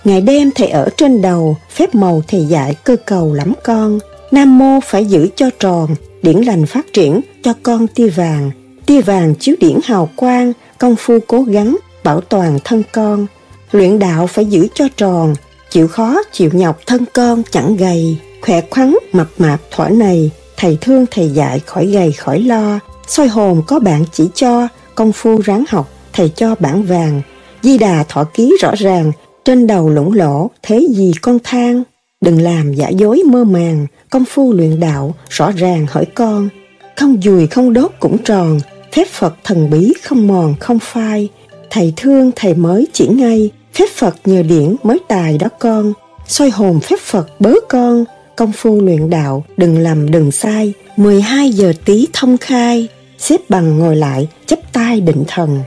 Ngày 0.04 0.20
đêm 0.20 0.50
thầy 0.54 0.68
ở 0.68 0.88
trên 0.96 1.22
đầu, 1.22 1.56
phép 1.70 1.94
màu 1.94 2.22
thầy 2.28 2.44
dạy 2.44 2.74
cơ 2.84 2.96
cầu 3.06 3.34
lắm 3.34 3.52
con. 3.64 3.98
Nam 4.30 4.58
mô 4.58 4.80
phải 4.80 5.04
giữ 5.04 5.28
cho 5.36 5.50
tròn, 5.58 5.94
điển 6.22 6.36
lành 6.36 6.66
phát 6.66 6.86
triển 6.92 7.20
cho 7.42 7.54
con 7.62 7.86
tia 7.86 8.08
vàng. 8.08 8.50
Tia 8.86 9.00
vàng 9.00 9.34
chiếu 9.34 9.54
điển 9.60 9.78
hào 9.84 10.08
quang, 10.16 10.52
công 10.78 10.96
phu 10.98 11.18
cố 11.26 11.42
gắng, 11.42 11.76
bảo 12.04 12.20
toàn 12.20 12.58
thân 12.64 12.82
con. 12.92 13.26
Luyện 13.72 13.98
đạo 13.98 14.26
phải 14.26 14.46
giữ 14.46 14.68
cho 14.74 14.88
tròn, 14.96 15.34
chịu 15.70 15.88
khó 15.88 16.22
chịu 16.32 16.50
nhọc 16.52 16.78
thân 16.86 17.04
con 17.12 17.42
chẳng 17.50 17.76
gầy 17.76 18.16
khỏe 18.42 18.60
khoắn 18.70 18.96
mập 19.12 19.28
mạp 19.38 19.60
thỏa 19.70 19.88
này 19.88 20.30
thầy 20.56 20.78
thương 20.80 21.06
thầy 21.10 21.28
dạy 21.28 21.60
khỏi 21.66 21.86
gầy 21.86 22.12
khỏi 22.12 22.40
lo 22.40 22.78
soi 23.06 23.28
hồn 23.28 23.62
có 23.66 23.78
bạn 23.78 24.04
chỉ 24.12 24.28
cho 24.34 24.68
công 24.94 25.12
phu 25.12 25.40
ráng 25.40 25.64
học 25.68 25.88
thầy 26.12 26.28
cho 26.28 26.54
bản 26.60 26.82
vàng 26.82 27.22
di 27.62 27.78
đà 27.78 28.04
thọ 28.08 28.24
ký 28.24 28.56
rõ 28.60 28.70
ràng 28.74 29.12
trên 29.44 29.66
đầu 29.66 29.88
lũng 29.88 30.12
lỗ 30.12 30.50
thế 30.62 30.86
gì 30.90 31.12
con 31.22 31.38
than 31.44 31.82
đừng 32.22 32.40
làm 32.40 32.74
giả 32.74 32.88
dối 32.88 33.22
mơ 33.26 33.44
màng, 33.44 33.86
công 34.10 34.24
phu 34.24 34.52
luyện 34.52 34.80
đạo, 34.80 35.14
rõ 35.28 35.50
ràng 35.50 35.86
hỏi 35.90 36.04
con. 36.14 36.48
Không 36.96 37.16
dùi 37.22 37.46
không 37.46 37.72
đốt 37.72 37.90
cũng 38.00 38.18
tròn, 38.18 38.60
phép 38.92 39.08
Phật 39.08 39.34
thần 39.44 39.70
bí 39.70 39.92
không 40.02 40.26
mòn 40.26 40.54
không 40.60 40.78
phai. 40.78 41.28
Thầy 41.70 41.92
thương 41.96 42.30
thầy 42.36 42.54
mới 42.54 42.86
chỉ 42.92 43.08
ngay, 43.08 43.50
phép 43.74 43.88
Phật 43.94 44.16
nhờ 44.24 44.42
điển 44.42 44.76
mới 44.82 44.98
tài 45.08 45.38
đó 45.38 45.48
con. 45.58 45.92
soi 46.26 46.50
hồn 46.50 46.80
phép 46.80 47.00
Phật 47.00 47.40
bớ 47.40 47.54
con, 47.68 48.04
công 48.42 48.52
phu 48.52 48.80
luyện 48.80 49.10
đạo, 49.10 49.44
đừng 49.56 49.78
lầm 49.78 50.10
đừng 50.10 50.32
sai. 50.32 50.72
12 50.96 51.50
giờ 51.50 51.72
tí 51.84 52.06
thông 52.12 52.38
khai, 52.38 52.88
xếp 53.18 53.40
bằng 53.48 53.78
ngồi 53.78 53.96
lại, 53.96 54.28
chấp 54.46 54.58
tay 54.72 55.00
định 55.00 55.24
thần. 55.28 55.60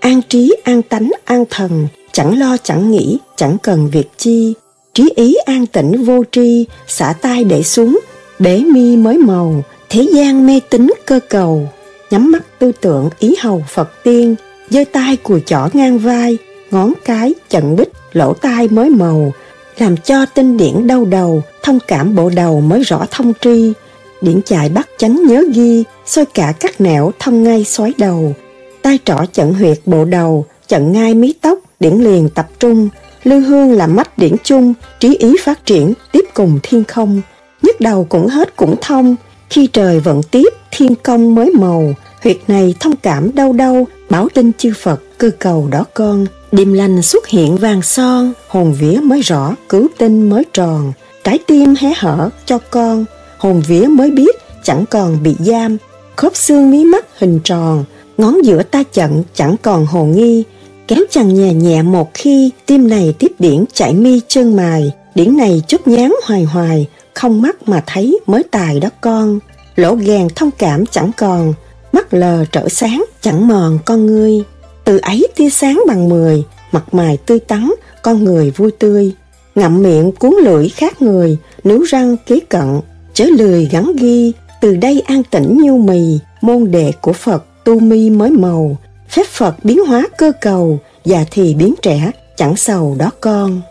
An 0.00 0.20
trí, 0.28 0.52
an 0.64 0.82
tánh, 0.82 1.10
an 1.24 1.44
thần, 1.50 1.86
chẳng 2.12 2.38
lo 2.38 2.56
chẳng 2.62 2.90
nghĩ, 2.90 3.18
chẳng 3.36 3.56
cần 3.62 3.90
việc 3.90 4.10
chi. 4.16 4.54
Trí 4.94 5.12
ý 5.16 5.34
an 5.46 5.66
tĩnh 5.66 6.04
vô 6.04 6.24
tri, 6.32 6.66
xả 6.86 7.14
tay 7.22 7.44
để 7.44 7.62
xuống, 7.62 8.00
bể 8.38 8.58
mi 8.58 8.96
mới 8.96 9.18
màu, 9.18 9.62
thế 9.90 10.06
gian 10.14 10.46
mê 10.46 10.60
tín 10.70 10.86
cơ 11.06 11.20
cầu. 11.28 11.68
Nhắm 12.10 12.30
mắt 12.30 12.58
tư 12.58 12.72
tưởng 12.80 13.10
ý 13.18 13.34
hầu 13.40 13.64
Phật 13.68 14.04
tiên, 14.04 14.34
giơ 14.70 14.84
tay 14.92 15.16
cùi 15.16 15.40
chỏ 15.46 15.68
ngang 15.72 15.98
vai, 15.98 16.38
ngón 16.70 16.92
cái 17.04 17.34
chận 17.48 17.76
bích, 17.76 17.92
lỗ 18.12 18.34
tai 18.34 18.68
mới 18.68 18.90
màu, 18.90 19.32
làm 19.78 19.96
cho 19.96 20.26
tinh 20.26 20.56
điển 20.56 20.86
đau 20.86 21.04
đầu, 21.04 21.42
thông 21.62 21.78
cảm 21.86 22.14
bộ 22.14 22.30
đầu 22.30 22.60
mới 22.60 22.82
rõ 22.82 23.06
thông 23.10 23.32
tri. 23.40 23.72
Điển 24.20 24.42
chạy 24.42 24.68
bắt 24.68 24.88
chánh 24.98 25.26
nhớ 25.26 25.44
ghi, 25.54 25.84
soi 26.06 26.24
cả 26.24 26.52
các 26.60 26.80
nẻo 26.80 27.12
thông 27.18 27.42
ngay 27.42 27.64
xoáy 27.64 27.92
đầu. 27.98 28.34
tay 28.82 28.98
trỏ 29.04 29.24
chận 29.32 29.54
huyệt 29.54 29.78
bộ 29.86 30.04
đầu, 30.04 30.46
chận 30.66 30.92
ngay 30.92 31.14
mí 31.14 31.34
tóc, 31.40 31.58
điển 31.80 31.94
liền 31.94 32.28
tập 32.28 32.48
trung. 32.58 32.88
lưu 33.24 33.40
hương 33.40 33.72
là 33.72 33.86
mắt 33.86 34.18
điển 34.18 34.36
chung, 34.44 34.74
trí 35.00 35.16
ý 35.16 35.36
phát 35.44 35.66
triển, 35.66 35.92
tiếp 36.12 36.24
cùng 36.34 36.58
thiên 36.62 36.84
không. 36.84 37.20
Nhức 37.62 37.80
đầu 37.80 38.06
cũng 38.08 38.26
hết 38.26 38.56
cũng 38.56 38.76
thông, 38.80 39.16
khi 39.50 39.66
trời 39.66 40.00
vận 40.00 40.22
tiếp, 40.22 40.54
thiên 40.70 40.94
công 40.94 41.34
mới 41.34 41.50
màu. 41.50 41.94
Huyệt 42.22 42.36
này 42.48 42.74
thông 42.80 42.96
cảm 42.96 43.34
đau 43.34 43.52
đau, 43.52 43.86
báo 44.10 44.28
tin 44.34 44.52
chư 44.58 44.72
Phật, 44.82 45.18
cư 45.18 45.30
cầu 45.30 45.68
đó 45.70 45.84
con. 45.94 46.26
Điềm 46.56 46.72
lành 46.72 47.02
xuất 47.02 47.26
hiện 47.26 47.56
vàng 47.56 47.82
son, 47.82 48.32
hồn 48.48 48.72
vía 48.72 49.00
mới 49.02 49.20
rõ, 49.20 49.54
cứu 49.68 49.88
tinh 49.98 50.30
mới 50.30 50.44
tròn. 50.52 50.92
Trái 51.24 51.38
tim 51.46 51.74
hé 51.80 51.92
hở 51.96 52.30
cho 52.46 52.58
con, 52.70 53.04
hồn 53.38 53.62
vía 53.66 53.86
mới 53.90 54.10
biết 54.10 54.36
chẳng 54.62 54.84
còn 54.90 55.22
bị 55.22 55.36
giam. 55.38 55.76
Khớp 56.16 56.36
xương 56.36 56.70
mí 56.70 56.84
mắt 56.84 57.06
hình 57.18 57.40
tròn, 57.44 57.84
ngón 58.18 58.44
giữa 58.44 58.62
ta 58.62 58.82
chận 58.92 59.22
chẳng 59.34 59.56
còn 59.62 59.86
hồ 59.86 60.04
nghi. 60.04 60.44
Kéo 60.88 60.98
chằng 61.10 61.34
nhẹ 61.34 61.54
nhẹ 61.54 61.82
một 61.82 62.10
khi, 62.14 62.50
tim 62.66 62.88
này 62.88 63.14
tiếp 63.18 63.32
điển 63.38 63.64
chảy 63.72 63.94
mi 63.94 64.20
chân 64.28 64.56
mài. 64.56 64.92
Điển 65.14 65.36
này 65.36 65.62
chút 65.68 65.88
nhán 65.88 66.12
hoài 66.24 66.44
hoài, 66.44 66.88
không 67.14 67.42
mắt 67.42 67.68
mà 67.68 67.82
thấy 67.86 68.20
mới 68.26 68.42
tài 68.42 68.80
đó 68.80 68.88
con. 69.00 69.38
Lỗ 69.76 69.94
gàng 69.94 70.28
thông 70.34 70.50
cảm 70.50 70.86
chẳng 70.86 71.10
còn, 71.16 71.54
mắt 71.92 72.14
lờ 72.14 72.44
trở 72.52 72.68
sáng 72.68 73.04
chẳng 73.20 73.48
mòn 73.48 73.78
con 73.84 74.06
ngươi. 74.06 74.42
Từ 74.84 74.98
ấy 74.98 75.28
tia 75.36 75.50
sáng 75.50 75.82
bằng 75.88 76.08
mười, 76.08 76.44
mặt 76.72 76.94
mày 76.94 77.16
tươi 77.16 77.40
tắn, 77.40 77.70
con 78.02 78.24
người 78.24 78.50
vui 78.50 78.70
tươi. 78.70 79.12
Ngậm 79.54 79.82
miệng 79.82 80.12
cuốn 80.12 80.34
lưỡi 80.42 80.68
khác 80.68 81.02
người, 81.02 81.36
níu 81.64 81.82
răng 81.82 82.16
kế 82.26 82.40
cận, 82.40 82.80
chớ 83.14 83.24
lười 83.24 83.68
gắn 83.72 83.96
ghi, 83.96 84.32
từ 84.60 84.76
đây 84.76 85.02
an 85.06 85.22
tĩnh 85.30 85.58
như 85.62 85.74
mì, 85.74 86.18
môn 86.40 86.70
đệ 86.70 86.92
của 87.00 87.12
Phật 87.12 87.44
tu 87.64 87.80
mi 87.80 88.10
mới 88.10 88.30
màu, 88.30 88.76
phép 89.08 89.26
Phật 89.26 89.64
biến 89.64 89.86
hóa 89.86 90.06
cơ 90.18 90.32
cầu, 90.40 90.78
già 91.04 91.24
thì 91.30 91.54
biến 91.54 91.74
trẻ, 91.82 92.10
chẳng 92.36 92.56
sầu 92.56 92.96
đó 92.98 93.10
con. 93.20 93.62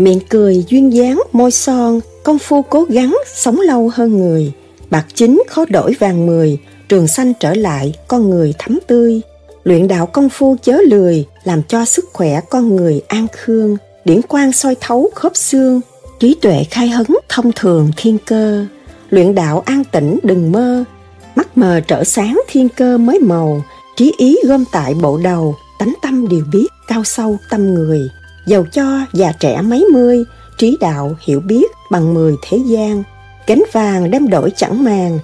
Miệng 0.00 0.20
cười 0.28 0.64
duyên 0.68 0.92
dáng 0.92 1.22
môi 1.32 1.50
son, 1.50 2.00
công 2.22 2.38
phu 2.38 2.62
cố 2.62 2.84
gắng 2.84 3.16
sống 3.34 3.60
lâu 3.60 3.90
hơn 3.94 4.18
người. 4.18 4.52
Bạc 4.90 5.06
chính 5.14 5.42
khó 5.48 5.64
đổi 5.68 5.94
vàng 5.98 6.26
mười, 6.26 6.58
trường 6.88 7.08
sanh 7.08 7.32
trở 7.40 7.54
lại 7.54 7.94
con 8.08 8.30
người 8.30 8.54
thắm 8.58 8.78
tươi. 8.86 9.20
Luyện 9.64 9.88
đạo 9.88 10.06
công 10.06 10.28
phu 10.28 10.56
chớ 10.62 10.78
lười, 10.90 11.24
làm 11.44 11.62
cho 11.62 11.84
sức 11.84 12.04
khỏe 12.12 12.40
con 12.50 12.76
người 12.76 13.02
an 13.08 13.26
khương. 13.32 13.76
Điển 14.04 14.22
quang 14.22 14.52
soi 14.52 14.76
thấu 14.80 15.10
khớp 15.14 15.36
xương, 15.36 15.80
trí 16.20 16.34
tuệ 16.34 16.64
khai 16.70 16.88
hấn 16.88 17.06
thông 17.28 17.52
thường 17.56 17.90
thiên 17.96 18.18
cơ. 18.26 18.66
Luyện 19.10 19.34
đạo 19.34 19.62
an 19.66 19.84
tĩnh 19.92 20.18
đừng 20.22 20.52
mơ, 20.52 20.84
mắt 21.34 21.58
mờ 21.58 21.80
trở 21.80 22.04
sáng 22.04 22.40
thiên 22.48 22.68
cơ 22.68 22.98
mới 22.98 23.18
màu, 23.18 23.64
trí 23.96 24.14
ý 24.18 24.36
gom 24.44 24.64
tại 24.72 24.94
bộ 24.94 25.20
đầu, 25.24 25.54
tánh 25.78 25.92
tâm 26.02 26.28
đều 26.28 26.42
biết 26.52 26.66
cao 26.88 27.04
sâu 27.04 27.36
tâm 27.50 27.74
người 27.74 28.08
Giàu 28.50 28.64
cho 28.72 29.00
già 29.12 29.32
trẻ 29.32 29.60
mấy 29.62 29.84
mươi, 29.92 30.24
trí 30.58 30.76
đạo 30.80 31.16
hiểu 31.20 31.40
biết 31.40 31.70
bằng 31.90 32.14
mười 32.14 32.36
thế 32.42 32.58
gian, 32.66 33.02
cánh 33.46 33.62
vàng 33.72 34.10
đem 34.10 34.28
đổi 34.28 34.52
chẳng 34.56 34.84
màng, 34.84 35.18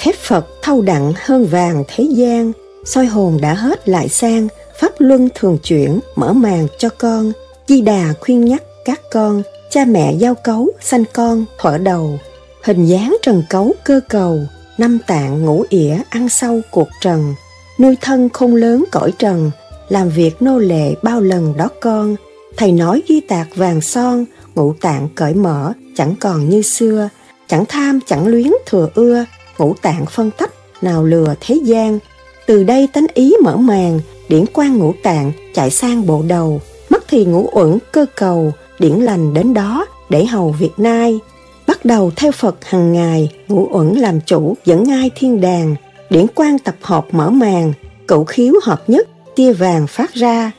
phép 0.00 0.14
Phật 0.22 0.46
thâu 0.62 0.82
đặng 0.82 1.12
hơn 1.16 1.46
vàng 1.46 1.84
thế 1.88 2.04
gian, 2.04 2.52
soi 2.84 3.06
hồn 3.06 3.38
đã 3.42 3.54
hết 3.54 3.88
lại 3.88 4.08
sang, 4.08 4.48
pháp 4.80 4.92
luân 4.98 5.28
thường 5.34 5.58
chuyển, 5.62 6.00
mở 6.16 6.32
màn 6.32 6.66
cho 6.78 6.88
con, 6.98 7.32
di 7.68 7.80
đà 7.80 8.14
khuyên 8.20 8.44
nhắc 8.44 8.62
các 8.84 9.00
con, 9.12 9.42
cha 9.70 9.84
mẹ 9.84 10.14
giao 10.14 10.34
cấu, 10.34 10.70
sanh 10.80 11.04
con, 11.12 11.44
thuở 11.60 11.78
đầu, 11.78 12.18
hình 12.62 12.84
dáng 12.86 13.16
trần 13.22 13.42
cấu 13.50 13.72
cơ 13.84 14.00
cầu, 14.08 14.40
năm 14.78 14.98
tạng 15.06 15.44
ngũ 15.44 15.64
ỉa 15.68 15.96
ăn 16.10 16.28
sâu 16.28 16.60
cuộc 16.70 16.88
trần, 17.00 17.34
nuôi 17.78 17.96
thân 18.00 18.28
không 18.28 18.54
lớn 18.54 18.84
cõi 18.92 19.12
trần, 19.18 19.50
làm 19.88 20.08
việc 20.08 20.42
nô 20.42 20.58
lệ 20.58 20.94
bao 21.02 21.20
lần 21.20 21.56
đó 21.56 21.68
con, 21.80 22.16
Thầy 22.58 22.72
nói 22.72 23.02
ghi 23.08 23.20
tạc 23.20 23.56
vàng 23.56 23.80
son, 23.80 24.24
ngũ 24.54 24.72
tạng 24.80 25.08
cởi 25.14 25.34
mở, 25.34 25.72
chẳng 25.96 26.14
còn 26.20 26.48
như 26.48 26.62
xưa, 26.62 27.08
chẳng 27.48 27.64
tham 27.68 28.00
chẳng 28.06 28.26
luyến 28.26 28.52
thừa 28.66 28.88
ưa, 28.94 29.24
ngũ 29.58 29.74
tạng 29.82 30.06
phân 30.06 30.30
tách, 30.30 30.50
nào 30.82 31.04
lừa 31.04 31.34
thế 31.40 31.58
gian. 31.64 31.98
Từ 32.46 32.64
đây 32.64 32.88
tánh 32.92 33.06
ý 33.14 33.34
mở 33.44 33.56
màn, 33.56 34.00
điển 34.28 34.44
quan 34.52 34.78
ngũ 34.78 34.94
tạng 35.02 35.32
chạy 35.54 35.70
sang 35.70 36.06
bộ 36.06 36.22
đầu, 36.28 36.60
mất 36.90 37.04
thì 37.08 37.24
ngũ 37.24 37.50
uẩn 37.52 37.78
cơ 37.92 38.06
cầu, 38.16 38.52
điển 38.78 38.92
lành 38.92 39.34
đến 39.34 39.54
đó 39.54 39.86
để 40.10 40.24
hầu 40.24 40.50
Việt 40.58 40.72
Nai. 40.76 41.18
Bắt 41.66 41.84
đầu 41.84 42.10
theo 42.16 42.32
Phật 42.32 42.64
hằng 42.64 42.92
ngày, 42.92 43.32
ngũ 43.48 43.68
uẩn 43.72 43.94
làm 43.94 44.20
chủ 44.20 44.56
dẫn 44.64 44.84
ngai 44.84 45.10
thiên 45.16 45.40
đàng, 45.40 45.74
điển 46.10 46.26
quan 46.34 46.58
tập 46.58 46.76
hợp 46.82 47.06
mở 47.12 47.30
màn, 47.30 47.72
cửu 48.08 48.24
khiếu 48.24 48.54
hợp 48.62 48.90
nhất, 48.90 49.08
tia 49.36 49.52
vàng 49.52 49.86
phát 49.86 50.14
ra, 50.14 50.52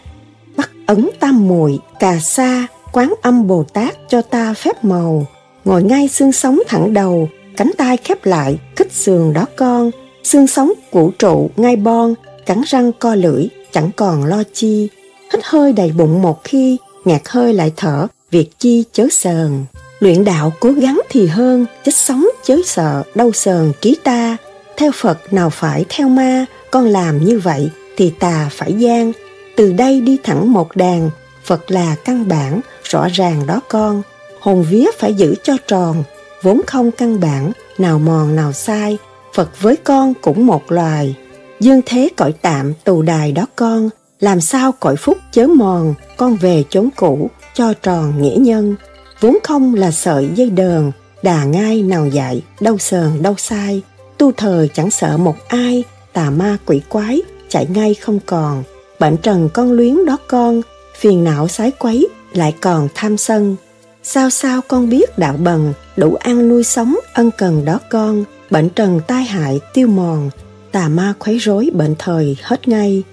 ấn 0.90 1.10
tam 1.20 1.48
muội, 1.48 1.80
cà 2.00 2.20
sa, 2.20 2.68
quán 2.92 3.14
âm 3.22 3.48
bồ 3.48 3.64
tát 3.74 3.96
cho 4.08 4.22
ta 4.22 4.54
phép 4.54 4.84
màu. 4.84 5.26
Ngồi 5.66 5.84
ngay 5.84 6.08
xương 6.08 6.32
sống 6.32 6.60
thẳng 6.68 6.94
đầu, 6.94 7.30
cánh 7.58 7.72
tay 7.78 7.98
khép 7.98 8.26
lại, 8.26 8.60
khích 8.76 8.92
sườn 8.92 9.34
đó 9.34 9.46
con. 9.56 9.92
Xương 10.24 10.48
sống 10.48 10.74
củ 10.92 11.12
trụ 11.20 11.50
ngay 11.56 11.76
bon, 11.76 12.14
cắn 12.46 12.62
răng 12.68 12.92
co 13.00 13.16
lưỡi, 13.16 13.48
chẳng 13.72 13.90
còn 13.96 14.26
lo 14.26 14.44
chi. 14.54 14.90
Hít 15.34 15.42
hơi 15.44 15.74
đầy 15.74 15.92
bụng 15.92 16.22
một 16.22 16.44
khi 16.44 16.78
ngạt 17.06 17.22
hơi 17.30 17.54
lại 17.54 17.72
thở, 17.76 18.08
việc 18.32 18.50
chi 18.60 18.84
chớ 18.94 19.08
sờn. 19.12 19.66
Luyện 20.00 20.26
đạo 20.26 20.54
cố 20.60 20.72
gắng 20.72 21.02
thì 21.10 21.28
hơn, 21.28 21.66
chết 21.86 21.96
sống 21.96 22.28
chớ 22.44 22.58
sợ 22.66 23.04
đau 23.16 23.32
sờn 23.32 23.72
trí 23.82 23.96
ta. 24.04 24.38
Theo 24.78 24.92
phật, 24.96 25.34
nào 25.34 25.50
phải 25.50 25.86
theo 25.90 26.10
ma, 26.10 26.46
con 26.72 26.86
làm 26.86 27.26
như 27.26 27.40
vậy 27.40 27.70
thì 27.98 28.14
tà 28.20 28.50
phải 28.52 28.74
gian 28.74 29.12
từ 29.60 29.74
đây 29.74 30.02
đi 30.02 30.18
thẳng 30.24 30.54
một 30.54 30.76
đàn, 30.76 31.10
Phật 31.44 31.72
là 31.72 31.96
căn 32.06 32.28
bản, 32.28 32.62
rõ 32.84 33.08
ràng 33.14 33.48
đó 33.48 33.62
con. 33.70 34.02
Hồn 34.40 34.66
vía 34.70 34.86
phải 35.00 35.14
giữ 35.14 35.36
cho 35.44 35.54
tròn, 35.68 36.04
vốn 36.42 36.62
không 36.68 36.92
căn 36.92 37.20
bản, 37.20 37.52
nào 37.78 38.00
mòn 38.00 38.36
nào 38.36 38.54
sai. 38.54 38.98
Phật 39.34 39.62
với 39.62 39.76
con 39.76 40.14
cũng 40.22 40.46
một 40.46 40.72
loài. 40.72 41.16
Dương 41.60 41.82
thế 41.86 42.10
cõi 42.18 42.34
tạm 42.42 42.74
tù 42.84 43.02
đài 43.02 43.32
đó 43.32 43.46
con, 43.56 43.90
làm 44.20 44.42
sao 44.42 44.72
cõi 44.72 44.96
phúc 44.96 45.18
chớ 45.32 45.48
mòn, 45.48 45.94
con 46.18 46.36
về 46.36 46.64
chốn 46.70 46.90
cũ, 46.96 47.30
cho 47.54 47.74
tròn 47.74 48.22
nghĩa 48.22 48.38
nhân. 48.40 48.76
Vốn 49.20 49.38
không 49.44 49.76
là 49.76 49.92
sợi 49.92 50.30
dây 50.36 50.50
đờn, 50.50 50.92
đà 51.24 51.44
ngay 51.44 51.82
nào 51.82 52.08
dạy, 52.08 52.42
đâu 52.60 52.78
sờn 52.78 53.22
đâu 53.22 53.36
sai. 53.38 53.82
Tu 54.18 54.32
thời 54.32 54.68
chẳng 54.68 54.92
sợ 54.92 55.18
một 55.18 55.36
ai, 55.48 55.84
tà 56.14 56.30
ma 56.30 56.58
quỷ 56.66 56.82
quái, 56.90 57.22
chạy 57.50 57.68
ngay 57.74 57.94
không 57.94 58.20
còn 58.26 58.64
bệnh 59.00 59.18
trần 59.18 59.50
con 59.54 59.72
luyến 59.72 60.06
đó 60.06 60.18
con, 60.28 60.62
phiền 60.98 61.24
não 61.24 61.48
sái 61.48 61.72
quấy, 61.72 62.08
lại 62.34 62.56
còn 62.62 62.88
tham 62.96 63.18
sân. 63.18 63.56
Sao 64.04 64.30
sao 64.30 64.62
con 64.68 64.90
biết 64.90 65.18
đạo 65.18 65.38
bần, 65.38 65.74
đủ 65.98 66.16
ăn 66.20 66.50
nuôi 66.50 66.64
sống 66.64 66.96
ân 67.14 67.32
cần 67.38 67.66
đó 67.66 67.80
con, 67.90 68.24
bệnh 68.50 68.70
trần 68.70 69.02
tai 69.08 69.24
hại 69.24 69.60
tiêu 69.74 69.88
mòn, 69.88 70.30
tà 70.72 70.90
ma 70.90 71.14
khuấy 71.20 71.38
rối 71.38 71.70
bệnh 71.74 71.96
thời 72.00 72.38
hết 72.42 72.68
ngay. 72.68 73.04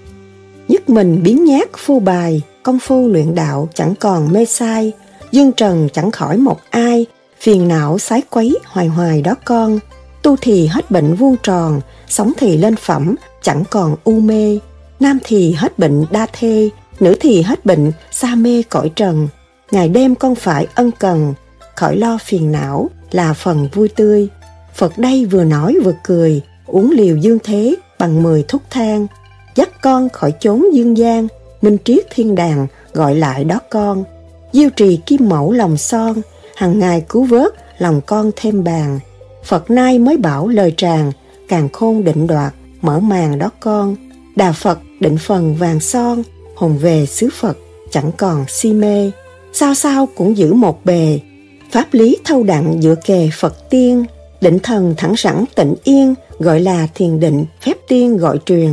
Nhất 0.69 0.89
mình 0.89 1.23
biến 1.23 1.45
nhát 1.45 1.69
phu 1.77 2.01
bài, 2.01 2.43
công 2.63 2.79
phu 2.79 3.09
luyện 3.09 3.35
đạo 3.35 3.69
chẳng 3.75 3.95
còn 4.01 4.33
mê 4.33 4.45
sai, 4.45 4.93
dương 5.33 5.53
trần 5.53 5.89
chẳng 5.93 6.11
khỏi 6.11 6.37
một 6.37 6.61
ai, 6.71 7.07
phiền 7.41 7.69
não 7.69 7.99
sái 7.99 8.23
quấy 8.31 8.59
hoài 8.65 8.87
hoài 8.87 9.23
đó 9.23 9.35
con. 9.45 9.79
tu 10.23 10.37
thì 10.41 10.67
hết 10.67 10.91
bệnh 10.91 11.15
vuông 11.15 11.37
tròn, 11.43 11.81
sống 12.09 12.33
thì 12.39 12.57
lên 12.57 12.77
phẩm, 12.77 13.15
chẳng 13.43 13.65
còn 13.71 13.97
u 14.05 14.21
mê. 14.21 14.59
Nam 15.01 15.19
thì 15.25 15.53
hết 15.53 15.79
bệnh 15.79 16.05
đa 16.11 16.27
thê, 16.33 16.69
nữ 17.01 17.17
thì 17.21 17.43
hết 17.43 17.67
bệnh 17.67 17.93
xa 18.11 18.35
mê 18.35 18.63
cõi 18.63 18.91
trần. 18.97 19.29
Ngày 19.71 19.89
đêm 19.89 20.15
con 20.15 20.35
phải 20.35 20.67
ân 20.75 20.91
cần, 20.99 21.35
khỏi 21.75 21.97
lo 21.97 22.19
phiền 22.25 22.53
não 22.53 22.91
là 23.11 23.33
phần 23.33 23.69
vui 23.75 23.89
tươi. 23.89 24.29
Phật 24.75 24.99
đây 24.99 25.25
vừa 25.25 25.45
nói 25.45 25.77
vừa 25.85 25.95
cười, 26.05 26.43
uống 26.67 26.91
liều 26.91 27.17
dương 27.17 27.39
thế 27.45 27.75
bằng 27.99 28.23
mười 28.23 28.45
thúc 28.49 28.63
thang, 28.71 29.07
dắt 29.55 29.83
con 29.83 30.09
khỏi 30.09 30.33
chốn 30.41 30.65
dương 30.73 30.97
gian, 30.97 31.27
minh 31.63 31.77
triết 31.85 32.07
thiên 32.11 32.35
đàng 32.35 32.67
gọi 32.93 33.15
lại 33.15 33.45
đó 33.45 33.61
con. 33.71 34.05
Diêu 34.53 34.71
trì 34.71 34.97
kim 35.07 35.29
mẫu 35.29 35.53
lòng 35.53 35.77
son, 35.77 36.23
hàng 36.57 36.79
ngày 36.79 37.05
cứu 37.09 37.25
vớt 37.25 37.53
lòng 37.79 38.01
con 38.07 38.31
thêm 38.37 38.65
bàn. 38.65 39.01
Phật 39.45 39.71
nay 39.71 39.99
mới 39.99 40.17
bảo 40.17 40.49
lời 40.49 40.75
tràng, 40.77 41.13
càng 41.49 41.69
khôn 41.73 42.05
định 42.05 42.27
đoạt, 42.27 42.55
mở 42.81 43.01
màn 43.01 43.39
đó 43.39 43.51
con. 43.61 43.97
Đà 44.37 44.53
Phật 44.53 44.79
định 45.01 45.19
phần 45.19 45.55
vàng 45.55 45.81
son, 45.81 46.23
hồn 46.55 46.79
về 46.79 47.07
xứ 47.07 47.29
Phật 47.41 47.59
chẳng 47.91 48.11
còn 48.17 48.45
si 48.49 48.73
mê. 48.73 49.11
Sao 49.53 49.75
sao 49.75 50.09
cũng 50.17 50.37
giữ 50.37 50.53
một 50.53 50.85
bề, 50.85 51.21
pháp 51.71 51.87
lý 51.93 52.17
thâu 52.25 52.43
đặng 52.43 52.83
dựa 52.83 52.95
kề 53.05 53.31
Phật 53.39 53.71
tiên, 53.71 54.05
định 54.41 54.59
thần 54.59 54.95
thẳng 54.97 55.17
sẵn 55.17 55.45
tịnh 55.55 55.75
yên, 55.85 56.15
gọi 56.39 56.61
là 56.61 56.89
thiền 56.95 57.21
định, 57.21 57.47
phép 57.61 57.77
tiên 57.89 58.17
gọi 58.17 58.39
truyền. 58.47 58.71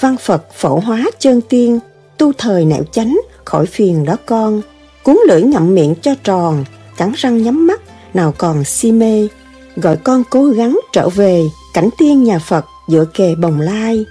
Văn 0.00 0.16
Phật 0.16 0.44
phổ 0.54 0.78
hóa 0.78 1.04
chân 1.18 1.40
tiên, 1.40 1.78
tu 2.18 2.32
thời 2.32 2.64
nẻo 2.64 2.82
chánh, 2.92 3.20
khỏi 3.44 3.66
phiền 3.66 4.04
đó 4.04 4.16
con. 4.26 4.62
Cuốn 5.02 5.18
lưỡi 5.28 5.42
ngậm 5.42 5.74
miệng 5.74 5.94
cho 6.02 6.14
tròn, 6.24 6.64
cắn 6.96 7.12
răng 7.16 7.42
nhắm 7.42 7.66
mắt, 7.66 7.80
nào 8.14 8.34
còn 8.38 8.64
si 8.64 8.92
mê. 8.92 9.28
Gọi 9.76 9.96
con 9.96 10.22
cố 10.30 10.44
gắng 10.44 10.80
trở 10.92 11.08
về, 11.08 11.42
cảnh 11.74 11.88
tiên 11.98 12.24
nhà 12.24 12.38
Phật 12.38 12.64
dựa 12.88 13.04
kề 13.14 13.34
bồng 13.34 13.60
lai. 13.60 14.04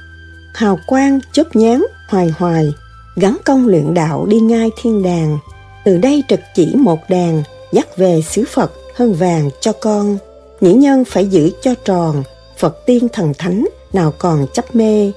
Hào 0.53 0.79
quang 0.87 1.19
chớp 1.31 1.55
nhán, 1.55 1.83
hoài 2.07 2.33
hoài, 2.37 2.73
gắn 3.15 3.37
công 3.45 3.67
luyện 3.67 3.93
đạo 3.93 4.25
đi 4.25 4.39
ngay 4.39 4.71
thiên 4.81 5.03
đàng. 5.03 5.37
Từ 5.85 5.97
đây 5.97 6.23
trực 6.27 6.39
chỉ 6.55 6.75
một 6.75 6.99
đàn, 7.09 7.43
dắt 7.71 7.97
về 7.97 8.21
xứ 8.21 8.43
Phật 8.53 8.71
hơn 8.95 9.13
vàng 9.13 9.49
cho 9.61 9.71
con. 9.71 10.17
Nhĩ 10.61 10.73
nhân 10.73 11.05
phải 11.05 11.27
giữ 11.27 11.51
cho 11.61 11.73
tròn, 11.85 12.23
Phật 12.57 12.85
tiên 12.85 13.07
thần 13.13 13.33
thánh 13.37 13.67
nào 13.93 14.13
còn 14.17 14.47
chấp 14.53 14.75
mê. 14.75 15.11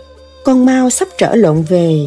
Con 0.44 0.66
mau 0.66 0.90
sắp 0.90 1.08
trở 1.18 1.34
lộn 1.34 1.62
về, 1.62 2.06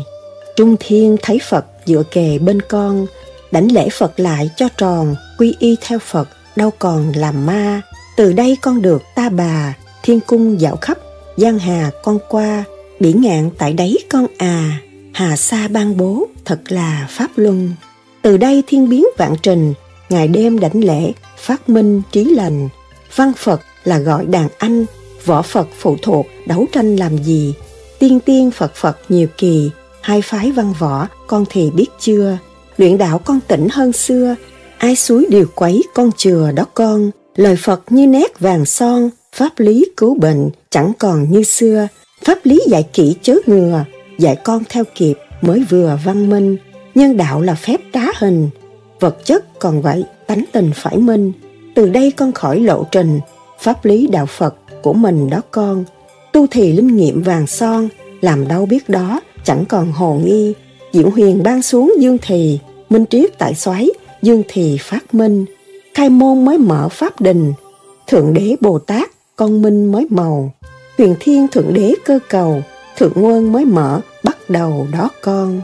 Trung 0.56 0.76
thiên 0.80 1.18
thấy 1.22 1.40
Phật 1.50 1.66
dựa 1.86 2.04
kề 2.12 2.40
bên 2.40 2.62
con, 2.62 3.06
đảnh 3.52 3.72
lễ 3.72 3.90
Phật 3.90 4.20
lại 4.20 4.50
cho 4.58 4.68
tròn, 4.78 5.16
quy 5.38 5.56
y 5.60 5.76
theo 5.82 6.00
Phật, 6.00 6.28
đâu 6.56 6.72
còn 6.80 7.12
làm 7.16 7.46
ma. 7.46 7.82
Từ 8.18 8.34
đây 8.34 8.58
con 8.62 8.82
được 8.82 9.02
ta 9.16 9.30
bà, 9.30 9.74
thiên 10.04 10.20
cung 10.20 10.62
dạo 10.62 10.76
khắp, 10.76 10.98
giang 11.38 11.60
hà 11.60 11.92
con 12.04 12.20
qua, 12.30 12.64
biển 13.00 13.22
ngạn 13.22 13.50
tại 13.58 13.74
đấy 13.74 13.98
con 14.10 14.28
à, 14.38 14.82
hà 15.14 15.36
sa 15.36 15.68
ban 15.68 15.98
bố, 15.98 16.28
thật 16.46 16.60
là 16.68 17.08
pháp 17.10 17.28
luân. 17.36 17.72
Từ 18.22 18.38
đây 18.38 18.64
thiên 18.68 18.90
biến 18.90 19.06
vạn 19.18 19.36
trình, 19.44 19.74
ngày 20.10 20.28
đêm 20.28 20.60
đảnh 20.60 20.84
lễ, 20.84 21.12
phát 21.38 21.70
minh 21.70 22.02
trí 22.12 22.24
lành. 22.24 22.70
Văn 23.16 23.32
Phật 23.38 23.62
là 23.84 24.00
gọi 24.00 24.26
đàn 24.26 24.48
anh, 24.58 24.86
võ 25.26 25.42
Phật 25.42 25.68
phụ 25.80 25.98
thuộc 26.02 26.26
đấu 26.46 26.66
tranh 26.72 26.96
làm 26.96 27.18
gì. 27.24 27.54
Tiên 28.00 28.20
tiên 28.20 28.52
Phật 28.52 28.76
Phật 28.76 28.98
nhiều 29.10 29.28
kỳ, 29.38 29.70
hai 30.02 30.22
phái 30.22 30.52
văn 30.52 30.74
võ 30.80 31.08
con 31.28 31.46
thì 31.50 31.72
biết 31.72 31.88
chưa. 32.00 32.38
Luyện 32.78 32.98
đạo 32.98 33.20
con 33.20 33.40
tỉnh 33.48 33.68
hơn 33.72 33.94
xưa, 33.94 34.36
ai 34.78 34.96
suối 34.96 35.26
điều 35.30 35.46
quấy 35.56 35.84
con 35.94 36.12
chừa 36.18 36.52
đó 36.52 36.66
con. 36.74 37.12
Lời 37.36 37.56
Phật 37.56 37.82
như 37.90 38.08
nét 38.08 38.40
vàng 38.40 38.66
son, 38.66 39.10
pháp 39.36 39.60
lý 39.60 39.86
cứu 39.98 40.16
bệnh 40.20 40.50
chẳng 40.70 40.92
còn 41.00 41.32
như 41.32 41.44
xưa. 41.44 41.88
Pháp 42.24 42.40
lý 42.44 42.60
dạy 42.68 42.84
kỹ 42.94 43.16
chớ 43.22 43.36
ngừa, 43.46 43.86
dạy 44.18 44.36
con 44.44 44.64
theo 44.70 44.84
kịp 44.96 45.18
mới 45.42 45.64
vừa 45.70 46.00
văn 46.06 46.30
minh. 46.30 46.58
Nhân 46.96 47.18
đạo 47.18 47.42
là 47.42 47.56
phép 47.56 47.82
trá 47.94 48.02
hình, 48.18 48.50
vật 49.00 49.26
chất 49.26 49.60
còn 49.60 49.82
vậy, 49.82 50.04
tánh 50.28 50.44
tình 50.52 50.72
phải 50.76 50.98
minh. 50.98 51.32
Từ 51.76 51.90
đây 51.90 52.12
con 52.12 52.32
khỏi 52.32 52.60
lộ 52.60 52.84
trình, 52.92 53.20
pháp 53.60 53.86
lý 53.86 54.08
đạo 54.08 54.26
Phật 54.26 54.56
của 54.82 54.94
mình 54.94 55.30
đó 55.30 55.42
con. 55.52 55.86
Tu 56.34 56.48
thì 56.48 56.72
linh 56.72 56.96
nghiệm 56.96 57.22
vàng 57.22 57.48
son, 57.48 57.90
làm 58.22 58.48
đâu 58.48 58.66
biết 58.66 58.90
đó, 58.90 59.22
chẳng 59.44 59.66
còn 59.70 59.92
hồ 59.92 60.20
nghi. 60.26 60.54
Diệu 60.94 61.10
huyền 61.10 61.44
ban 61.44 61.62
xuống 61.62 61.94
dương 62.00 62.18
thì, 62.22 62.60
minh 62.90 63.06
triết 63.10 63.38
tại 63.38 63.56
xoáy, 63.56 63.90
dương 64.22 64.44
thì 64.48 64.78
phát 64.82 65.14
minh. 65.14 65.46
Khai 65.94 66.10
môn 66.10 66.46
mới 66.46 66.58
mở 66.58 66.90
pháp 66.90 67.22
đình, 67.22 67.54
Thượng 68.08 68.34
đế 68.34 68.56
Bồ 68.62 68.80
Tát, 68.80 69.10
con 69.36 69.62
minh 69.62 69.92
mới 69.92 70.08
màu. 70.10 70.54
Huyền 71.00 71.16
thiên 71.20 71.48
thượng 71.48 71.74
đế 71.74 71.94
cơ 72.06 72.20
cầu, 72.30 72.64
thượng 72.98 73.12
nguồn 73.16 73.52
mới 73.52 73.66
mở, 73.66 74.02
bắt 74.24 74.38
đầu 74.50 74.88
đó 74.92 75.10
con. 75.22 75.62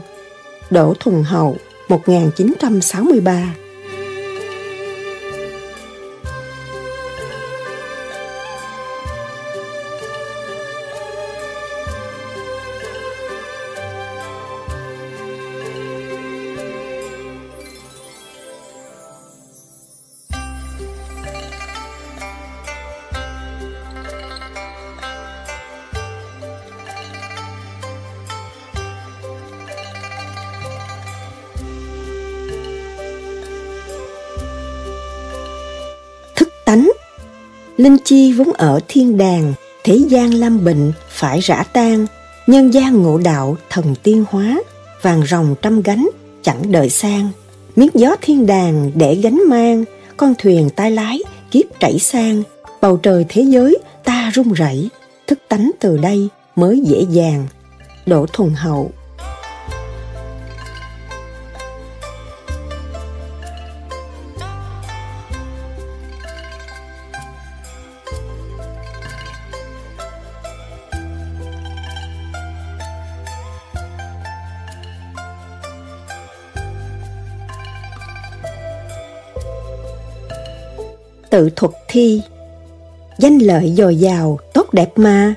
Đỗ 0.70 0.94
Thuần 1.00 1.22
Hậu, 1.22 1.56
1963 1.88 3.54
Linh 37.76 37.96
chi 38.04 38.32
vốn 38.32 38.52
ở 38.52 38.80
thiên 38.88 39.18
đàng, 39.18 39.54
thế 39.84 39.96
gian 40.08 40.34
lâm 40.34 40.64
bệnh 40.64 40.92
phải 41.08 41.40
rã 41.40 41.64
tan, 41.72 42.06
nhân 42.46 42.74
gian 42.74 43.02
ngộ 43.02 43.18
đạo 43.18 43.56
thần 43.70 43.94
tiên 44.02 44.24
hóa, 44.30 44.62
vàng 45.02 45.26
rồng 45.26 45.54
trăm 45.62 45.82
gánh 45.82 46.08
chẳng 46.42 46.72
đợi 46.72 46.90
sang. 46.90 47.28
Miếng 47.76 47.90
gió 47.94 48.16
thiên 48.22 48.46
đàng 48.46 48.90
để 48.94 49.14
gánh 49.14 49.40
mang, 49.48 49.84
con 50.16 50.34
thuyền 50.38 50.70
tay 50.70 50.90
lái 50.90 51.22
kiếp 51.50 51.64
chảy 51.80 51.98
sang, 51.98 52.42
bầu 52.80 52.96
trời 52.96 53.26
thế 53.28 53.42
giới 53.42 53.78
ta 54.04 54.30
rung 54.34 54.52
rẩy, 54.52 54.88
thức 55.26 55.38
tánh 55.48 55.70
từ 55.80 55.96
đây 55.96 56.28
mới 56.56 56.80
dễ 56.80 57.06
dàng. 57.10 57.46
Đỗ 58.06 58.26
Thuần 58.32 58.50
Hậu 58.54 58.90
tự 81.36 81.50
thuật 81.56 81.72
thi. 81.88 82.22
Danh 83.18 83.38
lợi 83.38 83.74
dồi 83.76 83.96
dào, 83.96 84.38
tốt 84.54 84.66
đẹp 84.72 84.92
mà. 84.96 85.34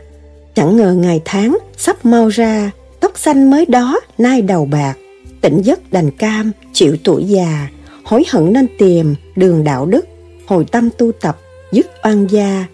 Chẳng 0.56 0.78
ngờ 0.78 0.94
ngày 0.94 1.22
tháng 1.26 1.58
sắp 1.78 2.06
mau 2.06 2.28
ra, 2.28 2.72
tóc 3.00 3.12
xanh 3.16 3.50
mới 3.50 3.66
đó 3.66 4.00
nay 4.18 4.42
đầu 4.42 4.66
bạc. 4.66 4.94
Tỉnh 5.42 5.62
giấc 5.62 5.92
đành 5.92 6.12
cam, 6.12 6.52
chịu 6.74 6.98
tuổi 7.04 7.24
già, 7.24 7.68
hối 8.04 8.24
hận 8.30 8.54
nên 8.54 8.68
tìm 8.78 9.16
đường 9.36 9.64
đạo 9.64 9.86
đức, 9.86 10.06
hồi 10.48 10.66
tâm 10.72 10.90
tu 10.98 11.12
tập, 11.12 11.38
dứt 11.72 11.88
oan 12.04 12.28
gia. 12.28 12.66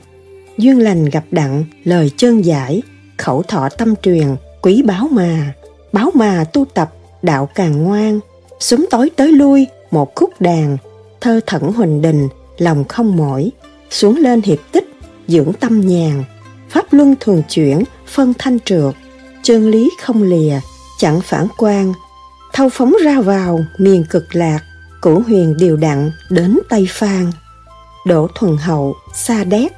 Duyên 0.57 0.80
lành 0.80 1.05
gặp 1.05 1.23
đặng, 1.32 1.63
lời 1.84 2.11
chân 2.17 2.45
giải, 2.45 2.82
khẩu 3.17 3.43
thọ 3.43 3.69
tâm 3.69 3.95
truyền, 3.95 4.28
quý 4.61 4.82
báo 4.86 5.07
mà. 5.11 5.53
Báo 5.93 6.11
mà 6.13 6.43
tu 6.53 6.65
tập, 6.65 6.93
đạo 7.21 7.49
càng 7.55 7.84
ngoan, 7.84 8.19
súng 8.59 8.86
tối 8.91 9.11
tới 9.15 9.32
lui, 9.32 9.67
một 9.91 10.15
khúc 10.15 10.41
đàn, 10.41 10.78
thơ 11.21 11.39
thẩn 11.45 11.61
huỳnh 11.61 12.01
đình, 12.01 12.28
lòng 12.58 12.86
không 12.89 13.18
mỏi, 13.18 13.51
xuống 13.89 14.18
lên 14.18 14.41
hiệp 14.41 14.60
tích, 14.72 14.89
dưỡng 15.28 15.53
tâm 15.53 15.82
nhàn, 15.82 16.24
pháp 16.70 16.93
luân 16.93 17.16
thường 17.20 17.41
chuyển, 17.49 17.84
phân 18.08 18.34
thanh 18.38 18.60
trượt, 18.60 18.95
chân 19.43 19.72
lý 19.72 19.89
không 20.01 20.24
lìa, 20.24 20.60
chẳng 20.99 21.22
phản 21.22 21.47
quan, 21.58 21.93
thâu 22.53 22.70
phóng 22.70 22.95
ra 23.03 23.22
vào 23.22 23.60
miền 23.78 24.06
cực 24.10 24.36
lạc, 24.36 24.60
cửu 25.01 25.20
huyền 25.20 25.58
điều 25.58 25.78
đặn 25.78 26.12
đến 26.30 26.60
Tây 26.70 26.88
Phan. 26.89 27.32
Đỗ 28.06 28.28
Thuần 28.36 28.58
Hậu, 28.58 28.95
Sa 29.14 29.43
Đéc. 29.43 29.72